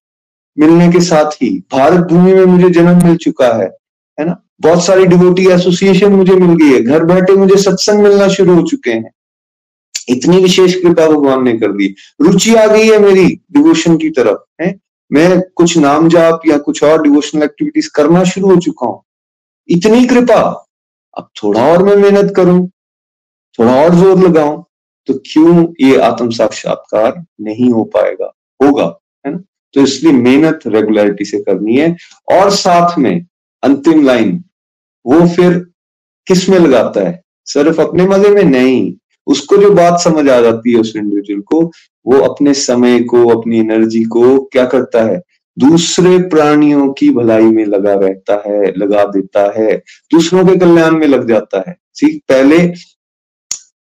मिलने 0.58 0.92
के 0.92 1.00
साथ 1.00 1.30
ही 1.42 1.50
भारत 1.72 2.06
भूमि 2.06 2.32
में 2.34 2.44
मुझे 2.44 2.70
जन्म 2.70 3.04
मिल 3.06 3.16
चुका 3.16 3.46
है 3.46 3.66
है 4.18 4.24
ना? 4.26 4.40
बहुत 4.60 4.84
सारी 4.84 5.06
डिवोटी 5.06 5.46
एसोसिएशन 5.48 6.12
मुझे 6.12 6.34
मिल 6.34 6.54
गई 6.56 6.72
है। 6.72 6.82
घर 6.82 7.04
बैठे 7.04 7.32
मुझे 7.32 7.56
सत्संग 7.56 8.02
मिलना 8.02 8.28
शुरू 8.28 8.54
हो 8.54 8.62
चुके 8.62 8.90
हैं। 8.90 9.10
इतनी 10.08 10.42
विशेष 10.42 10.74
कृपा 10.74 11.06
भगवान 11.08 11.44
ने 11.44 11.52
कर 11.52 11.72
दी। 11.72 11.94
रुचि 12.20 12.54
आ 12.54 12.66
गई 12.66 12.88
है 12.88 12.98
मेरी 12.98 13.26
डिवोशन 13.52 13.96
की 13.96 14.10
तरफ़, 14.10 14.38
है? 14.62 14.74
मैं 15.12 15.40
कुछ 15.56 15.76
नाम 15.78 16.08
जाप 16.08 16.40
या 16.46 16.58
कुछ 16.58 16.82
और 16.84 17.02
डिवोशनल 17.02 17.42
एक्टिविटीज़ 17.42 17.90
करना 17.94 18.24
शुरू 18.24 18.48
हो 18.48 18.56
चुका 18.56 18.86
हूँ। 18.86 19.02
इतनी 19.68 20.04
कृपा, 20.06 20.40
अब 21.16 21.28
थोड़ा 21.42 21.66
और 21.72 21.82
मैं 21.82 21.96
मेहनत 21.96 22.32
करूँ, 22.36 22.68
थोड़ा 23.58 23.74
और 23.82 23.94
ज़ोर 23.94 24.18
लगाऊँ 24.18 24.64
तो 25.08 25.14
क्यों 25.14 25.66
ये 25.80 25.98
आत्म 25.98 26.30
साक्षात्कार 26.30 27.24
नहीं 27.40 27.70
हो 27.70 27.84
पाएगा? 27.84 28.32
होगा। 28.60 28.84
तो 29.74 29.80
इसलिए 29.80 30.12
मेहनत 30.12 30.60
रेगुलरिटी 30.66 31.24
से 31.24 31.38
करनी 31.38 31.76
है। 31.76 31.96
और 32.32 32.50
साथ 32.50 32.98
में 32.98 33.26
अंतिम 33.62 34.04
लाइन 34.04 34.44
वो 35.06 35.26
फिर 35.28 35.58
किसमें 36.26 36.58
लगाता 36.58 37.00
है? 37.00 37.22
सिर्फ़ 37.44 37.80
अपने 37.80 38.06
मज़े 38.06 38.28
में 38.28 38.44
नहीं, 38.44 38.94
उसको 39.26 39.56
जो 39.56 39.70
बात 39.70 40.00
समझ 40.00 40.28
आ 40.28 40.40
जाती 40.40 40.72
है 40.72 40.78
उस 40.78 40.92
इंडिविजुअल 40.96 41.40
को, 41.40 41.60
वो 42.06 42.18
अपने 42.18 42.54
समय 42.54 43.00
को, 43.00 43.28
अपनी 43.40 43.58
एनर्जी 43.58 44.04
को 44.04 44.38
क्या 44.44 44.64
करता 44.64 45.04
है? 45.04 45.22
दूसरे 45.58 46.18
प्राणियों 46.18 46.92
की 46.92 47.10
भलाई 47.10 47.42
में 47.42 47.64
लगा 47.64 47.94
रहता 47.94 48.42
है, 48.46 48.72
लगा 48.78 49.04
देता 49.04 49.52
है। 49.58 49.76
दूसरों 50.12 50.46
के 50.46 50.56
कल्याण 50.56 50.90
में 50.90 51.06
लग 51.06 51.28
जाता 51.28 51.64
है। 51.68 51.76
ठीक 52.00 52.22
पहले 52.28 52.58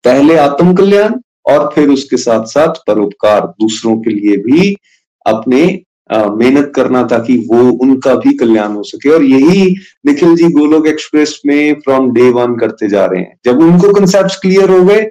पहले 0.05 0.37
आत्म 0.37 0.75
कल्याण 0.75 1.15
और 1.47 1.71
फिर 1.75 1.89
उसके 1.89 2.17
साथ 2.17 2.45
साथ 2.45 2.75
परोपकार, 2.87 3.41
दूसरों 3.41 3.97
के 3.97 4.11
लिए 4.11 4.37
भी 4.37 4.77
अपने 5.27 5.63
मेहनत 6.11 6.73
करना 6.77 7.03
ताकि 7.07 7.37
वो 7.51 7.61
उनका 7.83 8.15
भी 8.15 8.33
कल्याण 8.39 8.73
हो 8.73 8.83
सके। 8.83 9.11
और 9.11 9.23
यही 9.25 9.65
निखिल 10.07 10.35
जी 10.37 10.49
गोलोक 10.53 10.87
एक्सप्रेस 10.87 11.41
में 11.47 11.81
फ्रॉम 11.81 12.11
डे 12.13 12.29
वन 12.31 12.57
करते 12.57 12.89
जा 12.89 13.05
रहे 13.07 13.21
हैं। 13.21 13.37
जब 13.45 13.61
उनको 13.63 13.93
कंसेप्ट 13.93 14.41
क्लियर 14.43 14.71
हो 14.71 14.83
गए 14.85 15.03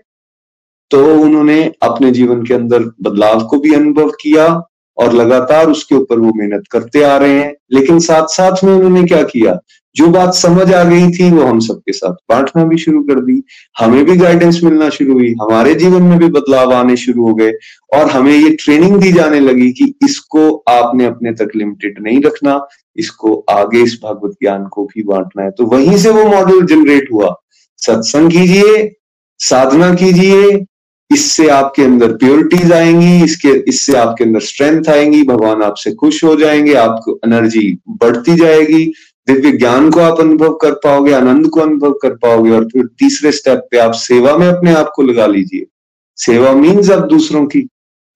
तो 0.92 1.06
उन्होंने 1.22 1.64
अपने 1.84 2.12
जीवन 2.12 2.44
के 2.46 2.54
अंदर 2.54 2.84
बदलाव 3.02 3.46
को 3.48 3.60
भी 3.60 3.74
अनुभव 3.74 4.10
किया 4.22 4.48
और 4.98 5.14
लगातार 5.14 5.70
उसके 5.70 5.96
ऊपर 5.96 6.20
वो 6.20 6.32
मेहनत 6.36 6.64
करते 6.72 7.04
आ 7.04 7.16
रहे 7.18 7.40
हैं। 7.40 7.54
लेकिन 7.74 8.00
साथ 8.00 8.28
साथ 8.30 8.64
में 8.64 8.74
उन्होंने 8.74 9.04
क्या 9.04 9.22
किया? 9.24 9.54
जो 9.96 10.08
बात 10.08 10.34
समझ 10.34 10.72
आ 10.74 10.84
गई 10.84 11.08
थी 11.12 11.30
वो 11.32 11.46
हम 11.46 11.60
सबके 11.60 11.92
साथ 11.92 12.14
बांटना 12.30 12.64
भी 12.64 12.78
शुरू 12.78 13.02
कर 13.04 13.20
दी। 13.20 13.42
हमें 13.80 14.04
भी 14.06 14.16
गाइडेंस 14.18 14.60
मिलना 14.64 14.90
शुरू 14.90 15.14
हुई, 15.14 15.34
हमारे 15.42 15.74
जीवन 15.76 16.04
में 16.04 16.18
भी 16.20 16.28
बदलाव 16.28 16.74
आने 16.74 16.96
शुरू 16.98 17.28
हो 17.28 17.34
गए 17.36 17.52
और 17.94 18.10
हमें 18.10 18.34
ये 18.34 18.50
ट्रेनिंग 18.56 19.00
दी 19.02 19.12
जाने 19.12 19.40
लगी 19.40 19.72
कि 19.72 19.94
इसको 20.04 20.52
आपने 20.70 21.06
अपने 21.06 21.32
तक 21.32 21.52
लिमिटेड 21.56 22.02
नहीं 22.02 22.22
रखना, 22.22 22.60
इसको 22.96 23.34
आगे 23.50 23.84
इस 23.84 24.00
भागवत 24.04 24.32
ज्ञान 24.32 24.66
को 24.66 24.86
भी 24.86 25.04
बांटना 25.04 25.44
है। 25.44 25.52
तो 25.52 25.66
वहीं 25.66 25.98
से 25.98 26.10
वो 26.10 26.26
मॉडल 26.26 26.66
जनरेट 26.66 27.08
हुआ। 27.14 27.36
सत्संग 27.78 28.32
कीजिए, 28.32 28.92
साधना 29.40 29.94
कीजिए, 29.94 30.66
इससे 31.12 31.48
आपके 31.50 31.84
अंदर 31.84 32.12
प्योरिटीज 32.14 32.72
आएँगी, 32.72 33.24
इसके, 33.24 33.50
इससे 33.70 33.96
आपके 33.98 34.24
अंदर 34.24 34.40
स्ट्रेंथ 34.40 34.90
आएँगी, 34.90 35.24
भगवान 35.24 35.62
आपसे 35.62 35.92
खुश 35.92 36.24
हो 36.24 36.36
जाएँगे, 36.36 36.74
आपको 36.74 37.20
एनर्जी 37.26 37.78
बढ़ती 37.90 38.36
जाएगी। 38.36 38.94
दिव्य 39.28 39.52
ज्ञान 39.52 39.92
को 39.92 40.00
आप 40.00 40.20
अनुभव 40.20 40.54
कर 40.54 40.72
पाओगे, 40.72 41.14
आनंद 41.14 41.50
को 41.50 41.60
अनुभव 41.60 41.92
कर 41.92 42.10
पाओगे 42.10 42.52
और 42.52 42.66
फिर 42.66 42.86
तीसरे 42.86 43.32
स्टेप 43.32 43.68
पे 43.72 43.78
आप 43.78 43.92
सेवा 43.92 44.38
में 44.38 44.48
अपने 44.48 44.74
आप 44.74 44.92
को 44.96 45.02
लगा 45.02 45.28
लीजिए। 45.28 45.66
सेवा 46.16 46.54
मीन्स 46.54 46.92
आप 46.92 47.08
दूसरों 47.08 47.46
की, 47.46 47.62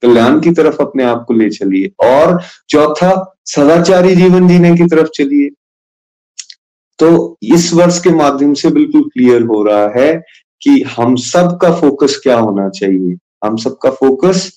कल्याण 0.02 0.40
की 0.40 0.52
तरफ़ 0.52 0.78
अपने 0.82 1.04
आप 1.04 1.26
को 1.28 1.34
ले 1.34 1.50
चलिए 1.50 1.92
और 2.00 2.42
चौथा, 2.70 3.36
सदाचारी 3.46 4.16
जीवन 4.16 4.48
जीने 4.48 4.76
की 4.76 4.84
तरफ़ 4.84 5.08
चलिए। 5.08 5.50
तो 7.00 7.38
इस 7.44 7.74
वर्ष 7.74 8.02
के 8.02 8.10
माध्यम 8.10 8.54
से 8.54 8.70
बिल्कुल 8.70 9.04
क्लियर 9.04 9.42
हो 9.42 9.64
रहा 9.64 9.92
है 9.96 10.24
कि 10.62 10.82
हम 10.98 11.16
सब 11.16 11.60
का 11.62 11.76
फोकस 11.76 12.20
क्या 12.24 12.40
होना 12.40 12.70
चाहिए? 12.70 13.18
हम 13.46 13.58
सबका 13.58 13.90
फोकस 13.90 14.54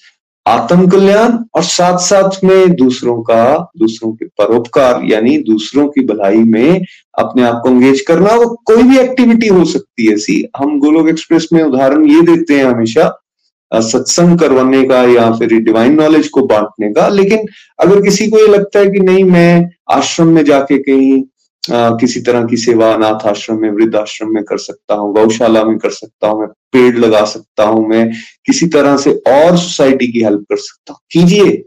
आत्म 0.49 0.89
कल्याण 0.89 1.33
और 1.55 1.63
साथ 1.63 1.99
साथ 1.99 2.45
में 2.45 2.75
दूसरों 2.77 3.23
का, 3.23 3.71
दूसरों 3.79 4.13
के 4.13 4.25
परोपकार, 4.25 5.03
यानी 5.05 5.39
दूसरों 5.39 5.89
की 5.89 6.05
भलाई 6.05 6.37
में 6.37 6.85
अपने 7.19 7.43
आप 7.43 7.61
को 7.63 7.69
एंगेज 7.69 8.01
करना, 8.01 8.35
वो 8.35 8.63
कोई 8.65 8.83
भी 8.83 8.99
एक्टिविटी 8.99 9.47
हो 9.47 9.65
सकती 9.65 10.07
है। 10.07 10.17
सी 10.17 10.45
हम 10.57 10.81
गोलोक 10.81 11.09
एक्सप्रेस 11.09 11.49
में 11.53 11.63
उदाहरण 11.63 12.07
ये 12.07 12.21
देते 12.23 12.55
हैं 12.55 12.65
हमेशा 12.65 13.25
सत्संग 13.75 14.39
करवाने 14.39 14.83
का 14.85 15.03
या 15.03 15.31
फिर 15.33 15.49
डिवाइन 15.49 15.95
नॉलेज 15.95 16.29
को 16.29 16.43
बांटने 16.43 16.93
का। 16.93 17.09
लेकिन 17.09 17.47
अगर 17.79 18.03
किसी 18.03 18.31
को 18.31 18.39
ये 18.39 18.47
लगता 18.47 18.79
है 18.79 18.91
कि 18.91 19.01
नहीं, 19.01 19.25
मैं 19.25 19.71
आश्रम 19.91 20.29
में 20.29 20.45
जाके 20.45 20.79
कहीं 20.79 21.23
आ, 21.73 21.91
किसी 21.91 22.21
तरह 22.21 22.45
की 22.45 22.57
सेवा 22.57 22.93
अनाथ 22.95 23.27
आश्रम 23.27 23.61
में 23.61 23.71
वृद्ध 23.71 23.97
आश्रम 23.97 24.35
में 24.35 24.45
कर 24.45 24.59
सकता 24.59 24.95
हूँ 24.95 25.15
गौशाला 25.15 25.65
में 25.65 25.79
कर 25.79 25.91
सकता 25.91 26.29
हूँ 26.29 26.41
मैं 26.41 26.49
पेड़ 26.49 26.97
लगा 26.99 27.25
सकता 27.25 27.65
हूँ 27.65 27.89
मैं 27.89 28.13
किसी 28.47 28.67
तरह 28.67 28.97
से 28.97 29.13
और 29.13 29.57
सोसाइटी 29.57 30.13
की 30.13 30.23
हेल्प 30.23 30.41
कर 30.41 30.57
सकता 30.57 30.93
हूँ। 30.93 31.01
कीजिए। 31.11 31.65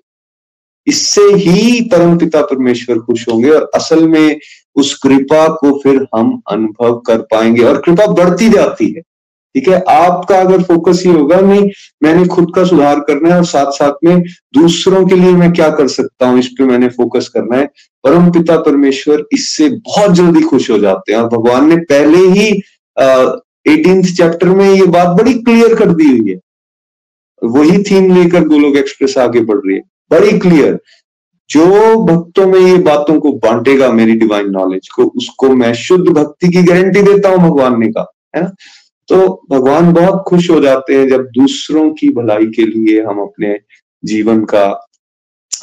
इससे 0.88 1.22
ही 1.22 1.82
परम 1.82 2.18
पिता 2.18 2.42
परमेश्वर 2.42 3.00
खुश 3.00 3.30
होंगे 3.30 3.50
और 3.50 3.72
असल 3.76 4.08
में 4.08 4.40
उस 4.76 4.94
कृपा 4.98 5.48
को 5.48 5.80
फिर 5.80 6.08
हम 6.16 6.42
अनुभव 6.52 6.98
कर 7.00 7.18
पाएँगे 7.18 7.64
और 7.64 7.82
कृपा 7.82 8.06
बढ़ती 8.06 8.50
जाती 8.50 8.92
है। 8.92 9.02
ठीक 9.56 9.68
है? 9.68 9.80
आपका 9.90 10.40
अगर 10.40 10.62
फोकस 10.64 11.02
ये 11.06 11.12
होगा 11.14 11.40
नहीं 11.42 11.70
मैंने 12.04 12.26
खुद 12.28 12.52
का 12.56 12.64
सुधार 12.66 13.00
करना 13.08 13.30
है 13.30 13.36
और 13.36 13.46
साथ 13.46 13.72
साथ 13.74 14.06
में 14.06 14.22
दूसरों 14.54 15.06
के 15.08 15.16
लिए 15.16 15.32
मैं 15.34 15.52
क्या 15.54 15.70
कर 15.72 15.88
सकता 15.90 16.28
हूँ? 16.28 16.40
इस 16.40 16.48
पे 16.50 16.64
मैंने 16.66 16.88
फोकस 16.90 17.28
करना 17.34 17.58
है। 17.58 17.66
परम 18.04 18.30
पिता 18.32 18.58
परमेश्वर 18.62 19.26
इससे 19.34 19.70
बहुत 19.70 20.12
जल्दी 20.12 20.42
खुश 20.44 20.70
हो 20.72 20.78
जाते 20.80 21.14
हैं। 21.14 21.20
और 21.20 21.28
भगवान 21.30 21.70
ने 21.70 21.76
पहले 21.92 22.18
ही 22.30 22.48
एटीन 23.66 24.02
चैप्टर 24.06 24.50
में 24.50 24.70
ये 24.70 24.86
बात 24.88 25.18
बड़ी 25.18 25.34
क्लियर 25.34 25.76
कर 25.76 25.94
दी 25.94 26.10
हुई 26.10 26.32
है। 26.32 26.40
वही 27.42 27.84
थीम 27.84 28.14
लेकर 28.16 28.48
गोलोक 28.48 28.76
एक्सप्रेस 28.78 29.18
आगे 29.18 29.40
बढ़ 29.42 29.58
रही 29.58 29.76
है। 29.76 29.82
बड़ी 30.12 30.38
क्लियर 30.40 30.80
जो 31.50 31.66
भक्तों 32.06 32.46
में 32.48 32.60
ये 32.60 32.78
बातों 32.80 33.20
को 33.20 33.32
बांटेगा, 33.44 33.92
मेरी 33.92 34.14
डिवाइन 34.16 34.50
नॉलेज 34.50 34.88
को, 34.90 35.04
उसको 35.08 35.50
मैं 35.56 35.74
शुद्ध 35.74 36.08
भक्ति 36.08 36.50
की 36.50 36.62
गारंटी 36.64 37.02
देता 37.02 37.30
हूँ 37.30 37.40
भगवान 37.40 37.80
ने 37.80 37.88
कहा, 37.88 38.06
है 38.36 38.42
ना? 38.42 38.52
तो 39.08 39.48
भगवान 39.50 39.94
बहुत 39.94 40.24
खुश 40.28 40.50
हो 40.50 40.60
जाते 40.60 40.96
हैं 40.96 41.08
जब 41.10 41.26
दूसरों 41.28 41.92
की 41.94 42.10
भलाई 42.10 42.46
के 42.46 42.66
लिए 42.66 43.02
हम 43.04 43.22
अपने 43.22 43.60
जीवन 44.04 44.46
का 44.46 44.66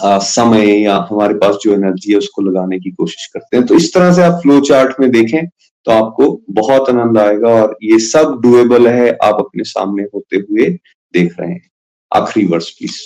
आ, 0.02 0.18
समय 0.18 0.82
या 0.82 0.96
हमारे 1.10 1.34
पास 1.34 1.56
जो 1.62 1.72
एनर्जी 1.74 2.12
है 2.12 2.18
उसको 2.18 2.42
लगाने 2.42 2.78
की 2.78 2.90
कोशिश 2.90 3.26
करते 3.26 3.56
हैं। 3.56 3.66
तो 3.66 3.74
इस 3.74 3.92
तरह 3.94 4.12
से 4.12 4.22
आप 4.22 4.40
फ्लो 4.42 4.60
चार्ट 4.60 5.00
में 5.00 5.10
देखें 5.10 5.46
तो 5.46 5.92
आपको 5.92 6.30
बहुत 6.50 6.88
आनंद 6.88 7.18
आएगा 7.18 7.48
और 7.48 7.76
ये 7.82 7.98
सब 7.98 8.40
डुएबल 8.42 8.88
है 8.88 9.10
आप 9.22 9.34
अपने 9.34 9.64
सामने 9.64 10.02
होते 10.14 10.36
हुए 10.36 10.68
देख 11.14 11.38
रहे 11.40 11.50
हैं। 11.50 11.70
आखिरी 12.12 12.46
वर्ष 12.46 12.70
प्लीज़ 12.70 13.00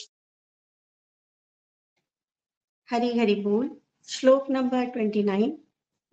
हरी 2.89 3.19
हरी 3.19 3.35
बोल। 3.35 3.71
श्लोक 4.09 4.51
नंबर 4.51 4.85
ट्वेंटी 4.85 5.23
नाइन 5.23 5.59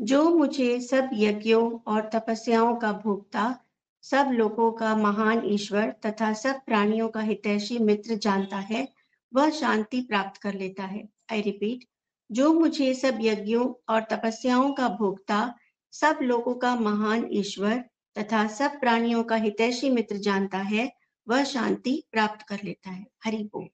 जो 0.01 0.29
मुझे 0.29 0.79
सब 0.81 1.09
यज्ञों 1.13 1.79
और 1.87 2.09
तपस्याओं 2.13 2.75
का 2.75 2.91
भोगता 2.91 3.43
सब 4.03 4.29
लोगों 4.33 4.71
का 4.71 4.95
महान 4.95 5.41
ईश्वर 5.45 5.93
तथा 6.05 6.33
सब 6.33 6.55
प्राणियों 6.65 7.09
का 7.09 7.19
हितैषी 7.19 7.77
मित्र 7.77 8.15
जानता 8.15 8.57
है, 8.57 8.87
वह 9.33 9.49
शांति 9.49 10.01
प्राप्त 10.01 10.41
कर 10.41 10.53
लेता 10.53 10.83
है। 10.83 11.09
आई 11.31 11.41
रिपीट 11.41 11.85
जो 12.31 12.53
मुझे 12.53 12.93
सब 12.93 13.17
यज्ञों 13.21 13.93
और 13.93 14.01
तपस्याओं 14.01 14.73
का 14.73 14.87
भोगता, 14.87 15.55
सब 15.91 16.19
लोगों 16.21 16.53
का 16.53 16.75
महान 16.75 17.27
ईश्वर 17.31 17.83
तथा 18.17 18.47
सब 18.47 18.79
प्राणियों 18.79 19.23
का 19.23 19.35
हितैषी 19.35 19.89
मित्र 19.89 20.15
जानता 20.15 20.57
है, 20.57 20.93
वह 21.27 21.43
शांति 21.43 22.03
प्राप्त 22.11 22.47
कर 22.47 22.59
लेता 22.63 22.89
है। 22.89 23.05
हरि 23.25 23.37
बोल। 23.37 23.67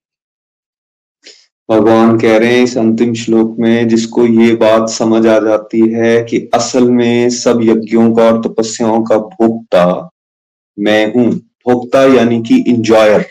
भगवान 1.69 2.19
कह 2.19 2.38
रहे 2.38 2.55
हैं 2.55 2.63
इस 2.63 2.78
अंतिम 2.78 3.13
श्लोक 3.13 3.55
में, 3.59 3.88
जिसको 3.88 4.26
ये 4.26 4.55
बात 4.55 4.89
समझ 4.89 5.28
आ 5.28 5.39
जाती 5.39 5.89
है 5.89 6.23
कि 6.23 6.49
असल 6.53 6.91
में 6.91 7.30
सब 7.30 7.59
यज्ञों 7.63 8.15
का 8.15 8.23
और 8.23 8.41
तपस्याओं 8.41 9.03
का 9.03 9.17
भोगता 9.17 10.09
मैं 10.80 11.13
हूँ, 11.13 11.32
भोक्ता 11.34 12.03
यानी 12.03 12.41
कि 12.43 12.63
इंजॉयर 12.67 13.26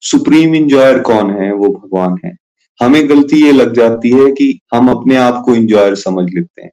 सुप्रीम 0.00 0.54
इंजॉयर 0.54 1.00
कौन 1.00 1.30
है? 1.30 1.52
वो 1.52 1.68
भगवान 1.68 2.18
है। 2.24 2.36
हमें 2.82 3.08
गलती 3.08 3.44
ये 3.44 3.52
लग 3.52 3.74
जाती 3.74 4.10
है 4.10 4.32
कि 4.32 4.60
हम 4.74 4.90
अपने 4.90 5.16
आप 5.16 5.42
को 5.44 5.54
इंजॉयर 5.54 5.94
समझ 5.94 6.34
लेते 6.34 6.62
हैं। 6.62 6.70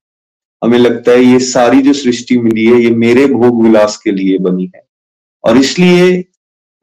हमें 0.63 0.77
लगता 0.77 1.11
है 1.11 1.23
ये 1.23 1.39
सारी 1.39 1.81
जो 1.81 1.93
सृष्टि 1.93 2.37
मिली 2.37 2.65
है, 2.65 2.81
ये 2.81 2.89
मेरे 2.89 3.25
भोग 3.25 3.63
विलास 3.63 3.97
के 3.97 4.11
लिए 4.11 4.37
बनी 4.37 4.71
है। 4.75 4.83
और 5.43 5.57
इसलिए 5.57 6.25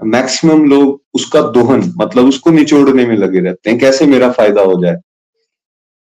मैक्सिमम 0.03 0.65
लोग 0.65 1.03
उसका 1.15 1.41
दोहन 1.41 1.95
मतलब 1.97 2.27
उसको 2.27 2.51
निचोड़ने 2.51 3.07
में 3.07 3.17
लगे 3.17 3.41
रहते 3.41 3.71
हैं। 3.71 3.79
कैसे 3.79 4.07
मेरा 4.07 4.31
फ़ायदा 4.31 4.61
हो 4.61 4.83
जाए? 4.83 4.97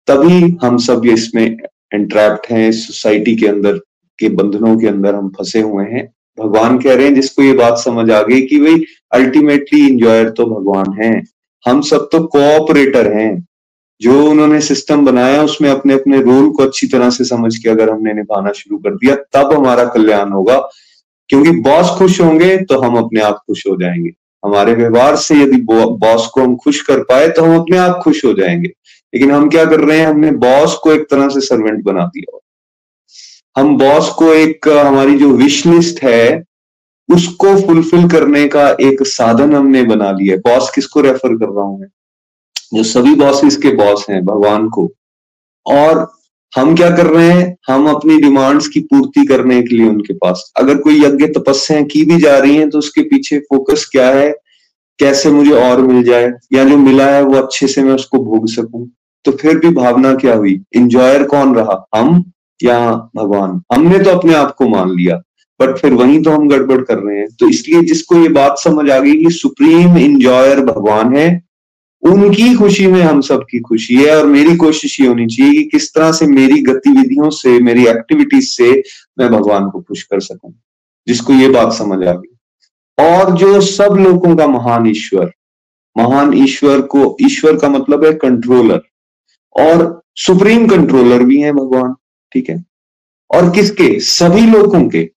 तभी 0.07 0.59
हम 0.63 0.79
सब 0.79 1.03
ये 1.07 1.13
इसमें 1.13 1.59
एंट्रैप्ट 1.95 2.51
हैं 2.51 2.73
सोसाइटी 2.73 3.37
के 3.37 3.47
अंदर, 3.47 3.79
के 4.19 4.29
बंधनों 4.29 4.79
के 4.79 4.87
अंदर 4.87 5.15
हम 5.15 5.29
फंसे 5.29 5.61
हुए 5.61 5.85
हैं। 5.85 6.15
भगवान 6.39 6.79
कह 6.79 6.95
रहे 6.95 7.07
हैं, 7.07 7.15
जिसको 7.15 7.43
ये 7.43 7.53
बात 7.53 7.79
समझ 7.79 8.11
आ 8.11 8.23
गई 8.23 8.43
कि 8.43 8.59
भाई 8.59 8.85
अल्टीमेटली 9.13 9.89
इंजॉयर 9.89 10.31
तो 10.31 10.47
भगवान 10.47 11.03
है। 11.03 11.23
हम 11.67 11.81
सब 11.81 12.09
तो 12.13 12.27
कोऑपरेटर 12.27 13.13
हैं। 13.13 13.47
जो 14.01 14.31
उन्होंने 14.31 14.61
सिस्टम 14.61 15.07
बनाया, 15.07 15.43
उसमें 15.43 15.71
अपने 15.71 15.95
अपने 15.95 16.21
रोल 16.21 16.51
को 16.51 16.63
अच्छी 16.63 16.87
तरह 16.87 17.11
से 17.11 17.25
समझ 17.25 17.57
के 17.57 17.71
अगर 17.71 17.91
हमने 17.91 18.13
निभाना 18.13 18.53
शुरू 18.53 18.79
कर 18.79 18.91
दिया, 18.91 19.15
तब 19.15 19.53
हमारा 19.53 19.85
कल्याण 19.85 20.31
होगा। 20.31 20.69
क्योंकि 21.29 21.51
बॉस 21.51 21.87
खुश 21.87 22.21
होंगे 22.21 22.57
तो 22.57 22.79
हम 22.79 22.97
अपने 22.97 23.21
आप 23.21 23.35
खुश 23.35 23.67
हो 23.67 23.77
जाएँगे। 23.77 24.11
हमारे 24.45 24.75
व्यवहार 24.75 25.17
से 25.17 25.35
यदि 25.35 25.61
बॉस 25.61 26.27
को 26.27 26.41
हम 26.41 26.57
खुश 26.57 26.81
कर 26.83 26.99
पाए 26.99 27.29
तो 27.29 27.43
हम 27.43 27.59
अपने 27.61 27.77
आप 27.77 28.01
खुश 28.05 28.25
हो 28.25 28.33
जाएँगे। 28.33 28.69
लेकिन 29.15 29.31
हम 29.31 29.49
क्या 29.49 29.65
कर 29.65 29.81
रहे 29.81 29.99
हैं, 29.99 30.07
हमने 30.07 30.31
बॉस 30.31 30.75
को 30.75 30.93
एक 30.93 31.03
तरह 31.11 31.29
से 31.29 31.41
सर्वेंट 31.41 31.85
बना 31.85 32.05
दिया। 32.05 32.39
हम 33.59 33.77
बॉस 33.77 34.09
को 34.09 34.33
एक 34.33 34.69
हमारी 34.69 35.19
जो 35.19 35.29
विश 35.29 35.67
लिस्ट 35.67 36.03
है, 36.03 36.45
उसको 37.15 37.67
फुलफिल 37.67 38.09
करने 38.09 38.49
का 38.49 38.69
एक 38.71 39.07
साधन 39.07 39.55
हमने 39.55 39.83
बना 39.83 40.11
लिया 40.11 40.37
बॉस 40.37 40.71
किसको 40.75 41.01
रेफर 41.01 41.37
कर 41.37 41.55
रहा 41.55 41.65
हूँ 41.65 41.81
मैं? 41.81 41.89
जो 42.75 42.83
सभी 42.83 43.15
बॉसेस 43.15 43.57
के 43.57 43.69
बॉस 43.69 44.07
हैं, 44.11 44.25
भगवान 44.25 44.69
को। 44.69 44.93
और 45.67 46.13
हम 46.57 46.77
क्या 46.77 46.91
कर 46.91 47.07
रहे 47.07 47.31
हैं? 47.31 47.57
हम 47.69 47.89
अपनी 47.89 48.21
डिमांड्स 48.21 48.69
की 48.69 48.81
पूर्ति 48.81 49.27
करने 49.27 49.63
के 49.63 49.77
लिए 49.77 49.89
उनके 49.89 50.15
पास। 50.15 50.53
अगर 50.57 50.77
कोई 50.77 51.05
यज्ञ 51.05 51.27
तपस्या 51.27 51.83
की 51.83 52.05
भी 52.05 52.21
जा 52.21 52.39
रही 52.39 52.57
है 52.57 52.71
तो 52.71 52.79
उसके 52.79 53.01
पीछे 53.01 53.39
फोकस 53.39 53.89
क्या 53.93 54.09
है? 54.09 54.33
कैसे 54.99 55.31
मुझे 55.31 55.51
और 55.51 55.81
मिल 55.81 56.03
जाए? 56.05 56.33
या 56.53 56.65
जो 56.65 56.77
मिला 56.77 57.07
है, 57.07 57.23
वो 57.23 57.35
अच्छे 57.35 57.67
से 57.67 57.83
मैं 57.83 57.95
उसको 57.95 58.19
भोग 58.19 58.49
सकूँ? 58.49 58.91
तो 59.25 59.33
फिर 59.33 59.59
भी 59.59 59.69
भावना 59.69 60.15
क्या 60.15 60.35
हुई? 60.35 60.63
इंजॉयर 60.73 61.25
कौन 61.25 61.55
रहा? 61.55 61.89
हम 61.95 62.33
या 62.61 62.79
भगवान, 63.17 63.61
हमने 63.73 63.99
तो 63.99 64.11
अपने 64.11 64.35
आप 64.35 64.55
को 64.55 64.69
मान 64.69 64.91
लिया 64.91 65.23
बट 65.61 65.77
फिर 65.79 65.93
वहीं 65.95 66.23
तो 66.23 66.31
हम 66.31 66.49
गड़बड़ 66.49 66.81
कर 66.83 66.99
रहे 66.99 67.19
हैं। 67.19 67.27
तो 67.41 67.49
इसलिए 67.49 67.83
जिसको 67.83 68.17
ये 68.17 68.29
बात 68.31 68.59
समझ 68.59 68.91
आ 68.91 68.99
गई 68.99 69.13
कि 69.15 69.31
सुप्रीम 69.31 69.97
इंजॉयर 69.99 70.61
भगवान 70.65 71.17
है, 71.17 71.29
उनकी 72.03 72.55
खुशी 72.55 72.87
में 72.87 73.01
हम 73.03 73.21
सबकी 73.21 73.61
खुशी 73.61 73.97
है 73.97 74.17
और 74.17 74.27
मेरी 74.27 74.57
कोशिश 74.57 75.01
ये 75.01 75.07
होनी 75.07 75.27
चाहिए 75.27 75.53
कि 75.53 75.63
किस 75.69 75.93
तरह 75.95 76.13
से 76.13 76.27
मेरी 76.27 76.61
गतिविधियों 76.63 77.31
से, 77.31 77.59
मेरी 77.61 77.87
एक्टिविटीज़ 77.87 78.49
से 78.49 78.71
मैं 79.19 79.31
भगवान 79.31 79.69
को 79.71 79.81
खुश 79.81 80.03
कर 80.03 80.21
सकूँ, 80.21 80.55
जिसको 81.07 81.33
ये 81.33 81.49
बात 81.49 81.73
समझ 81.73 82.07
आ 82.07 82.13
गई। 82.13 83.05
और 83.05 83.37
जो 83.37 83.61
सब 83.61 83.97
लोगों 84.01 84.37
का 84.37 84.47
महान 84.47 84.87
ईश्वर 84.87 85.31
महान 85.97 86.33
ईश्वर 86.35 86.81
को, 86.81 87.17
ईश्वर 87.23 87.57
का 87.57 87.69
मतलब 87.69 88.05
है 88.05 88.13
कंट्रोलर 88.15 88.81
और 89.55 90.03
सुप्रीम 90.17 90.67
कंट्रोलर 90.69 91.23
भी 91.23 91.41
है 91.41 91.53
भगवान। 91.53 91.95
ठीक 92.33 92.51
है? 92.51 92.63
और 93.31 93.51
किसके? 93.51 93.99
सभी 94.01 94.47
लोगों 94.47 94.89
के। 94.89 95.09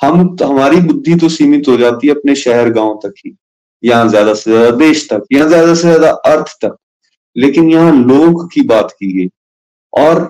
हम 0.00 0.34
तो 0.36 0.46
हमारी 0.46 0.80
बुद्धि 0.82 1.14
तो 1.14 1.28
सीमित 1.28 1.68
हो 1.68 1.76
जाती 1.76 2.08
है 2.08 2.14
अपने 2.14 2.34
शहर 2.36 2.70
गाँव 2.72 2.98
तक 3.02 3.14
ही। 3.26 3.36
यहाँ 3.82 4.08
ज़्यादा 4.08 4.34
से 4.34 4.50
ज़्यादा 4.50 4.70
देश 4.76 5.08
तक, 5.10 5.26
यहाँ 5.32 5.48
ज़्यादा 5.48 5.74
से 5.74 5.82
ज़्यादा 5.82 6.10
अर्थ 6.10 6.56
तक। 6.64 6.76
लेकिन 7.36 7.70
यहाँ 7.70 7.92
लोग 7.94 8.48
की 8.52 8.62
बात 8.64 8.90
की 8.90 9.12
गई। 9.12 9.28
और 9.92 10.24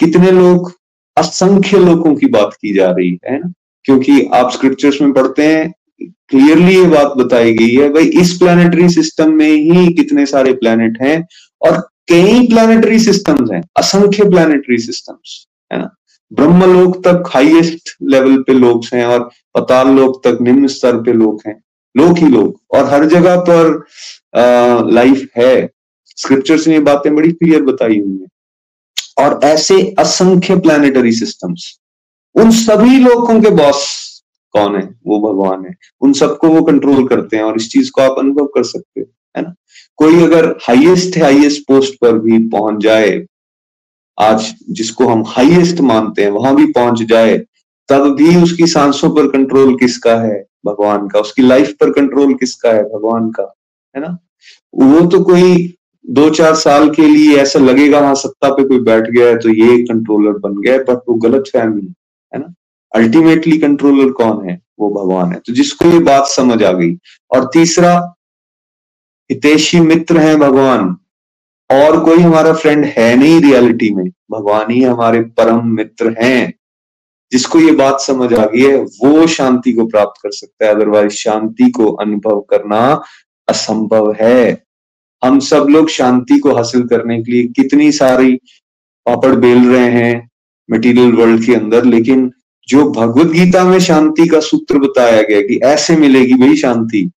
कितने 0.00 0.30
लोग? 0.32 0.72
असंख्य 1.16 1.78
लोगों 1.78 2.14
की 2.14 2.26
बात 2.28 2.52
की 2.54 2.72
जा 2.74 2.90
रही 2.90 3.18
है 3.24 3.38
ना? 3.38 3.52
क्योंकि 3.84 4.20
आप 4.34 4.50
स्क्रिप्चर्स 4.52 5.00
में 5.02 5.12
पढ़ते 5.12 5.46
हैं 5.46 5.72
क्लियरली 6.00 6.74
ये 6.74 6.84
बात 6.88 7.12
बताई 7.16 7.52
गई 7.54 7.74
है, 7.74 7.88
भाई 7.90 8.04
इस 8.20 8.32
प्लानिटरी 8.38 8.88
सिस्टम 8.88 9.32
में 9.34 9.50
ही 9.50 9.92
कितने 9.94 10.26
सारे 10.26 10.52
प्लैनेट 10.54 10.98
हैं 11.02 11.16
और 11.62 11.80
कई 12.08 12.46
प्लानिटरी 12.48 12.98
सिस्टम्स 12.98 13.50
हैं, 13.52 13.62
असंख्य 13.76 14.28
प्लानिटरी 14.30 14.78
सिस्टम्स 14.78 15.46
है 15.70 15.78
ना? 15.78 15.88
ब्रह्मलोक 16.32 16.96
तक 17.06 17.30
हाईएस्ट 17.34 17.96
लेवल 18.02 18.36
पे 18.42 18.52
लोग 18.52 18.84
हैं 18.94 19.04
और 19.06 19.28
पताल 19.54 19.88
लोक 19.90 20.20
तक 20.26 20.38
निम्न 20.42 20.66
स्तर 20.68 20.96
पे 21.02 21.12
लोग 21.12 21.42
हैं 21.46 21.62
लोग 21.94 22.18
ही 22.18 22.26
लोग 22.26 22.76
और 22.76 22.84
हर 22.84 23.04
जगह 23.08 23.36
पर 23.48 24.90
लाइफ 24.92 25.28
है। 25.36 25.68
स्क्रिप्चर्स 26.16 26.66
ने 26.68 26.78
बातें 26.80 27.14
बड़ी 27.16 27.32
क्लियर 27.32 27.62
बताई 27.62 27.98
हुई 27.98 28.18
है। 28.18 28.26
और 29.18 29.40
ऐसे 29.44 29.80
असंख्य 29.98 30.56
प्लानिटरी 30.56 31.12
सिस्टम्स 31.12 31.72
उन 32.34 32.50
सभी 32.52 32.98
लोगों 32.98 33.40
के 33.40 33.50
बॉस 33.52 33.86
कौन 34.54 34.76
है? 34.76 34.82
वो 35.06 35.20
भगवान 35.22 35.64
है। 35.66 35.74
उन 36.00 36.12
सबको 36.12 36.48
वो 36.48 36.62
कंट्रोल 36.62 37.06
करते 37.08 37.36
हैं 37.36 37.44
और 37.44 37.56
इस 37.56 37.70
चीज़ 37.72 37.90
को 37.90 38.02
आप 38.02 38.18
अनुभव 38.18 38.46
कर 38.46 38.62
सकते 38.64 39.00
हो। 39.00 39.06
है 39.38 39.44
ना? 39.44 39.54
कोई 39.96 40.22
अगर 40.22 40.46
हाईएस्ट 40.46 41.18
हाईएस्ट 41.18 41.62
पोस्ट 41.62 41.94
पर 41.94 42.18
भी 42.18 42.48
पहुँच 42.48 42.82
जाए, 42.82 43.26
आज 44.20 44.54
जिसको 44.70 45.06
हम 45.06 45.24
हाईएस्ट 45.26 45.80
मानते 45.80 46.22
हैं, 46.22 46.30
वहाँ 46.30 46.54
भी 46.56 46.66
पहुँच 46.66 47.02
जाए, 47.02 47.38
तब 47.88 48.14
भी 48.14 48.42
उसकी 48.42 48.66
सांसों 48.66 49.10
पर 49.10 49.28
कंट्रोल 49.28 49.74
किसका 49.74 50.16
है? 50.16 50.46
भगवान 50.66 51.08
का। 51.08 51.18
उसकी 51.18 51.42
लाइफ 51.42 51.72
पर 51.80 51.90
कंट्रोल 51.90 52.34
किसका 52.34 52.70
है? 52.70 52.82
भगवान 52.82 53.30
का। 53.30 53.54
है 53.96 54.02
ना? 54.02 54.18
वो 54.74 55.06
तो 55.06 55.24
कोई 55.24 55.74
दो 56.10 56.30
चार 56.30 56.54
साल 56.54 56.90
के 56.90 57.02
लिए 57.02 57.36
ऐसा 57.36 57.58
लगेगा 57.58 58.00
हाँ 58.00 58.14
सत्ता 58.14 58.50
पे 58.50 58.64
कोई 58.64 58.78
बैठ 58.78 59.10
गया 59.10 59.26
है 59.28 59.38
तो 59.38 59.48
ये 59.48 59.82
कंट्रोलर 59.82 60.32
बन 60.32 60.60
गया 60.60 60.78
बट 60.78 61.02
वो 61.08 61.14
गलत 61.14 61.44
फहमी 61.52 61.94
है 62.34 62.40
ना? 62.40 62.54
अल्टीमेटली 62.94 63.58
कंट्रोलर 63.58 64.12
कौन 64.12 64.48
है? 64.48 64.60
वो 64.78 64.90
भगवान 64.90 65.32
है। 65.32 65.40
तो 65.46 65.52
जिसको 65.52 65.88
ये 65.88 65.98
बात 65.98 66.26
समझ 66.26 66.62
आ 66.62 66.72
गई। 66.72 66.94
और 67.30 67.50
तीसरा 67.52 68.14
हितेशी 69.30 69.80
मित्र 69.80 70.18
हैं 70.18 70.38
भगवान। 70.38 70.96
और 71.70 72.04
कोई 72.04 72.18
हमारा 72.18 72.52
फ्रेंड 72.52 72.84
है 72.84 73.16
नहीं 73.16 73.40
रियलिटी 73.40 73.90
में। 73.90 74.04
भगवान 74.06 74.70
ही 74.70 74.82
हमारे 74.82 75.20
परम 75.20 75.68
मित्र 75.68 76.16
हैं। 76.22 76.54
जिसको 77.32 77.60
ये 77.60 77.72
बात 77.72 78.00
समझ 78.00 78.34
आ 78.34 78.46
गई 78.46 78.60
है, 78.60 78.76
वो 78.76 79.26
शांति 79.26 79.72
को 79.72 79.86
प्राप्त 79.86 80.20
कर 80.22 80.30
सकता 80.30 80.66
है। 80.66 80.74
अदरवाइज़ 80.74 81.12
शांति 81.12 81.70
को 81.70 81.92
अनुभव 81.92 82.40
करना 82.40 83.02
असंभव 83.48 84.16
है। 84.20 84.64
हम 85.24 85.38
सब 85.38 85.66
लोग 85.70 85.88
शांति 85.88 86.38
को 86.38 86.54
हासिल 86.54 86.82
करने 86.82 87.22
के 87.22 87.32
लिए 87.32 87.44
कितनी 87.44 87.92
सारी 87.92 88.36
पापड़ 89.06 89.34
बेल 89.34 89.70
रहे 89.70 89.90
हैं 89.90 90.30
मटेरियल 90.70 91.12
वर्ल्ड 91.12 91.44
के 91.44 91.54
अंदर, 91.54 91.84
लेकिन 91.84 92.32
जो 92.68 92.90
भगवत 92.90 93.26
गीता 93.26 93.64
में 93.64 93.78
शांति 93.78 94.28
का 94.28 94.40
सूत्र 94.40 94.78
बताया 94.78 95.22
गया 95.22 95.40
कि 95.40 95.60
ऐसे 95.64 95.96
मिलेगी 95.96 96.34
वही 96.34 96.56
शांति। 96.56 97.10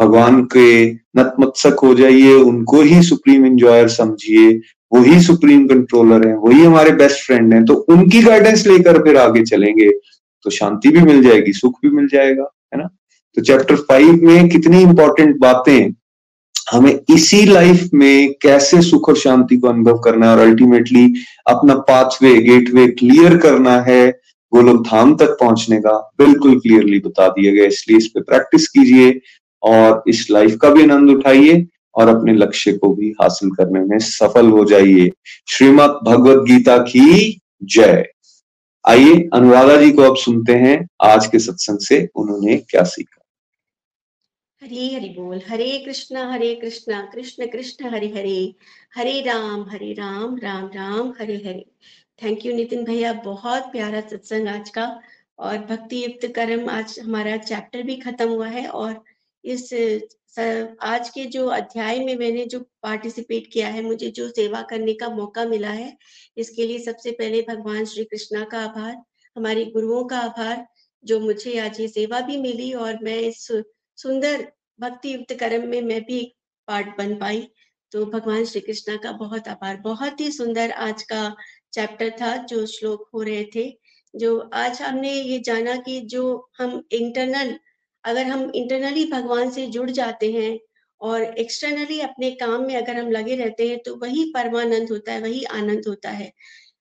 भगवान 0.00 0.42
के 0.46 0.90
नतमत्सक 1.16 1.80
हो 1.82 1.94
जाइए, 1.94 2.34
उनको 2.34 2.80
ही 2.82 3.02
सुप्रीम 3.02 3.46
इंजॉयर 3.46 3.88
समझिए 3.90 4.60
वही 4.92 5.20
सुप्रीम 5.22 5.66
कंट्रोलर 5.68 6.26
है, 6.28 6.34
वही 6.36 6.62
हमारे 6.62 6.90
बेस्ट 6.92 7.26
फ्रेंड 7.26 7.52
हैं 7.54 7.64
तो 7.64 7.74
उनकी 7.90 8.22
गाइडेंस 8.22 8.66
लेकर 8.66 9.02
फिर 9.02 9.16
आगे 9.18 9.42
चलेंगे 9.44 9.90
तो 10.46 10.50
शांति 10.50 10.88
भी 10.88 11.00
मिल 11.02 11.22
जाएगी, 11.22 11.52
सुख 11.52 11.78
भी 11.82 11.90
मिल 11.90 12.08
जाएगा, 12.08 12.44
है 12.72 12.78
ना? 12.78 12.88
तो 13.36 13.42
चैप्टर 13.42 13.76
फाइव 13.78 14.22
में 14.22 14.48
कितनी 14.48 14.80
इंपॉर्टेंट 14.82 15.36
बातें, 15.38 15.92
हमें 16.72 16.98
इसी 17.10 17.44
लाइफ 17.46 17.88
में 17.94 18.32
कैसे 18.42 18.80
सुख 18.82 19.08
और 19.08 19.16
शांति 19.16 19.56
को 19.56 19.68
अनुभव 19.68 19.98
करना 19.98 20.26
है, 20.26 20.32
और 20.32 20.40
अल्टीमेटली 20.40 21.04
अपना 21.48 21.74
पाथवे 21.88 22.34
गेटवे 22.42 22.86
क्लियर 22.88 23.36
करना 23.38 23.80
है 23.82 24.08
लोग 24.52 24.82
धाम 24.86 25.14
तक 25.16 25.36
पहुँचने 25.40 25.76
का 25.80 25.92
बिल्कुल 26.18 26.58
क्लियरली 26.60 26.98
बता 27.00 27.26
दिया 27.28 27.52
गया, 27.52 27.64
इसलिए 27.64 27.98
इस 27.98 28.06
पे 28.06 28.20
प्रैक्टिस 28.20 28.66
कीजिए। 28.68 29.10
और 29.62 30.04
इस 30.08 30.30
लाइफ 30.30 30.58
का 30.62 30.70
भी 30.70 30.82
आनंद 30.82 31.10
उठाइए 31.10 31.66
और 31.94 32.08
अपने 32.08 32.32
लक्ष्य 32.32 32.72
को 32.72 32.94
भी 32.94 33.10
हासिल 33.10 33.50
करने 33.50 33.80
में 33.80 33.98
सफल 33.98 34.50
हो 34.50 34.64
जाइए। 34.64 35.10
श्रीमद 35.48 35.90
भगवत 36.04 36.44
गीता 36.44 36.78
की 36.78 37.40
जय। 37.62 38.06
आइए, 38.88 39.28
अनुराधा 39.32 39.76
जी 39.76 39.92
को 39.92 40.02
अब 40.02 40.16
सुनते 40.16 40.52
हैं। 40.52 40.88
आज 41.02 41.26
के 41.26 41.38
सत्संग 41.38 41.78
से 41.78 42.08
उन्होंने 42.14 42.56
क्या 42.56 42.82
सीखा? 42.82 43.16
हरे 44.62 44.94
हरि 44.94 45.08
बोल। 45.08 45.40
हरे 45.48 45.82
कृष्णा 45.86 46.32
हरे 46.32 46.54
कृष्णा, 46.54 47.10
कृष्ण 47.14 47.46
कृष्ण, 47.46 47.90
हरे 47.90 48.08
हरे। 48.08 48.54
हरे 48.96 49.20
राम 49.20 49.62
हरे 49.70 49.92
राम 49.92 50.36
राम 50.36 50.66
राम, 50.66 51.12
हरे 51.20 51.36
हरे। 51.36 51.66
थैंक 52.24 52.46
यू 52.46 52.56
नितिन 52.56 52.84
भैया। 52.84 53.12
बहुत 53.12 53.62
प्यारा 53.62 54.00
सत्संग 54.00 54.48
आज 54.48 54.70
का। 54.70 55.00
और 55.38 55.58
भक्ति 55.58 56.04
युक्त 56.04 56.32
कर्म 56.34 56.70
आज 56.70 57.00
हमारा 57.04 57.36
चैप्टर 57.36 57.82
भी 57.82 57.96
खत्म 57.96 58.28
हुआ 58.28 58.48
है 58.48 58.66
और 58.66 59.04
इस 59.44 59.72
आज 60.82 61.08
के 61.08 61.24
जो 61.26 61.46
अध्याय 61.48 61.98
में 61.98 62.14
मैंने 62.16 62.44
जो 62.46 62.60
पार्टिसिपेट 62.82 63.46
किया 63.52 63.68
है, 63.68 63.82
मुझे 63.82 64.10
जो 64.10 64.28
सेवा 64.28 64.62
करने 64.62 64.92
का 64.94 65.08
मौका 65.08 65.44
मिला 65.44 65.70
है, 65.70 65.96
इसके 66.36 66.66
लिए 66.66 66.78
सबसे 66.78 67.10
पहले 67.12 67.40
भगवान 67.48 67.84
श्री 67.84 68.04
कृष्णा 68.04 68.44
का 68.44 68.60
आभार, 68.64 68.96
हमारे 69.36 69.64
गुरुओं 69.64 70.04
का 70.04 70.18
आभार, 70.18 70.66
जो 71.04 71.18
मुझे 71.20 71.58
आज 71.58 71.80
ये 71.80 71.88
सेवा 71.88 72.20
भी 72.20 72.36
मिली 72.36 72.72
और 72.74 72.98
मैं 73.02 73.18
इस 73.18 73.46
सुंदर 73.98 74.46
भक्ति 74.80 75.12
युक्त 75.14 75.32
कर्म 75.40 75.66
में 75.68 75.80
मैं 75.82 76.00
भी 76.04 76.22
पार्ट 76.68 76.96
बन 76.98 77.14
पाई। 77.14 77.46
तो 77.92 78.04
भगवान 78.06 78.44
श्री 78.44 78.60
कृष्णा 78.60 78.96
का 78.96 79.12
बहुत 79.12 79.48
आभार। 79.48 79.76
बहुत 79.76 80.20
ही 80.20 80.30
सुंदर 80.32 80.70
आज 80.70 81.02
का 81.02 81.34
चैप्टर 81.72 82.10
था 82.20 82.36
जो 82.44 82.64
श्लोक 82.66 83.08
हो 83.14 83.22
रहे 83.22 83.44
थे, 83.54 83.64
जो 84.14 84.38
आज 84.54 84.82
हमने 84.82 85.12
ये 85.12 85.38
जाना 85.38 85.74
कि 85.76 86.00
जो 86.06 86.50
हम 86.58 86.82
इंटरनल 86.92 87.58
अगर 88.04 88.26
हम 88.26 88.50
इंटरनली 88.54 89.04
भगवान 89.04 89.50
से 89.50 89.66
जुड़ 89.66 89.90
जाते 89.90 90.30
हैं 90.32 90.58
और 91.00 91.22
एक्सटर्नली 91.22 92.00
अपने 92.00 92.30
काम 92.30 92.62
में 92.62 92.74
अगर 92.76 92.96
हम 92.96 93.10
लगे 93.10 93.36
रहते 93.36 93.68
हैं 93.68 93.78
तो 93.78 93.94
वही 93.96 94.24
परमानंद 94.34 94.90
होता 94.90 95.12
है, 95.12 95.20
वही 95.20 95.44
आनंद 95.44 95.88
होता 95.88 96.10
है। 96.10 96.32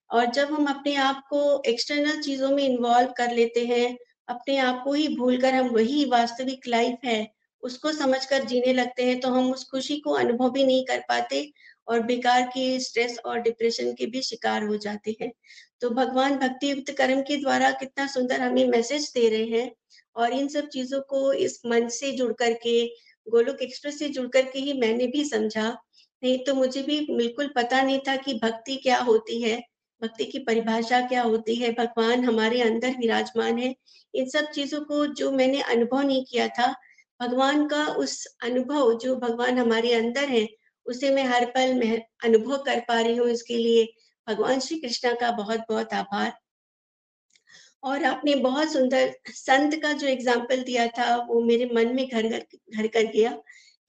और 0.10 0.26
जब 0.26 0.54
हम 0.54 0.66
अपने 0.66 0.96
आप 0.98 1.24
को 1.30 1.62
एक्सटर्नल 1.68 2.22
चीज़ों 2.22 2.50
में 2.50 2.64
इन्वॉल्व 2.64 3.12
कर 3.18 3.32
लेते 3.32 3.66
हैं, 3.66 3.98
अपने 4.28 4.58
आप 4.58 4.82
को 4.84 4.94
ही 4.94 5.08
भूलकर 5.18 5.54
हम 5.54 5.70
वही 5.70 6.06
वास्तविक 6.06 6.68
लाइफ 6.68 7.06
है, 7.06 7.28
उसको 7.64 7.92
समझकर 7.92 8.44
जीने 8.44 8.74
लगते 8.74 9.04
हैं 9.04 9.20
तो 9.20 9.30
हम 9.30 9.52
उस 9.52 9.64
खुशी 9.64 9.98
को 10.00 10.12
अनुभव 10.14 10.52
भी 10.52 10.64
नहीं 10.64 10.86
कर 10.86 11.00
पाते 11.10 11.52
और 11.88 12.02
बेकार 12.02 12.42
के 12.48 12.80
स्ट्रेस 12.80 13.18
और 13.26 13.40
डिप्रेशन 13.40 13.92
के 13.94 14.06
भी 14.06 14.22
शिकार 14.22 14.64
हो 14.64 14.78
जाते 14.78 15.16
हैं। 15.22 15.32
तो 15.82 15.90
भगवान 15.90 16.36
भक्ति 16.38 16.72
युक्त 16.72 16.92
कर्म 16.92 17.22
के 17.22 17.38
द्वारा 17.38 17.72
कितना 17.72 18.08
सुंदर 18.08 18.42
हमें 18.42 18.68
मैसेज 18.68 19.12
दे 19.16 19.28
रहे 19.30 19.60
हैं। 19.60 19.72
और 20.16 20.34
इन 20.34 20.48
सब 20.48 20.68
चीज़ों 20.68 21.02
को 21.02 21.34
इस 21.34 21.62
मंच 21.66 21.92
से 21.92 22.12
जुड़ 22.12 22.34
करके, 22.34 22.86
गोलोक 23.28 23.62
एक्सप्रेस 23.62 24.00
से 24.00 24.10
जुड़ 24.10 24.28
करके 24.28 24.60
ही 24.60 24.74
मैंने 24.74 25.08
भी 25.08 25.24
समझा। 25.26 25.68
नहीं 26.24 26.38
तो 26.40 26.54
मुझे 26.54 26.82
भी 26.82 27.00
बिल्कुल 27.18 27.48
पता 27.56 27.82
नहीं 27.82 28.00
था 28.00 28.16
कि 28.16 28.34
भक्ति 28.34 28.76
क्या 28.76 28.98
होती 29.00 29.42
है, 29.42 29.58
भक्ति 30.02 30.26
की 30.26 30.40
परिभाषा 30.40 31.02
क्या 31.02 31.22
होती 31.22 31.56
है, 31.56 31.72
भगवान 31.72 32.24
हमारे 32.24 32.62
अंदर 32.62 32.96
विराजमान 32.98 33.58
है। 33.60 33.76
इन 34.14 34.30
सब 34.30 34.52
चीज़ों 34.52 34.82
को 34.82 35.06
जो 35.06 35.32
मैंने 35.32 35.62
अनुभव 35.62 36.02
नहीं 36.02 36.26
किया 36.26 36.48
था, 36.48 36.74
भगवान 37.20 37.68
का 37.68 37.86
उस 37.86 38.26
अनुभव 38.44 38.98
जो 38.98 39.16
भगवान 39.16 39.58
हमारे 39.60 39.94
अंदर 39.94 40.30
है, 40.30 40.48
उसे 40.86 41.10
मैं 41.12 41.24
हर 41.24 41.46
पल 41.46 41.74
में 41.74 42.02
अनुभव 42.24 42.58
कर 42.58 42.80
पा 42.80 43.00
रही 43.02 43.16
हूँ 43.16 43.30
इसके 43.30 43.58
लिए। 43.58 43.88
भगवान 44.28 44.60
श्री 44.60 44.80
कृष्णा 44.80 45.14
का 45.14 45.32
बहुत 45.32 45.60
बहुत 45.70 45.94
आभार। 45.94 46.34
और 47.84 48.04
आपने 48.06 48.36
बहुत 48.38 48.72
सुंदर 48.74 49.14
संत 49.30 49.76
का 49.82 49.92
जो 49.94 50.08
एग्ज़ाम्पल 50.08 50.62
दिया 50.64 50.88
था, 50.90 51.16
वो 51.18 51.42
मेरे 51.44 51.70
मन 51.74 51.94
में 51.96 52.08
घर 52.08 52.28
घर 52.28 52.46
घर 52.76 52.88
कर 52.88 53.06
गया 53.08 53.32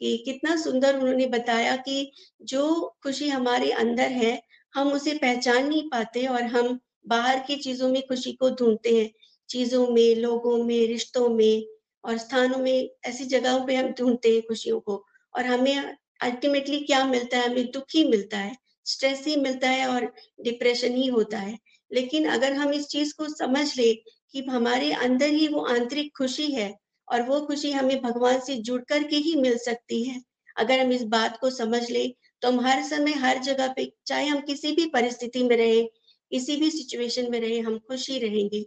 कि 0.01 0.17
कितना 0.25 0.57
सुंदर 0.57 0.99
उन्होंने 0.99 1.27
बताया 1.29 1.77
कि 1.79 2.11
जो 2.43 2.63
खुशी 3.03 3.29
हमारे 3.29 3.71
अंदर 3.75 4.11
है, 4.13 4.41
हम 4.75 4.93
उसे 4.93 5.15
पहचान 5.19 5.67
नहीं 5.69 5.89
पाते 5.91 6.27
और 6.27 6.43
हम 6.47 6.79
बाहर 7.09 7.39
की 7.41 7.57
चीज़ों 7.59 7.89
में 7.89 8.03
खुशी 8.09 8.33
को 8.33 8.51
ढूंढते 8.51 8.99
हैं। 8.99 9.11
चीज़ों 9.49 9.87
में, 9.89 10.15
लोगों 10.17 10.57
में, 10.65 10.87
रिश्तों 10.87 11.29
में 11.29 11.65
और 12.05 12.19
स्थानों 12.19 12.59
में 12.59 12.89
ऐसी 13.07 13.25
जगहों 13.27 13.67
पे 13.67 13.77
हम 13.77 13.89
ढूंढते 13.99 14.29
हैं 14.29 14.43
खुशियों 14.43 14.81
को 14.81 15.05
और 15.35 15.47
हमें 15.47 15.77
अल्टीमेटली 16.23 16.81
क्या 16.81 17.05
मिलता 17.05 17.39
है? 17.39 17.49
हमें 17.51 17.71
दुख 17.71 17.85
ही 17.95 18.05
मिलता 18.05 18.39
है 18.39 18.57
स्ट्रेस 18.87 19.25
ही 19.27 19.37
मिलता 19.37 19.71
है 19.71 19.87
और 19.89 20.05
डिप्रेशन 20.45 20.95
ही 20.95 21.07
होता 21.09 21.39
है। 21.39 21.59
लेकिन 21.91 22.29
अगर 22.29 22.53
हम 22.53 22.73
इस 22.73 22.87
चीज़ 22.89 23.15
को 23.19 23.29
समझ 23.29 23.67
ले 23.79 23.93
कि 23.95 24.45
हमारे 24.45 24.93
अंदर 24.95 25.31
ही 25.31 25.49
वो 25.49 25.61
आंतरिक 25.67 26.17
खुशी 26.17 26.51
है 26.53 26.75
और 27.09 27.23
वो 27.23 27.41
खुशी 27.47 27.71
हमें 27.73 28.01
भगवान 28.03 28.41
से 28.41 28.57
जुड़ 28.59 28.81
कर 28.89 29.03
के 29.03 29.17
ही 29.17 29.35
मिल 29.37 29.57
सकती 29.59 30.03
है, 30.03 30.21
अगर 30.57 30.81
हम 30.81 30.93
इस 30.93 31.03
बात 31.09 31.39
को 31.41 31.51
समझ 31.51 31.91
ले 31.91 32.07
तो 32.43 32.49
हम 32.49 32.61
हर 32.67 32.83
समय 32.83 33.13
हर 33.15 33.39
जगह 33.39 33.73
पे, 33.77 33.93
चाहे 34.07 34.27
हम 34.27 34.41
किसी 34.41 34.73
भी 34.73 34.87
परिस्थिति 34.87 35.43
में 35.43 35.57
रहे, 35.57 35.83
किसी 35.83 36.57
भी 36.57 36.71
सिचुएशन 36.71 37.31
में 37.31 37.41
रहे, 37.41 37.59
हम 37.59 37.79
खुश 37.79 38.09
ही 38.11 38.19
रहेंगे। 38.19 38.65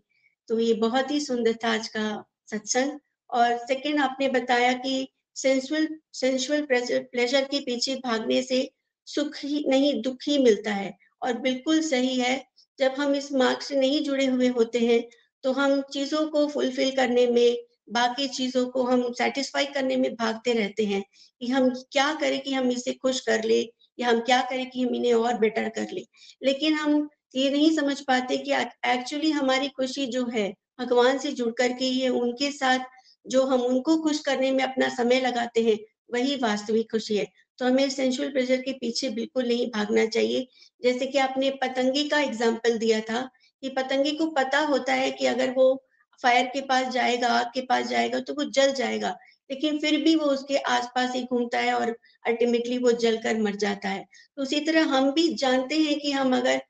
तो 0.50 0.60
ये 0.60 0.74
बहुत 0.74 1.12
ही 1.12 1.20
सुंदर 1.20 1.54
था 1.64 1.74
आज 1.74 1.88
का 1.88 2.24
सत्संग 2.52 3.00
और 3.30 3.58
सेकंड 3.58 4.00
आपने 4.00 4.28
बताया 4.30 4.74
कि 4.74 5.08
सेंसुअल 5.36 5.88
सेंसुअल 6.14 6.66
प्लेजर 6.72 7.44
के 7.44 7.60
पीछे 7.60 7.96
भागने 7.96 8.42
से 8.44 8.70
सुख 9.08 9.38
ही 9.44 9.64
नहीं, 9.68 10.02
दुख 10.02 10.18
ही 10.28 10.38
मिलता 10.38 10.74
है 10.74 10.94
और 11.24 11.38
बिल्कुल 11.40 11.82
सही 11.82 12.16
है 12.20 12.36
जब 12.80 12.94
हम 12.98 13.16
इस 13.16 13.32
मार्ग 13.34 13.60
से 13.60 13.76
नहीं 13.76 14.02
जुड़े 14.04 14.26
हुए 14.26 14.48
होते 14.50 14.80
हैं 14.80 15.04
तो 15.44 15.52
हम 15.52 15.82
चीज़ों 15.94 16.26
को 16.28 16.48
फुलफिल 16.48 16.92
करने 16.96 17.26
में, 17.28 17.58
बाकी 17.92 18.28
चीज़ों 18.28 18.66
को 18.66 18.84
हम 18.84 19.02
सेटिस्फाई 19.14 19.66
करने 19.66 19.96
में 19.98 20.14
भागते 20.16 20.54
रहते 20.54 20.86
हैं 20.86 21.04
कि 21.42 21.48
हम 21.48 21.70
क्या 21.92 22.14
करें 22.14 22.40
कि 22.42 22.54
हम 22.54 22.70
इसे 22.72 22.94
खुश 22.94 23.20
कर 23.20 23.44
ले, 23.44 23.62
या 24.00 24.10
हम 24.10 24.20
क्या 24.22 24.42
करें 24.42 24.70
कि 24.70 24.82
हम 24.82 24.96
इन्हें 24.96 25.14
और 25.14 25.38
बेटर 25.40 25.70
कर 25.70 25.88
ले। 25.94 26.06
लेकिन 26.44 26.74
हम 26.74 27.08
ये 27.36 27.50
नहीं 27.50 27.70
समझ 27.78 28.00
पाते 28.02 28.38
कि 28.38 28.54
एक्चुअली 28.88 29.32
हमारी 29.32 29.68
खुशी 29.70 30.06
जो 30.08 30.26
है, 30.28 30.50
भगवान 30.80 31.18
से 31.18 31.32
जुड़ 31.32 31.52
करके 31.52 31.86
है, 31.86 32.10
उनके 32.10 32.52
साथ 32.52 32.80
जो 33.26 33.46
हम 33.46 33.62
उनको 33.62 33.98
खुश 33.98 34.20
करने 34.20 34.52
में 34.52 34.64
अपना 34.64 34.90
समय 34.96 35.20
लगाते 35.22 35.64
हैं, 35.64 35.78
वही 36.14 36.36
वास्तविक 36.36 36.92
खुशी 36.92 37.18
है। 37.18 37.28
तो 37.60 37.66
हमें 37.66 37.90
सेंशुअल 37.90 38.30
प्लेजर 38.32 38.62
के 38.62 38.72
पीछे 38.74 39.10
बिल्कुल 39.12 39.48
नहीं 39.48 39.68
भागना 39.72 40.06
चाहिए। 40.08 40.48
जैसे 40.82 41.06
कि 41.06 41.18
आपने 41.20 41.50
पतंगी 41.62 42.08
का 42.10 42.20
एग्ज़ाम्पल 42.22 42.78
दिया 42.78 43.00
था 43.02 43.22
कि 43.64 43.70
पतंगी 43.72 44.12
को 44.14 44.26
पता 44.34 44.60
होता 44.66 44.94
है 44.94 45.12
कि 45.12 45.26
अगर 45.26 45.52
वो 45.52 45.84
फायर 46.20 46.46
के 46.46 46.62
पास 46.64 46.88
जाएगा, 46.94 47.28
आग 47.30 47.46
के 47.54 47.62
पास 47.62 47.88
जाएगा 47.88 48.20
तो 48.20 48.34
वो 48.34 48.44
जल 48.52 48.72
जाएगा, 48.74 49.16
लेकिन 49.50 49.80
फिर 49.80 49.98
भी 50.04 50.16
वो 50.16 50.26
उसके 50.28 50.58
आसपास 50.58 51.14
ही 51.16 51.24
घूमता 51.24 51.60
है 51.60 51.74
और 51.74 51.90
अल्टीमेटली 52.26 52.78
वो 52.78 52.92
जलकर 52.98 53.38
मर 53.40 53.56
जाता 53.58 53.90
है। 53.90 54.06
तो 54.38 54.42
उसी 54.42 54.60
तरह 54.62 54.86
हम 54.88 55.12
भी 55.14 55.28
जानते 55.36 55.78
हैं 55.78 56.00
कि 56.00 56.12
हम 56.12 56.36
अगर 56.38 56.62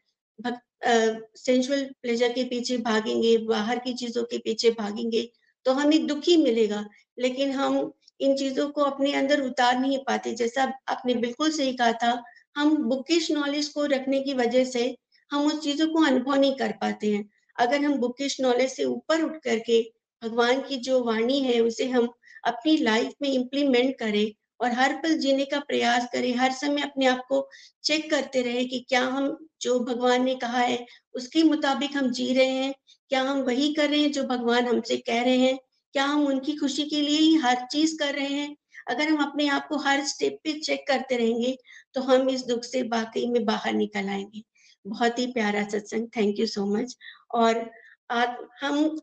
सेंशुअल 1.38 1.84
प्लेजर 2.02 2.32
के 2.34 2.44
पीछे 2.46 2.78
भागेंगे, 2.80 3.38
बाहर 3.40 3.80
की 3.80 3.94
चीज़ों 3.96 4.24
के 4.24 4.38
पीछे 4.40 4.70
भागेंगे 4.72 5.30
तो 5.66 5.74
हमें 5.74 6.06
दुखी 6.08 6.36
मिलेगा, 6.38 6.86
लेकिन 7.18 7.52
हम 7.52 7.92
इन 8.24 8.36
चीज़ों 8.36 8.70
को 8.70 8.82
अपने 8.82 9.14
अंदर 9.14 9.42
उतार 9.42 9.80
नहीं 9.80 9.98
पाते। 10.08 10.34
जैसा 10.34 10.64
आपने 10.88 11.14
बिल्कुल 11.16 11.52
सही 11.52 11.74
कहा 11.74 11.92
था, 11.94 12.24
हम 12.56 12.76
बुकिश 12.84 13.32
नॉलेज 13.32 13.68
को 13.68 13.86
रखने 13.86 14.22
की 14.22 14.34
वजह 14.34 14.64
से 14.66 14.96
हम 15.32 15.48
उस 15.48 15.64
चीज़ों 15.64 15.88
को 15.88 16.06
अनुभव 16.06 16.36
नहीं 16.36 16.56
कर 16.56 16.72
पाते 16.82 17.12
हैं। 17.12 17.30
अगर 17.58 17.82
हम 17.82 17.98
बुकिश 17.98 18.40
नॉलेज 18.42 18.72
से 18.72 18.84
ऊपर 18.84 19.22
उठ 19.22 19.38
करके 19.44 19.82
भगवान 20.22 20.62
की 20.62 20.78
जो 20.78 21.04
वाणी 21.04 21.40
है, 21.40 21.60
उसे 21.60 21.90
हम 21.90 22.08
अपनी 22.44 22.78
लाइफ 22.78 23.14
में 23.22 23.30
इम्प्लीमेंट 23.30 23.98
करें 24.00 24.32
और 24.62 24.72
हर 24.72 24.94
पल 24.94 25.18
जीने 25.18 25.46
का 25.46 25.60
प्रयास 25.60 26.08
करें, 26.14 26.34
हर 26.36 26.52
समय 26.52 26.82
अपने 26.82 27.06
आप 27.06 27.24
को 27.30 27.48
चेक 27.84 28.10
करते 28.12 28.42
रहे 28.42 28.64
कि 28.66 28.86
क्या 28.90 29.02
हम 29.02 29.38
जो 29.62 29.80
भगवान 29.80 30.24
ने 30.24 30.36
कहा 30.36 30.60
है, 30.60 30.86
उसके 31.14 31.44
मुताबिक 31.44 31.98
हम 31.98 32.10
जी 32.12 32.34
रहे 32.34 32.48
हैं, 32.48 32.74
क्या 33.10 33.22
हम 33.22 33.42
वही 33.42 33.74
कर 33.74 33.90
रहे 33.90 34.00
हैं 34.00 34.12
जो 34.12 34.24
भगवान 34.24 34.68
हमसे 34.68 34.98
कह 34.98 35.22
रहे 35.24 35.38
हैं। 35.38 35.58
क्या 35.96 36.06
हम 36.06 36.26
उनकी 36.28 36.56
खुशी 36.58 36.84
के 36.90 37.02
लिए 37.02 37.18
ही 37.20 37.36
हर 37.38 37.66
चीज़ 37.72 37.98
कर 38.00 38.14
रहे 38.16 38.28
हैं? 38.30 38.56
अगर 38.88 39.10
हम 39.10 39.24
अपने 39.24 39.48
आप 39.50 39.68
को 39.68 39.78
हर 39.80 40.04
स्टेप 40.06 40.38
पे 40.44 40.54
चेक 40.60 40.86
करते 40.88 41.18
रहेंगे 41.18 41.56
तो 41.96 42.02
हम 42.04 42.30
इस 42.30 42.46
दुख 42.46 42.64
से 42.64 42.82
वाकई 42.84 43.26
में 43.28 43.44
बाहर 43.46 43.74
निकल 43.74 44.10
आएँगे। 44.10 44.44
बहुत 44.86 45.20
ही 45.20 45.26
प्यारा 45.34 45.64
सत्संग 45.70 46.08
थैंक 46.18 46.40
यू 46.40 46.46
सो 46.48 46.66
मच 46.68 46.96
और 47.34 47.70
आत, 48.12 48.38
हम 48.62 49.00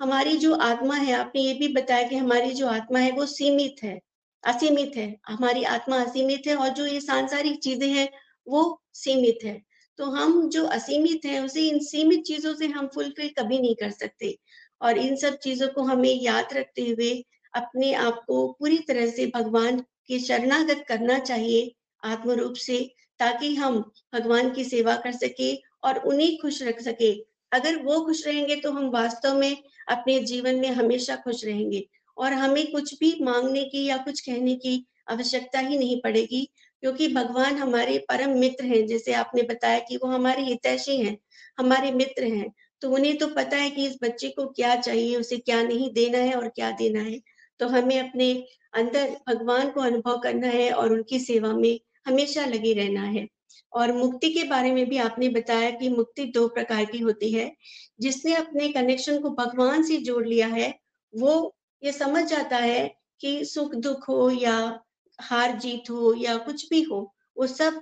हमारी 0.00 0.36
जो 0.38 0.54
आत्मा 0.56 0.94
है 0.96 1.12
आपने 1.14 1.42
ये 1.42 1.54
भी 1.54 1.68
बताया 1.74 2.08
कि 2.08 2.16
हमारी 2.16 2.52
जो 2.54 2.66
आत्मा 2.68 2.98
है 2.98 3.10
वो 3.12 3.26
सीमित 3.28 3.82
है 3.82 3.98
असीमित 4.44 4.92
है। 4.96 5.08
हमारी 5.28 5.62
आत्मा 5.66 5.96
असीमित 6.02 6.46
है 6.46 6.54
और 6.56 6.68
जो 6.70 6.86
ये 6.86 7.00
सांसारिक 7.00 7.58
चीज़ें 7.62 7.88
हैं 7.88 8.08
वो 8.46 8.62
सीमित 8.94 9.38
है। 9.44 9.60
तो 9.98 10.04
हम 10.10 10.48
जो 10.50 10.64
असीमित 10.68 11.24
है 11.26 11.44
उसे 11.44 11.62
इन 11.68 11.78
सीमित 11.84 12.22
चीज़ों 12.22 12.54
से 12.54 12.66
हम 12.68 12.86
फुलफिल 12.94 13.28
कभी 13.38 13.58
नहीं 13.60 13.74
कर 13.74 13.90
सकते। 13.90 14.36
और 14.80 14.98
इन 14.98 15.16
सब 15.16 15.36
चीज़ों 15.38 15.68
को 15.68 15.82
हमें 15.82 16.14
याद 16.14 16.52
रखते 16.52 16.82
हुए 16.82 17.12
अपने 17.54 17.92
आप 17.94 18.22
को 18.26 18.46
पूरी 18.52 18.78
तरह 18.78 19.10
से 19.10 19.26
भगवान 19.34 19.80
के 20.08 20.18
शरणागत 20.18 20.84
करना 20.88 21.18
चाहिए 21.18 21.72
आत्म 22.02 22.30
रूप 22.32 22.54
से, 22.56 22.78
ताकि 23.20 23.54
हम 23.54 23.80
भगवान 24.14 24.50
की 24.50 24.64
सेवा 24.64 24.96
कर 24.96 25.12
सके 25.12 25.54
और 25.84 25.98
उन्हें 25.98 26.36
खुश 26.38 26.62
रख 26.62 26.80
सके। 26.80 27.12
अगर 27.52 27.76
वो 27.76 28.00
खुश 28.00 28.26
रहेंगे 28.26 28.56
तो 28.56 28.70
हम 28.72 28.88
वास्तव 28.90 29.38
में 29.38 29.56
अपने 29.88 30.18
जीवन 30.20 30.60
में 30.60 30.68
हमेशा 30.70 31.16
खुश 31.16 31.44
रहेंगे 31.44 31.84
और 32.16 32.32
हमें 32.32 32.70
कुछ 32.72 32.94
भी 33.00 33.16
मांगने 33.22 33.64
की 33.64 33.84
या 33.84 33.96
कुछ 33.96 34.20
कहने 34.20 34.54
की 34.56 34.84
आवश्यकता 35.10 35.58
ही 35.58 35.78
नहीं 35.78 36.00
पड़ेगी, 36.00 36.48
क्योंकि 36.82 37.08
भगवान 37.08 37.56
हमारे 37.56 37.98
परम 38.08 38.38
मित्र 38.38 38.64
हैं। 38.64 38.86
जैसे 38.86 39.12
आपने 39.12 39.42
बताया 39.42 39.78
कि 39.78 39.96
वो 39.96 40.08
हमारे 40.08 40.42
हितैषी 40.42 40.96
हैं, 40.96 41.16
हमारे 41.58 41.90
मित्र 41.92 42.24
हैं। 42.24 42.52
तो 42.82 42.90
उन्हें 42.90 43.18
तो 43.18 43.26
पता 43.26 43.56
है 43.56 43.70
कि 43.70 43.86
इस 43.86 43.98
बच्चे 44.02 44.28
को 44.28 44.46
क्या 44.46 44.76
चाहिए, 44.76 45.16
उसे 45.16 45.36
क्या 45.36 45.62
नहीं 45.62 45.92
देना 45.92 46.18
है 46.18 46.34
और 46.34 46.48
क्या 46.48 46.70
देना 46.70 47.00
है। 47.00 47.20
तो 47.60 47.68
हमें 47.68 48.08
अपने 48.08 48.44
अंदर 48.74 49.16
भगवान 49.28 49.70
को 49.70 49.80
अनुभव 49.80 50.18
करना 50.18 50.46
है 50.46 50.70
और 50.70 50.92
उनकी 50.92 51.18
सेवा 51.18 51.52
में 51.52 51.80
हमेशा 52.06 52.44
लगे 52.44 52.72
रहना 52.72 53.02
है। 53.02 53.28
और 53.72 53.92
मुक्ति 53.92 54.30
के 54.30 54.44
बारे 54.44 54.72
में 54.72 54.88
भी 54.88 54.98
आपने 54.98 55.28
बताया 55.28 55.70
कि 55.70 55.88
मुक्ति 55.88 56.24
दो 56.24 56.48
प्रकार 56.48 56.84
की 56.84 56.98
होती 56.98 57.32
है। 57.32 57.56
जिसने 58.00 58.34
अपने 58.34 58.68
कनेक्शन 58.68 59.20
को 59.20 59.30
भगवान 59.30 59.82
से 59.82 59.96
जोड़ 59.96 60.26
लिया 60.26 60.46
है, 60.46 60.78
वो 61.16 61.56
ये 61.84 61.92
समझ 61.92 62.24
जाता 62.24 62.56
है 62.56 62.94
कि 63.20 63.44
सुख 63.44 63.74
दुख 63.74 64.08
हो 64.08 64.30
या 64.30 64.80
हार 65.20 65.58
जीत 65.58 65.90
हो 65.90 66.14
या 66.14 66.36
कुछ 66.36 66.68
भी 66.70 66.82
हो, 66.82 67.14
वो 67.38 67.46
सब 67.46 67.80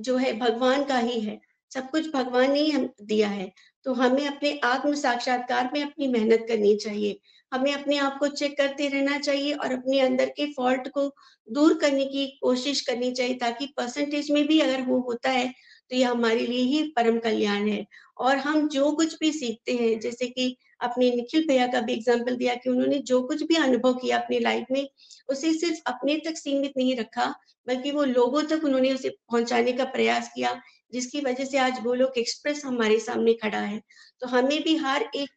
जो 0.00 0.16
है 0.16 0.38
भगवान 0.38 0.84
का 0.84 0.98
ही 0.98 1.20
है। 1.20 1.40
सब 1.74 1.90
कुछ 1.90 2.10
भगवान 2.10 2.52
ने 2.52 2.60
ही 2.60 2.88
दिया 3.02 3.28
है। 3.28 3.52
तो 3.86 3.92
हमें 3.92 4.26
अपने 4.26 4.58
आत्म 4.64 4.94
साक्षात्कार 4.94 5.70
में 5.74 5.82
अपनी 5.82 6.06
मेहनत 6.08 6.44
करनी 6.48 6.74
चाहिए। 6.76 7.18
हमें 7.52 7.72
अपने 7.74 7.96
आप 7.98 8.16
को 8.18 8.28
चेक 8.28 8.56
करते 8.58 8.88
रहना 8.88 9.18
चाहिए 9.18 9.52
और 9.54 9.72
अपने 9.72 10.00
अंदर 10.00 10.28
के 10.28 10.46
फॉल्ट 10.52 10.88
को 10.88 11.06
दूर 11.48 11.74
करने 11.74 12.04
की 12.04 12.26
कोशिश 12.42 12.80
करनी 12.80 13.10
चाहिए 13.12 13.34
ताकि 13.34 13.66
परसेंटेज 13.76 14.30
में 14.30 14.46
भी 14.46 14.58
अगर 14.60 14.82
वो 14.82 14.98
होता 15.00 15.30
है 15.30 15.46
तो 15.90 15.96
ये 15.96 16.04
हमारे 16.04 16.46
लिए 16.46 16.62
ही 16.64 16.82
परम 16.96 17.18
कल्याण 17.18 17.68
है। 17.68 17.84
और 18.18 18.36
हम 18.36 18.68
जो 18.68 18.90
कुछ 18.92 19.16
भी 19.20 19.30
सीखते 19.32 19.72
हैं, 19.72 19.98
जैसे 20.00 20.26
कि 20.26 20.56
अपने 20.80 21.10
निखिल 21.10 21.46
भैया 21.48 21.66
का 21.66 21.80
भी 21.80 21.92
एग्ज़ाम्पल 21.92 22.36
दिया 22.36 22.54
कि 22.54 22.70
उन्होंने 22.70 22.98
जो 22.98 23.20
कुछ 23.22 23.42
भी 23.42 23.56
अनुभव 23.56 23.94
किया 23.94 24.18
अपनी 24.18 24.38
लाइफ 24.38 24.66
में, 24.70 24.86
उसे 25.28 25.52
सिर्फ़ 25.54 25.80
अपने 25.86 26.16
तक 26.26 26.38
सीमित 26.38 26.72
नहीं 26.76 26.96
रखा, 26.96 27.34
बल्कि 27.66 27.90
वो 27.90 28.04
लोगों 28.04 28.42
तक 28.42 28.64
उन्होंने 28.64 28.92
उसे 28.94 29.08
पहुँचाने 29.08 29.72
का 29.72 29.84
प्रयास 29.84 30.30
किया। 30.34 30.60
जिसकी 30.92 31.20
वजह 31.20 31.44
से 31.44 31.58
आज 31.58 31.80
गोलोक 31.82 32.18
एक्सप्रेस 32.18 32.64
हमारे 32.64 32.98
सामने 33.00 33.34
खड़ा 33.34 33.60
है। 33.60 33.80
तो 34.20 34.26
हमें 34.26 34.62
भी 34.62 34.76
हर 34.76 35.08
एक 35.16 35.30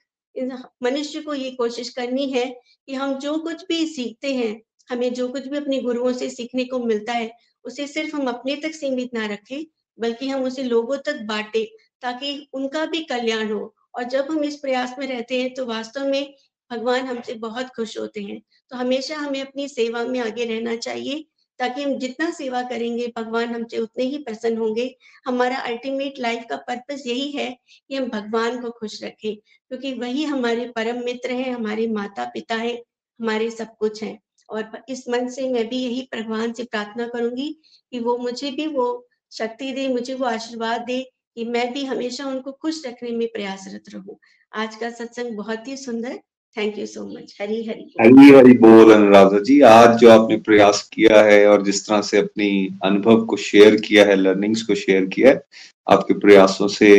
मनुष्य 0.83 1.21
को 1.21 1.33
ये 1.33 1.51
कोशिश 1.51 1.89
करनी 1.89 2.29
है 2.31 2.45
कि 2.87 2.93
हम 2.93 3.17
जो 3.19 3.37
कुछ 3.37 3.65
भी 3.67 3.85
सीखते 3.87 4.33
हैं, 4.33 4.61
हमें 4.89 5.13
जो 5.13 5.27
कुछ 5.27 5.47
भी 5.47 5.57
अपने 5.57 5.81
गुरुओं 5.81 6.13
से 6.13 6.29
सीखने 6.29 6.63
को 6.65 6.79
मिलता 6.79 7.13
है, 7.13 7.31
उसे 7.65 7.87
सिर्फ़ 7.87 8.15
हम 8.15 8.27
अपने 8.27 8.55
तक 8.55 8.71
सीमित 8.71 9.13
ना 9.13 9.25
रखें, 9.25 9.63
बल्कि 9.97 10.29
हम 10.29 10.43
उसे 10.43 10.63
लोगों 10.63 10.97
तक 10.97 11.21
बांटे, 11.21 11.63
ताकि 12.01 12.49
उनका 12.53 12.85
भी 12.85 13.03
कल्याण 13.03 13.51
हो। 13.51 13.75
और 13.95 14.03
जब 14.03 14.31
हम 14.31 14.43
इस 14.43 14.55
प्रयास 14.55 14.95
में 14.99 15.07
रहते 15.07 15.41
हैं 15.41 15.53
तो 15.53 15.65
वास्तव 15.65 16.07
में 16.07 16.33
भगवान 16.71 17.05
हमसे 17.05 17.33
बहुत 17.33 17.69
खुश 17.75 17.97
होते 17.99 18.21
हैं। 18.21 18.41
तो 18.69 18.75
हमेशा 18.77 19.17
हमें 19.17 19.41
अपनी 19.41 19.67
सेवा 19.67 20.03
में 20.03 20.19
आगे 20.19 20.45
रहना 20.45 20.75
चाहिए 20.75 21.25
ताकि 21.59 21.83
हम 21.83 21.97
जितना 21.97 22.29
सेवा 22.31 22.61
करेंगे, 22.61 23.07
भगवान 23.17 23.53
हमसे 23.55 23.77
उतने 23.77 24.03
ही 24.03 24.17
प्रसन्न 24.17 24.57
होंगे। 24.57 24.95
हमारा 25.25 25.57
अल्टीमेट 25.57 26.19
लाइफ 26.19 26.45
का 26.49 26.55
पर्पस 26.57 27.03
यही 27.07 27.31
है 27.31 27.49
कि 27.89 27.95
हम 27.95 28.09
भगवान 28.09 28.59
को 28.61 28.69
खुश 28.69 29.03
रखें, 29.03 29.35
क्योंकि 29.35 29.93
वही 29.93 30.23
हमारे 30.23 30.67
परम 30.75 31.03
मित्र 31.05 31.31
हैं, 31.31 31.53
हमारे 31.53 31.87
माता 31.87 32.25
पिता 32.25 32.55
है, 32.55 32.73
हमारे 33.19 33.49
सब 33.51 33.75
कुछ 33.77 34.03
हैं। 34.03 34.19
और 34.49 34.83
इस 34.89 35.07
मन 35.09 35.27
से 35.29 35.49
मैं 35.49 35.67
भी 35.69 35.77
यही 35.77 36.07
भगवान 36.15 36.53
से 36.53 36.63
प्रार्थना 36.63 37.07
करूँगी 37.07 37.49
कि 37.91 37.99
वो 37.99 38.17
मुझे 38.17 38.51
भी 38.51 38.67
वो 38.67 39.07
शक्ति 39.31 39.71
दे, 39.71 39.87
मुझे 39.87 40.13
वो 40.13 40.25
आशीर्वाद 40.25 40.81
दे 40.81 41.01
कि 41.35 41.45
मैं 41.45 41.71
भी 41.73 41.83
हमेशा 41.85 42.25
उनको 42.25 42.51
खुश 42.51 42.85
रखने 42.85 43.11
में 43.11 43.27
प्रयासरत 43.27 43.89
रहूँ। 43.89 44.17
आज 44.53 44.75
का 44.75 44.89
सत्संग 44.89 45.37
बहुत 45.37 45.67
ही 45.67 45.77
सुंदर 45.77 46.19
thank 46.55 46.77
you 46.79 46.85
so 46.85 47.03
much 47.07 47.35
Hari 47.41 47.63
Hari 47.63 47.83
Hari 48.01 48.29
Hari 48.35 48.53
बोल 48.57 48.91
अनुराधा 48.93 49.39
जी। 49.39 49.59
आज 49.61 49.97
जो 49.99 50.09
आपने 50.11 50.37
प्रयास 50.45 50.81
किया 50.93 51.21
है 51.23 51.45
और 51.47 51.63
जिस 51.63 51.85
तरह 51.87 52.01
से 52.01 52.17
अपनी 52.17 52.49
अनुभव 52.85 53.23
को 53.25 53.37
शेयर 53.37 53.75
किया 53.81 54.05
है 54.05 54.15
लर्निंग्स 54.15 54.61
को 54.61 54.75
शेयर 54.75 55.05
किया 55.05 55.29
है, 55.29 55.41
आपके 55.87 56.13
प्रयासों 56.19 56.67
से 56.67 56.89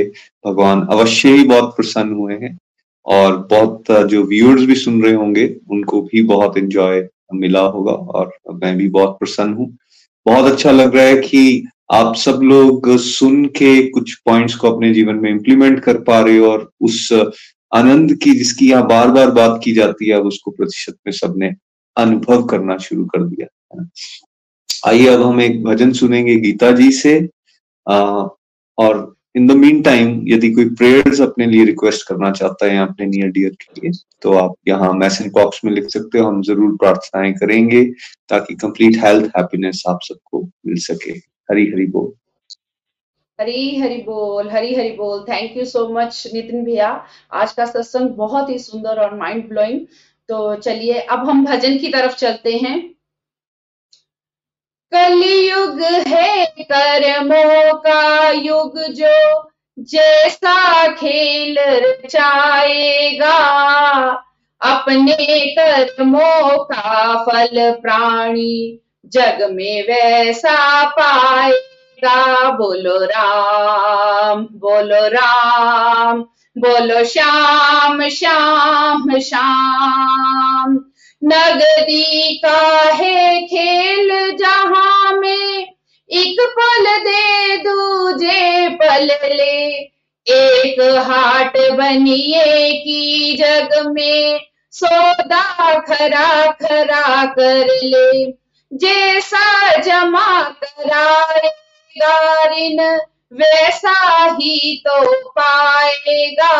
भगवान 0.44 0.86
अवश्य 0.92 1.28
ही 1.28 1.44
बहुत 1.44 1.76
प्रसन्न 1.76 2.12
हुए 2.12 2.34
हैं 2.34 2.56
और 3.06 3.36
बहुत 3.50 3.90
जो 4.10 4.22
व्यूअर्स 4.26 4.64
भी 4.66 4.74
सुन 4.76 5.02
रहे 5.02 5.14
होंगे, 5.14 5.54
उनको 5.70 6.02
भी 6.02 6.22
बहुत 6.24 6.56
एंजॉय 6.58 7.06
मिला 7.34 7.60
होगा 7.68 7.92
और 7.92 8.32
मैं 8.54 8.76
भी 8.76 8.88
बहुत 8.90 9.18
प्रसन्न 9.18 9.54
हूँ। 9.54 9.76
बहुत 10.26 10.50
अच्छा 10.52 10.70
लग 10.70 10.96
रहा 10.96 11.04
है 11.04 11.16
कि 11.18 11.64
आप 11.92 12.14
सब 12.16 12.40
लोग 12.42 12.96
सुन 13.00 13.44
के 13.56 13.70
कुछ 13.90 14.14
पॉइंट्स 14.26 14.54
को 14.54 14.70
अपने 14.70 14.92
जीवन 14.94 15.16
में 15.16 15.30
इम्प्लीमेंट 15.30 15.80
कर 15.84 16.00
पा 16.02 16.20
रहे 16.20 16.38
हो 16.38 16.50
और 16.50 16.70
उस 16.80 17.08
आनंद 17.72 18.14
की 18.22 18.30
जिसकी 18.30 18.70
यहाँ 18.70 18.86
बार 18.86 19.10
बार 19.10 19.30
बात 19.30 19.60
की 19.64 19.72
जाती 19.72 20.08
है 20.08 20.16
अब 20.16 20.26
उसको 20.26 20.50
प्रतिशत 20.50 20.96
में 21.06 21.12
सबने 21.12 21.54
अनुभव 21.96 22.42
करना 22.46 22.76
शुरू 22.78 23.04
कर 23.04 23.24
दिया 23.24 23.86
आइए 24.86 25.06
अब 25.06 25.22
हम 25.22 25.40
एक 25.40 25.62
भजन 25.64 25.92
सुनेंगे 25.92 26.36
गीता 26.40 26.70
जी 26.72 26.90
से 26.92 27.16
आ, 27.86 28.26
और 28.78 29.16
इन 29.36 29.46
द 29.46 29.52
मीन 29.52 29.80
टाइम 29.82 30.08
यदि 30.28 30.50
कोई 30.52 30.68
प्रेयर्स 30.74 31.20
अपने 31.20 31.46
लिए 31.46 31.64
रिक्वेस्ट 31.64 32.06
करना 32.08 32.30
चाहता 32.30 32.66
है 32.66 32.78
अपने 32.78 33.06
नियर 33.06 33.30
डियर 33.30 33.50
के 33.60 33.80
लिए 33.80 33.90
तो 34.22 34.32
आप 34.32 34.54
यहाँ 34.68 34.92
मैसेज 34.92 35.30
बॉक्स 35.32 35.60
में 35.64 35.72
लिख 35.72 35.88
सकते 35.88 36.18
हो 36.18 36.26
हम 36.28 36.40
ज़रूर 36.42 36.76
प्रार्थनाएँ 36.76 37.32
करेंगे 37.32 37.84
ताकि 38.28 38.54
कंप्लीट 38.54 38.96
हेल्थ 39.04 39.30
हैप्पीनेस 39.36 39.82
आप 39.88 39.98
सबको 40.02 40.42
मिल 40.42 40.76
सके। 40.80 41.12
हरी 41.50 41.66
हरी 41.72 41.86
बोल। 41.86 42.12
हरी 43.40 43.76
हरी 43.76 43.96
बोल, 43.96 44.48
हरी 44.50 44.74
हरी 44.74 44.90
बोल। 44.92 45.24
Thank 45.28 45.56
you 45.56 45.64
so 45.64 45.86
much 45.88 46.26
Nitin 46.34 46.64
भैया। 46.64 46.88
आज 47.32 47.52
का 47.52 47.64
सत्संग 47.64 48.08
बहुत 48.16 48.50
ही 48.50 48.58
सुंदर 48.58 49.00
और 49.00 49.14
माइंड 49.18 49.48
ब्लोइंग 49.48 49.80
तो 50.28 50.54
चलिए, 50.56 50.94
अब 50.94 51.28
हम 51.28 51.44
भजन 51.46 51.78
की 51.78 51.88
तरफ़ 51.88 52.16
चलते 52.16 52.52
हैं। 52.56 52.78
कलयुग 54.92 55.80
है 56.08 56.44
कर्मों 56.62 57.74
का 57.78 58.30
युग 58.30 58.78
जो 58.92 59.14
जैसा 59.78 60.86
खेल 60.92 61.58
रचाएगा, 61.58 63.36
अपने 64.60 65.38
कर्मों 65.56 66.64
का 66.64 67.24
फल 67.24 67.70
प्राणी 67.82 68.80
जग 69.06 69.46
में 69.50 69.82
वैसा 69.82 70.84
पाएगा 72.04 72.50
बोलो 72.50 73.04
राम 73.04 74.40
बोलो 74.40 75.08
राम, 75.08 76.20
बोलो 76.58 77.04
श्याम 77.04 78.08
श्याम 78.08 79.18
श्याम। 79.18 80.72
नगदी 81.24 82.40
का 82.44 82.92
है 82.94 83.42
खेल 83.42 84.36
जहाँ 84.36 85.12
में? 85.12 85.74
एक 86.10 86.36
पल 86.40 86.98
दे 86.98 87.56
दूजे 87.56 88.68
पल 88.68 89.06
ले। 89.34 89.78
एक 90.28 91.04
हाट 91.10 91.58
बनिए 91.72 92.72
की 92.72 93.36
जग 93.36 93.68
में। 93.86 94.40
सौदा 94.70 95.80
खरा 95.80 96.46
खरा 96.46 97.24
कर 97.26 97.66
ले। 97.66 98.40
जैसा 98.72 99.76
जमा 99.80 100.42
कराएगा 100.42 101.69
ऋण 101.98 102.98
वैसा 103.32 104.26
ही 104.26 104.84
तो 104.86 105.12
पाएगा 105.28 106.58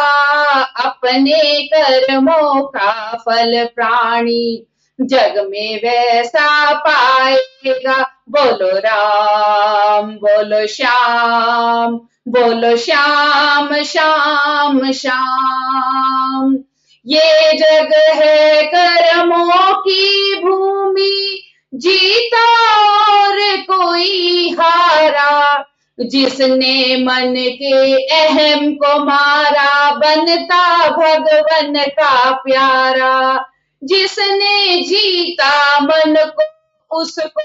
अपने 0.62 1.66
कर्मों 1.66 2.62
का 2.62 3.22
फल 3.26 3.68
प्राणी। 3.76 4.66
जग 5.00 5.46
में 5.50 5.76
वैसा 5.76 6.72
पाएगा। 6.74 8.22
बोलो 8.30 8.78
राम, 8.78 10.02
बोलो 10.02 10.66
श्याम 10.66 12.00
बोलो 12.28 12.76
श्याम 12.76 13.82
श्याम 13.82 14.92
श्याम। 14.92 16.58
ये 17.06 17.52
जग 17.52 17.92
है 17.94 18.62
कर्मों 18.62 19.72
की 19.80 20.34
भूमि 20.44 21.49
जीता 21.74 22.74
और 23.02 23.56
कोई 23.56 24.50
हारा, 24.60 25.64
जिसने 26.00 26.96
मन 27.04 27.34
के 27.36 28.06
अहम 28.06 28.74
को 28.74 29.04
मारा, 29.04 29.90
बनता 29.90 30.88
भगवन 30.88 31.84
का 31.84 32.30
प्यारा। 32.30 33.44
जिसने 33.84 34.82
जीता, 34.82 35.80
मन 35.80 36.14
को 36.16 36.96
उसको 36.96 37.42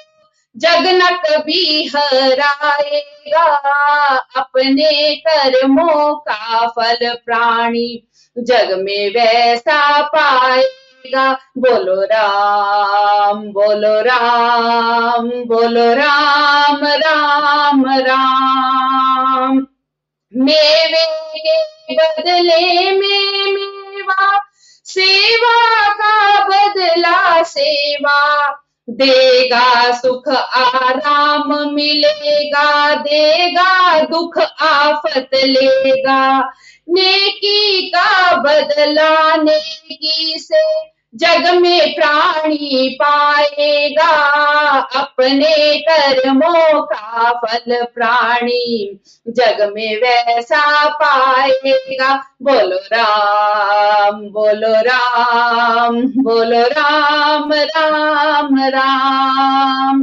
जग 0.58 0.88
न 0.88 1.16
कभी 1.16 1.92
हराएगा। 1.96 3.46
अपने 4.36 5.16
कर्मों 5.16 6.16
का 6.16 6.68
फल 6.68 7.16
प्राणी 7.26 8.08
जग 8.38 8.76
में 8.80 9.10
वैसा 9.10 10.02
पाएगा। 10.02 10.85
बोलो 11.58 12.04
राम 12.04 13.38
बोलो 13.38 14.02
राम 14.02 15.30
बोलो 15.30 15.94
राम 15.94 16.86
राम 16.86 17.86
राम। 17.86 19.68
मेवे 20.36 21.26
बदले 21.92 22.92
में 22.92 23.54
मेवा, 23.54 24.40
सेवा 24.86 25.90
का 25.90 26.44
बदला 26.44 27.44
सेवा। 27.44 28.50
देगा 28.90 29.92
सुख 29.92 30.28
आराम 30.56 31.74
मिलेगा, 31.74 32.96
देगा 32.96 34.00
दुख 34.00 34.38
आफत 34.62 35.30
लेगा। 35.34 36.40
नेकी 36.90 37.90
का 37.90 38.36
बदला, 38.36 39.36
नेकी 39.36 40.36
से 40.38 40.95
जग 41.16 41.56
में 41.62 41.96
प्राणी 41.96 42.98
पाएगा, 43.02 44.10
अपने 44.96 45.80
कर्मों 45.80 46.82
का 46.82 47.34
फल 47.34 47.86
प्राणी। 47.96 49.00
जग 49.28 49.72
में 49.76 49.98
वैसा 49.98 50.90
पाएगा, 50.90 52.16
बोलो 52.42 52.78
राम 52.78 54.12
बोलो 54.12 54.74
राम 54.82 56.02
बोलो 56.02 56.62
राम 56.62 57.54
राम 57.54 58.60
राम। 58.60 60.02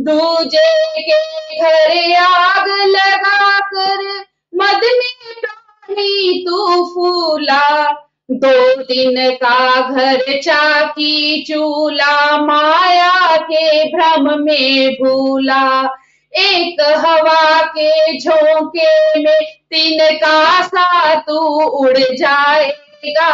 दूजे 0.00 1.00
के 1.00 1.20
घर 1.60 2.14
आग 2.22 2.68
लगा 2.68 3.60
कर 3.60 4.24
मद 4.54 4.80
में 4.84 5.34
प्राणी 5.40 6.44
तू 6.48 6.84
फूला 6.84 7.92
दो 8.30 8.82
दिन 8.82 9.30
का 9.30 9.90
घर 9.90 10.40
चाकी 10.40 11.44
चूला, 11.44 12.36
माया 12.36 13.36
के 13.36 13.84
भ्रम 13.84 14.44
में 14.44 14.92
भूला। 14.92 15.84
एक 16.32 16.80
हवा 16.80 17.62
के 17.62 18.18
झोंके 18.18 19.22
में 19.22 19.44
तीन 19.44 20.16
का 20.16 20.62
सा 20.62 21.14
तू 21.14 21.38
उड़ 21.64 21.98
जाएगा। 21.98 23.28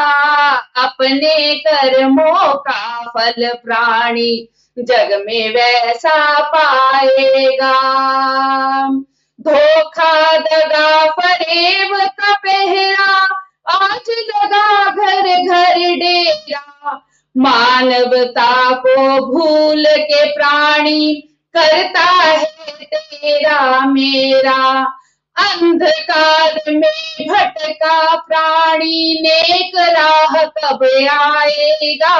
अपने 0.76 1.54
कर्मों 1.54 2.54
का 2.54 3.12
फल 3.16 3.52
प्राणी 3.64 4.48
जग 4.78 5.22
में 5.26 5.54
वैसा 5.54 6.42
पाएगा। 6.42 7.74
धोखा 9.40 10.36
दगा 10.36 11.10
फरेब 11.10 11.96
का 12.20 12.34
पहरा 12.34 13.28
आज 13.70 14.10
लगा 14.10 14.86
घर 14.86 15.22
घर 15.22 15.74
डेरा। 15.74 17.06
मानवता 17.36 18.74
को 18.74 18.96
भूल 19.26 19.84
के 19.88 20.32
प्राणी 20.32 21.14
करता 21.56 22.00
है 22.00 22.44
तेरा 22.94 23.80
मेरा। 23.86 24.84
अंधकार 25.36 26.60
में 26.68 27.26
भटका 27.28 28.16
प्राणी 28.16 29.20
नेक 29.22 29.72
राह 29.76 30.44
कब 30.44 30.84
आएगा? 31.10 32.14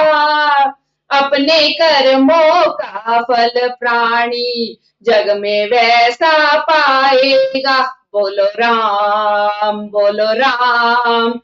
अपने 1.11 1.68
कर्मों 1.72 2.70
का 2.70 3.22
फल 3.22 3.68
प्राणी 3.68 4.80
जग 5.03 5.36
में 5.36 5.66
वैसा 5.66 6.59
पाएगा। 6.59 7.99
बोलो 8.12 8.44
राम 8.44 9.76
बोलो 9.80 10.32
राम 10.32 11.40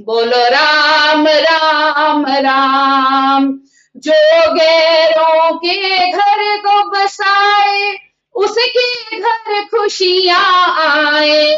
बोलो 0.00 0.44
राम 0.44 1.26
राम 1.28 2.26
राम। 2.26 3.60
जो 3.96 4.52
गैरों 4.54 5.56
के 5.58 6.12
घर 6.12 6.56
को 6.58 6.90
बसाए, 6.90 7.98
उसके 8.34 9.20
घर 9.20 9.64
खुशियाँ 9.64 10.74
आए। 10.78 11.54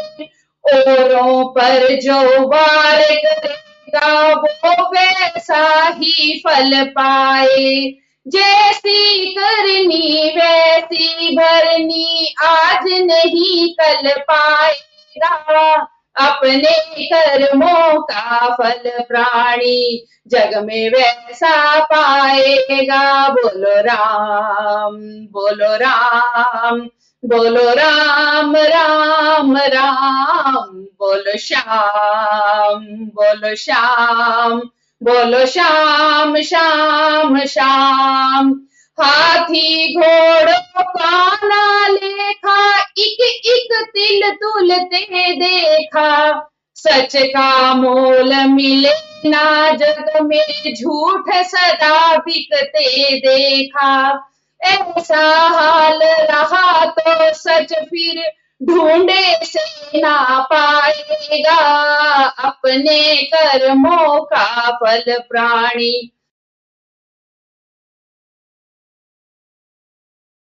औरों 0.65 1.45
पर 1.45 1.99
जो 2.01 2.47
वार 2.47 3.01
करेगा, 3.01 4.27
वो 4.27 4.89
वैसा 4.89 5.87
ही 5.87 6.43
फल 6.47 6.83
पाए। 6.83 7.93
जैसी 8.27 9.33
करनी, 9.35 10.33
वैसी 10.37 11.35
भरनी, 11.37 12.35
आज 12.43 12.83
नहीं, 12.83 13.73
कल 13.73 14.21
पाएगा। 14.21 15.73
अपने 16.17 17.05
कर्मों 17.05 18.01
का 18.01 18.55
फल 18.55 19.03
प्राणी, 19.09 20.07
जग 20.27 20.51
में 20.55 20.89
वैसा 20.89 21.79
पाएगा। 21.79 23.29
बोलो 23.29 23.81
राम 23.81 24.95
बोलो 25.31 25.75
राम 25.75 26.79
बोलो 27.25 27.73
राम 27.73 28.55
राम 28.55 29.57
राम, 29.57 30.67
बोलो 30.99 31.37
श्याम 31.37 32.85
बोलो 32.85 33.55
श्याम। 33.55 34.61
बोलो 35.03 35.45
श्याम 35.45 36.35
श्याम 36.41 37.39
श्याम। 37.45 38.51
हाथी 38.99 39.95
घोड़ों 39.95 40.83
का 40.83 41.35
ना 41.43 41.87
लेखा 41.87 42.79
इक 42.97 43.41
इक 43.45 43.85
तिल 43.85 44.29
तुलते 44.31 44.99
देखा। 45.35 46.31
सच 46.75 47.15
का 47.15 47.73
मोल 47.73 48.33
मिले 48.45 48.91
ना, 49.29 49.71
जग 49.71 50.21
में 50.21 50.73
झूठ 50.81 51.33
सदा 51.35 52.17
बिकते 52.17 53.15
देखा। 53.19 54.27
ऐसा 54.61 55.25
हाल 55.47 55.99
रहा 56.03 56.85
तो 56.85 57.33
सच 57.33 57.73
फिर 57.73 58.23
ढूंढे 58.63 59.45
से 59.45 60.01
ना 60.01 60.39
पाएगा 60.41 61.57
अपने 62.27 63.23
कर्मों 63.23 64.25
का 64.25 64.71
फल 64.71 65.19
प्राणी। 65.29 66.11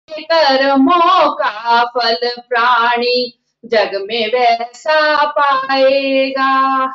कर्मों 0.09 1.35
का 1.35 1.85
फल 1.85 2.41
प्राणी, 2.49 3.43
जग 3.65 3.91
में 3.95 4.27
वैसा 4.27 5.25
पाएगा। 5.31 6.49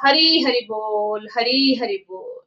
हरी 0.06 0.42
हरि 0.42 0.60
बोल, 0.60 1.28
हरी 1.38 1.74
हरि 1.74 2.04
बोल। 2.08 2.46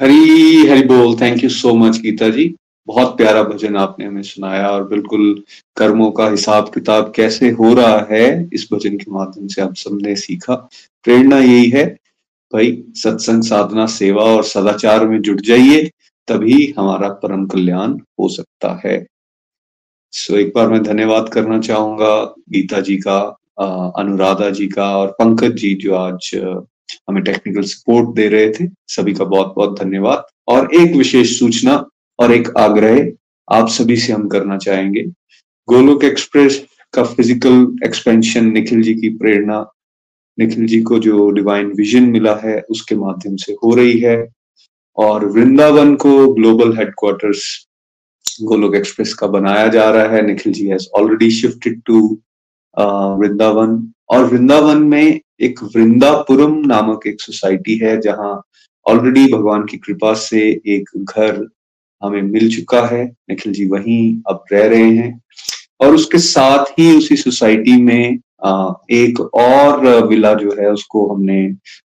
हरी 0.00 0.66
हरि 0.66 0.82
बोल। 0.82 1.20
Thank 1.20 1.44
you 1.44 1.50
so 1.50 1.74
much 1.74 1.96
Geeta 1.96 2.28
ji. 2.28 2.56
बहुत 2.88 3.16
प्यारा 3.16 3.42
भजन 3.42 3.76
आपने 3.76 4.04
हमें 4.04 4.22
सुनाया 4.22 4.68
और 4.70 4.86
बिल्कुल 4.88 5.42
कर्मों 5.76 6.10
का 6.10 6.28
हिसाब 6.28 6.70
किताब 6.74 7.12
कैसे 7.16 7.50
हो 7.50 7.72
रहा 7.74 8.06
है, 8.10 8.48
इस 8.52 8.68
भजन 8.72 8.96
के 8.96 9.10
माध्यम 9.10 9.46
से 9.46 9.62
हम 9.62 9.72
सबने 9.74 10.14
सीखा। 10.16 10.54
प्रेरणा 11.04 11.38
यही 11.38 11.68
है, 11.70 11.84
भाई, 12.52 12.82
सत्संग, 12.96 13.42
साधना, 13.42 13.86
सेवा 13.86 14.24
और 14.24 14.44
सदाचार 14.44 15.06
में 15.08 15.20
जुट 15.22 15.40
जाइए, 15.40 15.90
तभी 16.28 16.74
हमारा 16.78 17.08
परम 17.22 17.46
कल्याण 17.46 17.98
हो 18.20 18.28
सकता 18.28 18.80
है। 18.84 19.04
सो 20.12 20.36
एक 20.36 20.52
बार 20.54 20.68
मैं 20.68 20.82
धन्यवाद 20.82 21.28
करना 21.28 21.58
चाहूँगा 21.60 22.14
गीता 22.50 22.80
जी 22.80 22.96
का 22.98 23.18
अनुराधा 23.98 24.48
जी 24.50 24.66
का 24.68 24.86
और 24.96 25.08
पंकज 25.18 25.56
जी 25.56 25.74
जो 25.74 25.94
आज 25.94 26.30
हमें 27.08 27.22
टेक्निकल 27.24 27.62
सपोर्ट 27.62 28.14
दे 28.16 28.28
रहे 28.28 28.50
थे, 28.50 28.68
सभी 28.88 29.14
का 29.14 29.24
बहुत 29.24 29.54
बहुत 29.56 29.78
धन्यवाद। 29.80 30.24
और 30.48 30.74
एक 30.74 30.96
विशेष 30.96 31.38
सूचना 31.38 31.76
और 32.18 32.32
एक 32.32 32.48
आग्रह 32.58 33.10
आप 33.48 33.68
सभी 33.68 33.96
से 33.96 34.12
हम 34.12 34.26
करना 34.28 34.56
चाहेंगे। 34.58 35.02
गोलोक 35.68 36.04
एक्सप्रेस 36.04 36.64
का 36.94 37.02
फ़िज़िकल 37.04 37.66
एक्सपेंशन 37.86 38.50
निखिल 38.52 38.82
जी 38.82 38.94
की 38.94 39.08
प्रेरणा, 39.16 39.60
निखिल 40.38 40.66
जी 40.66 40.80
को 40.82 40.98
जो 40.98 41.30
डिवाइन 41.30 41.72
विजन 41.76 42.10
मिला 42.10 42.34
है, 42.42 42.60
उसके 42.60 42.94
माध्यम 42.96 43.36
से 43.36 43.52
हो 43.54 43.74
रही 43.74 43.98
है। 44.00 44.16
और 44.98 45.24
वृंदावन 45.26 45.94
को 45.96 46.32
ग्लोबल 46.34 46.76
हेडक्वार्टर्स 46.76 47.42
गोलोक 48.42 48.74
एक्सप्रेस 48.74 49.12
का 49.14 49.26
बनाया 49.26 49.66
जा 49.68 49.90
रहा 49.90 50.14
है। 50.14 50.22
Nikhil 50.26 50.52
ji 50.52 50.66
has 50.68 50.86
already 50.98 51.30
shifted 51.30 51.80
to 51.86 52.00
Vrindavan. 53.20 53.92
और 54.10 54.24
वृंदावन 54.24 54.82
में 54.84 55.20
एक 55.40 55.62
वृंदापुरम 55.74 56.54
नामक 56.66 57.06
एक 57.06 57.20
सोसाइटी 57.20 57.76
है, 57.78 58.00
जहाँ 58.00 58.42
ऑलरेडी 58.86 59.26
भगवान 59.32 59.64
की 59.66 59.76
कृपा 59.76 60.12
से 60.14 60.40
एक 60.66 60.90
घर 60.98 61.46
हमें 62.02 62.22
मिल 62.22 62.54
चुका 62.56 62.86
है। 62.86 63.04
निखिल 63.30 63.52
जी 63.52 63.66
वहीं 63.66 64.20
अब 64.28 64.44
रह 64.52 64.66
रहे 64.66 64.90
हैं। 64.96 65.20
और 65.80 65.94
उसके 65.94 66.18
साथ 66.18 66.64
ही 66.78 66.96
उसी 66.96 67.16
सोसाइटी 67.16 67.80
में 67.82 68.18
एक 68.92 69.20
और 69.34 69.86
विला 70.06 70.34
जो 70.34 70.56
है, 70.60 70.70
उसको 70.72 71.06
हमने 71.14 71.48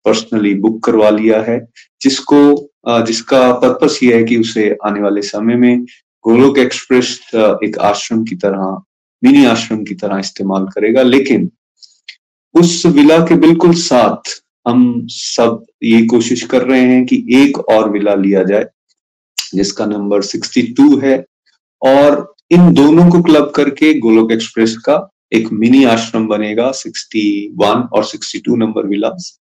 पर्सनली 0.05 0.53
बुक 0.55 0.83
करवा 0.83 1.09
लिया 1.09 1.41
है, 1.41 1.59
जिसको 2.01 2.69
जिसका 2.89 3.51
पर्पस 3.53 3.99
ये 4.03 4.15
है 4.15 4.23
कि 4.23 4.37
उसे 4.37 4.77
आने 4.85 5.01
वाले 5.01 5.21
समय 5.21 5.55
में 5.55 5.83
गोलोक 6.23 6.57
एक्सप्रेस 6.57 7.19
एक 7.35 7.77
आश्रम 7.81 8.23
की 8.23 8.35
तरह, 8.35 8.81
मिनी 9.23 9.45
आश्रम 9.45 9.83
की 9.83 9.95
तरह 9.95 10.19
इस्तेमाल 10.19 10.65
करेगा। 10.65 11.01
लेकिन 11.01 11.49
उस 12.53 12.85
विला 12.85 13.17
के 13.19 13.35
बिल्कुल 13.35 13.73
साथ 13.73 14.41
हम 14.67 15.07
सब 15.09 15.65
ये 15.83 16.05
कोशिश 16.05 16.41
कर 16.43 16.61
रहे 16.63 16.81
हैं 16.81 17.05
कि 17.05 17.25
एक 17.31 17.59
और 17.59 17.89
विला 17.89 18.15
लिया 18.15 18.43
जाए। 18.43 18.65
जिसका 19.55 19.85
नंबर 19.85 20.23
62 20.23 21.01
है, 21.03 21.23
और 21.81 22.33
इन 22.51 22.71
दोनों 22.73 23.09
को 23.11 23.21
क्लब 23.23 23.51
करके 23.55 23.93
गोलोक 23.99 24.31
एक्सप्रेस 24.31 24.75
का 24.85 25.07
एक 25.33 25.51
मिनी 25.53 25.83
आश्रम 25.85 26.27
बनेगा 26.27 26.71
61 26.73 27.87
और 27.93 28.05
62 28.05 28.57
नंबर 28.57 28.85
विलास 28.87 29.37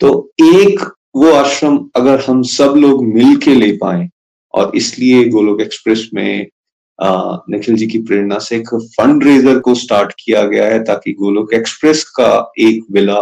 तो 0.00 0.08
एक 0.42 0.80
वो 1.16 1.30
आश्रम 1.32 1.78
अगर 1.96 2.20
हम 2.20 2.42
सब 2.42 2.74
लोग 2.76 3.04
मिल 3.06 3.36
के 3.36 3.54
ले 3.54 3.70
पाए, 3.76 4.08
और 4.54 4.72
इसलिए 4.76 5.24
गोलोक 5.28 5.60
एक्सप्रेस 5.60 6.08
में 6.14 6.46
निखिल 6.98 7.76
जी 7.76 7.86
की 7.86 7.98
प्रेरणा 7.98 8.38
से 8.38 8.56
एक 8.56 8.68
फंड 8.92 9.24
रेजर 9.24 9.58
को 9.58 9.74
स्टार्ट 9.74 10.12
किया 10.18 10.42
गया 10.44 10.66
है, 10.66 10.82
ताकि 10.84 11.12
गोलोक 11.12 11.52
एक्सप्रेस 11.54 12.04
का 12.10 12.52
एक 12.58 12.84
विला 12.92 13.20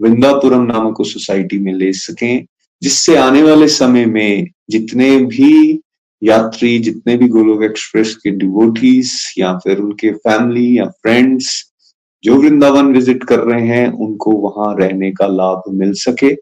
वृंदापुरम 0.00 0.62
नामक 0.62 1.02
सोसाइटी 1.06 1.58
में 1.58 1.72
ले 1.72 1.92
सकें। 1.94 2.46
जिससे 2.82 3.16
आने 3.16 3.42
वाले 3.42 3.68
समय 3.68 4.06
में 4.06 4.46
जितने 4.70 5.18
भी 5.18 5.80
यात्री, 6.22 6.78
जितने 6.78 7.16
भी 7.16 7.28
गोलोक 7.28 7.62
एक्सप्रेस 7.62 8.14
के 8.16 8.30
डिवोटीज 8.30 9.12
या 9.38 9.52
फिर 9.58 9.78
उनके 9.78 10.12
फैमिली 10.12 10.78
या 10.78 10.84
फ्रेंड्स 10.84 11.72
जो 12.24 12.36
वृंदावन 12.36 12.92
विज़िट 12.92 13.24
कर 13.24 13.38
रहे 13.38 13.66
हैं, 13.66 13.88
उनको 13.92 14.32
वहाँ 14.32 14.74
रहने 14.78 15.10
का 15.12 15.26
लाभ 15.26 15.62
मिल 15.68 15.92
सके। 15.92 16.34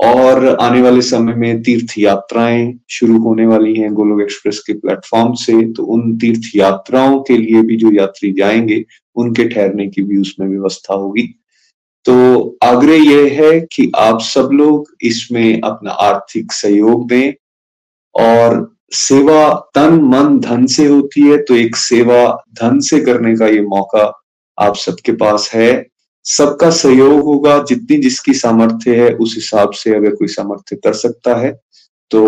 और 0.00 0.46
आने 0.60 0.82
वाले 0.82 1.02
समय 1.02 1.34
में 1.34 1.62
तीर्थ 1.62 1.94
यात्राएँ 1.98 2.78
शुरू 2.90 3.18
होने 3.18 3.46
वाली 3.46 3.74
हैं 3.74 3.92
गोलोक 3.94 4.20
एक्सप्रेस 4.20 4.58
के 4.66 4.72
प्लेटफॉर्म 4.72 5.32
से 5.34 5.72
तो 5.72 5.84
उन 5.84 6.16
तीर्थ 6.18 6.56
यात्राओं 6.56 7.20
के 7.20 7.36
लिए 7.36 7.62
भी 7.62 7.76
जो 7.76 7.92
यात्री 7.92 8.32
जाएँगे, 8.32 8.84
उनके 9.16 9.48
ठहरने 9.48 9.86
की 9.86 10.02
भी 10.02 10.20
उसमें 10.20 10.48
व्यवस्था 10.48 10.94
होगी। 10.94 11.34
तो 12.04 12.14
आग्रह 12.62 13.02
यह 13.04 13.38
है 13.40 13.60
कि 13.72 13.90
आप 13.96 14.20
सब 14.20 14.50
लोग 14.52 14.86
इसमें 15.02 15.60
अपना 15.60 15.90
आर्थिक 15.90 16.52
सहयोग 16.52 17.08
दें 17.08 17.32
और 18.14 18.76
सेवा 18.94 19.48
तन 19.74 20.00
मन 20.04 20.38
धन 20.40 20.66
से 20.66 20.86
होती 20.86 21.20
है 21.20 21.36
तो 21.42 21.56
एक 21.56 21.76
सेवा 21.76 22.24
धन 22.54 22.78
से 22.80 23.00
करने 23.00 23.36
का 23.36 23.46
ये 23.46 23.60
मौका 23.60 24.12
आप 24.58 24.76
सबके 24.76 25.12
पास 25.12 25.50
है। 25.54 25.86
सबका 26.26 26.70
सहयोग 26.70 27.20
होगा, 27.24 27.58
जितनी 27.62 27.96
जिसकी 27.96 28.34
सामर्थ्य 28.34 28.94
है, 28.96 29.10
उस 29.14 29.34
हिसाब 29.34 29.70
से 29.70 29.94
अगर 29.96 30.14
कोई 30.14 30.28
सामर्थ्य 30.28 30.76
कर 30.76 30.92
सकता 30.92 31.34
है 31.34 31.52
तो 32.10 32.22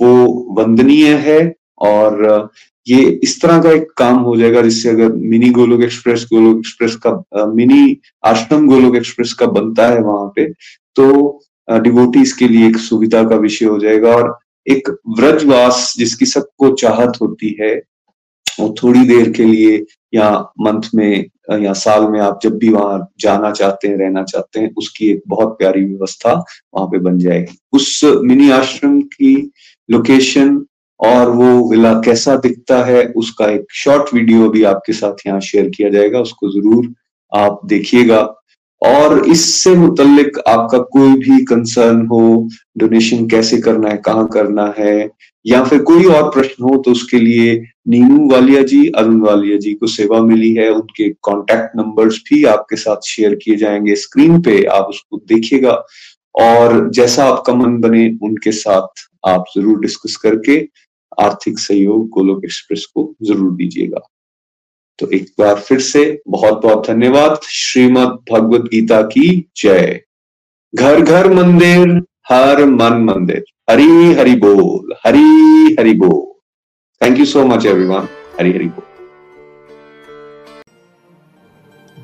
वो 0.00 0.14
वंदनीय 0.58 1.14
है 1.16 1.40
और 1.78 2.48
ये 2.86 3.02
इस 3.22 3.40
तरह 3.42 3.60
का 3.62 3.70
एक 3.72 3.90
काम 3.96 4.16
हो 4.18 4.36
जाएगा, 4.36 4.62
जिससे 4.62 4.88
अगर 4.90 5.12
mini 5.12 5.50
Golok 5.50 5.82
express 5.82 6.26
Golok 6.32 6.58
express 6.58 6.96
का 7.06 7.46
मिनी 7.54 7.96
आश्रम 8.24 8.66
गोलोक 8.68 8.96
एक्सप्रेस 8.96 9.32
का 9.32 9.46
बनता 9.48 9.86
है 9.88 10.00
वहाँ 10.00 10.32
पे 10.36 10.46
तो 10.96 11.40
डिवोटीज 11.68 12.32
के 12.32 12.48
लिए 12.48 12.66
एक 12.68 12.76
सुविधा 12.78 13.22
का 13.28 13.36
विषय 13.36 13.64
हो 13.66 13.78
जाएगा 13.78 14.14
और 14.14 14.38
एक 14.66 14.88
व्रजवास 15.18 15.94
जिसकी 15.98 16.26
सबको 16.26 16.72
चाहत 16.74 17.18
होती 17.20 17.56
है, 17.60 17.74
वो 18.46 18.74
थोड़ी 18.82 19.00
देर 19.08 19.30
के 19.32 19.44
लिए 19.44 19.84
या 20.14 20.30
मंथ 20.60 20.82
में 20.94 21.24
या 21.62 21.72
साल 21.74 22.06
में 22.10 22.20
आप 22.20 22.38
जब 22.42 22.56
भी 22.58 22.68
वहाँ 22.68 23.06
जाना 23.20 23.50
चाहते 23.50 23.88
हैं, 23.88 23.96
रहना 23.98 24.22
चाहते 24.24 24.60
हैं, 24.60 24.72
उसकी 24.76 25.10
एक 25.10 25.22
बहुत 25.28 25.48
प्यारी 25.58 25.84
व्यवस्था 25.84 26.32
वहाँ 26.32 26.86
पे 26.86 26.98
बन 26.98 27.18
जाएगी। 27.18 27.58
उस 27.72 28.00
मिनी 28.04 28.50
आश्रम 28.50 29.00
की 29.02 29.34
लोकेशन 29.88 30.56
और 31.00 31.30
वो 31.30 31.68
विला 31.70 31.92
कैसा 32.00 32.36
दिखता 32.36 32.82
है, 32.84 33.04
उसका 33.06 33.46
एक 33.46 33.66
शॉर्ट 33.74 34.14
वीडियो 34.14 34.48
भी 34.50 34.62
आपके 34.64 34.92
साथ 34.92 35.26
यहाँ 35.26 35.40
शेयर 35.40 35.68
किया 35.68 35.88
जाएगा, 35.90 36.20
उसको 36.20 36.50
ज़रूर 36.50 36.92
आप 37.32 37.60
देखिएगा। 37.66 38.20
और 38.82 39.18
इससे 39.28 39.74
मुतलिक 39.74 40.38
आपका 40.48 40.78
कोई 40.78 41.12
भी 41.18 41.44
कंसर्न 41.44 42.04
हो 42.06 42.48
डोनेशन 42.78 43.26
कैसे 43.28 43.58
करना 43.60 43.88
है, 43.90 43.96
कहाँ 43.96 44.26
करना 44.28 44.74
है, 44.78 45.10
या 45.46 45.62
फिर 45.64 45.82
कोई 45.82 46.04
और 46.04 46.28
प्रश्न 46.30 46.64
हो 46.64 46.76
तो 46.76 46.90
उसके 46.90 47.18
लिए 47.18 47.54
नीनू 47.88 48.28
वालिया 48.30 48.62
जी, 48.62 48.86
अरुण 48.88 49.20
वालिया 49.20 49.56
जी 49.58 49.72
को 49.74 49.86
सेवा 49.86 50.20
मिली 50.22 50.52
है, 50.54 50.68
उनके 50.70 51.08
कॉन्टेक्ट 51.22 51.76
नंबर्स 51.76 52.18
भी 52.30 52.42
आपके 52.44 52.76
साथ 52.76 53.06
शेयर 53.06 53.34
किए 53.34 53.56
जाएँगे। 53.56 53.94
स्क्रीन 53.96 54.40
पे 54.42 54.62
आप 54.64 54.86
उसको 54.90 55.20
देखिएगा। 55.28 55.82
और 56.34 56.88
जैसा 56.90 57.24
आपका 57.24 57.54
मन 57.54 57.78
बने, 57.80 58.08
उनके 58.22 58.52
साथ 58.52 59.04
आप 59.28 59.44
ज़रूर 59.56 59.80
डिस्कस 59.80 60.16
करके 60.16 60.56
आर्थिक 61.18 61.58
सहयोग 61.58 62.08
गोलोक 62.08 62.44
एक्सप्रेस 62.44 62.84
को 62.94 63.14
ज़रूर 63.22 63.52
दीजिएगा। 63.56 64.00
तो 64.98 65.10
एक 65.10 65.26
बार 65.38 65.58
फिर 65.60 65.80
से 65.80 66.02
बहुत 66.28 66.62
बहुत 66.62 66.86
धन्यवाद। 66.88 67.38
श्रीमद 67.44 68.18
भगवत 68.32 68.70
गीता 68.70 69.00
की 69.02 69.28
जय। 69.56 70.00
घर 70.74 71.00
घर 71.00 71.32
मंदिर, 71.32 72.02
हर 72.30 72.64
मन 72.64 73.04
मंदिर। 73.04 73.44
हरी 73.70 74.12
हरि 74.14 74.34
बोल, 74.36 74.94
हरी 75.06 75.76
हरि 75.78 75.94
बोल। 75.94 76.24
Thank 77.00 77.18
you 77.18 77.24
so 77.24 77.44
much 77.46 77.66
everyone 77.66 78.08
Hari 78.38 78.52
Hari 78.52 78.64
बोल। 78.66 78.84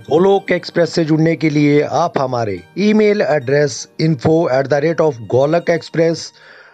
गोलोक 0.08 0.50
एक्सप्रेस 0.52 0.94
से 0.94 1.04
जुड़ने 1.04 1.34
के 1.36 1.50
लिए 1.50 1.80
आप 1.98 2.18
हमारे 2.18 2.58
email 2.78 3.20
address 3.22 3.88
info 4.00 4.34
at 4.52 4.66
the 4.66 4.80
rate 4.84 5.00
of 5.00 5.20
Golok 5.30 5.70
express 5.70 6.32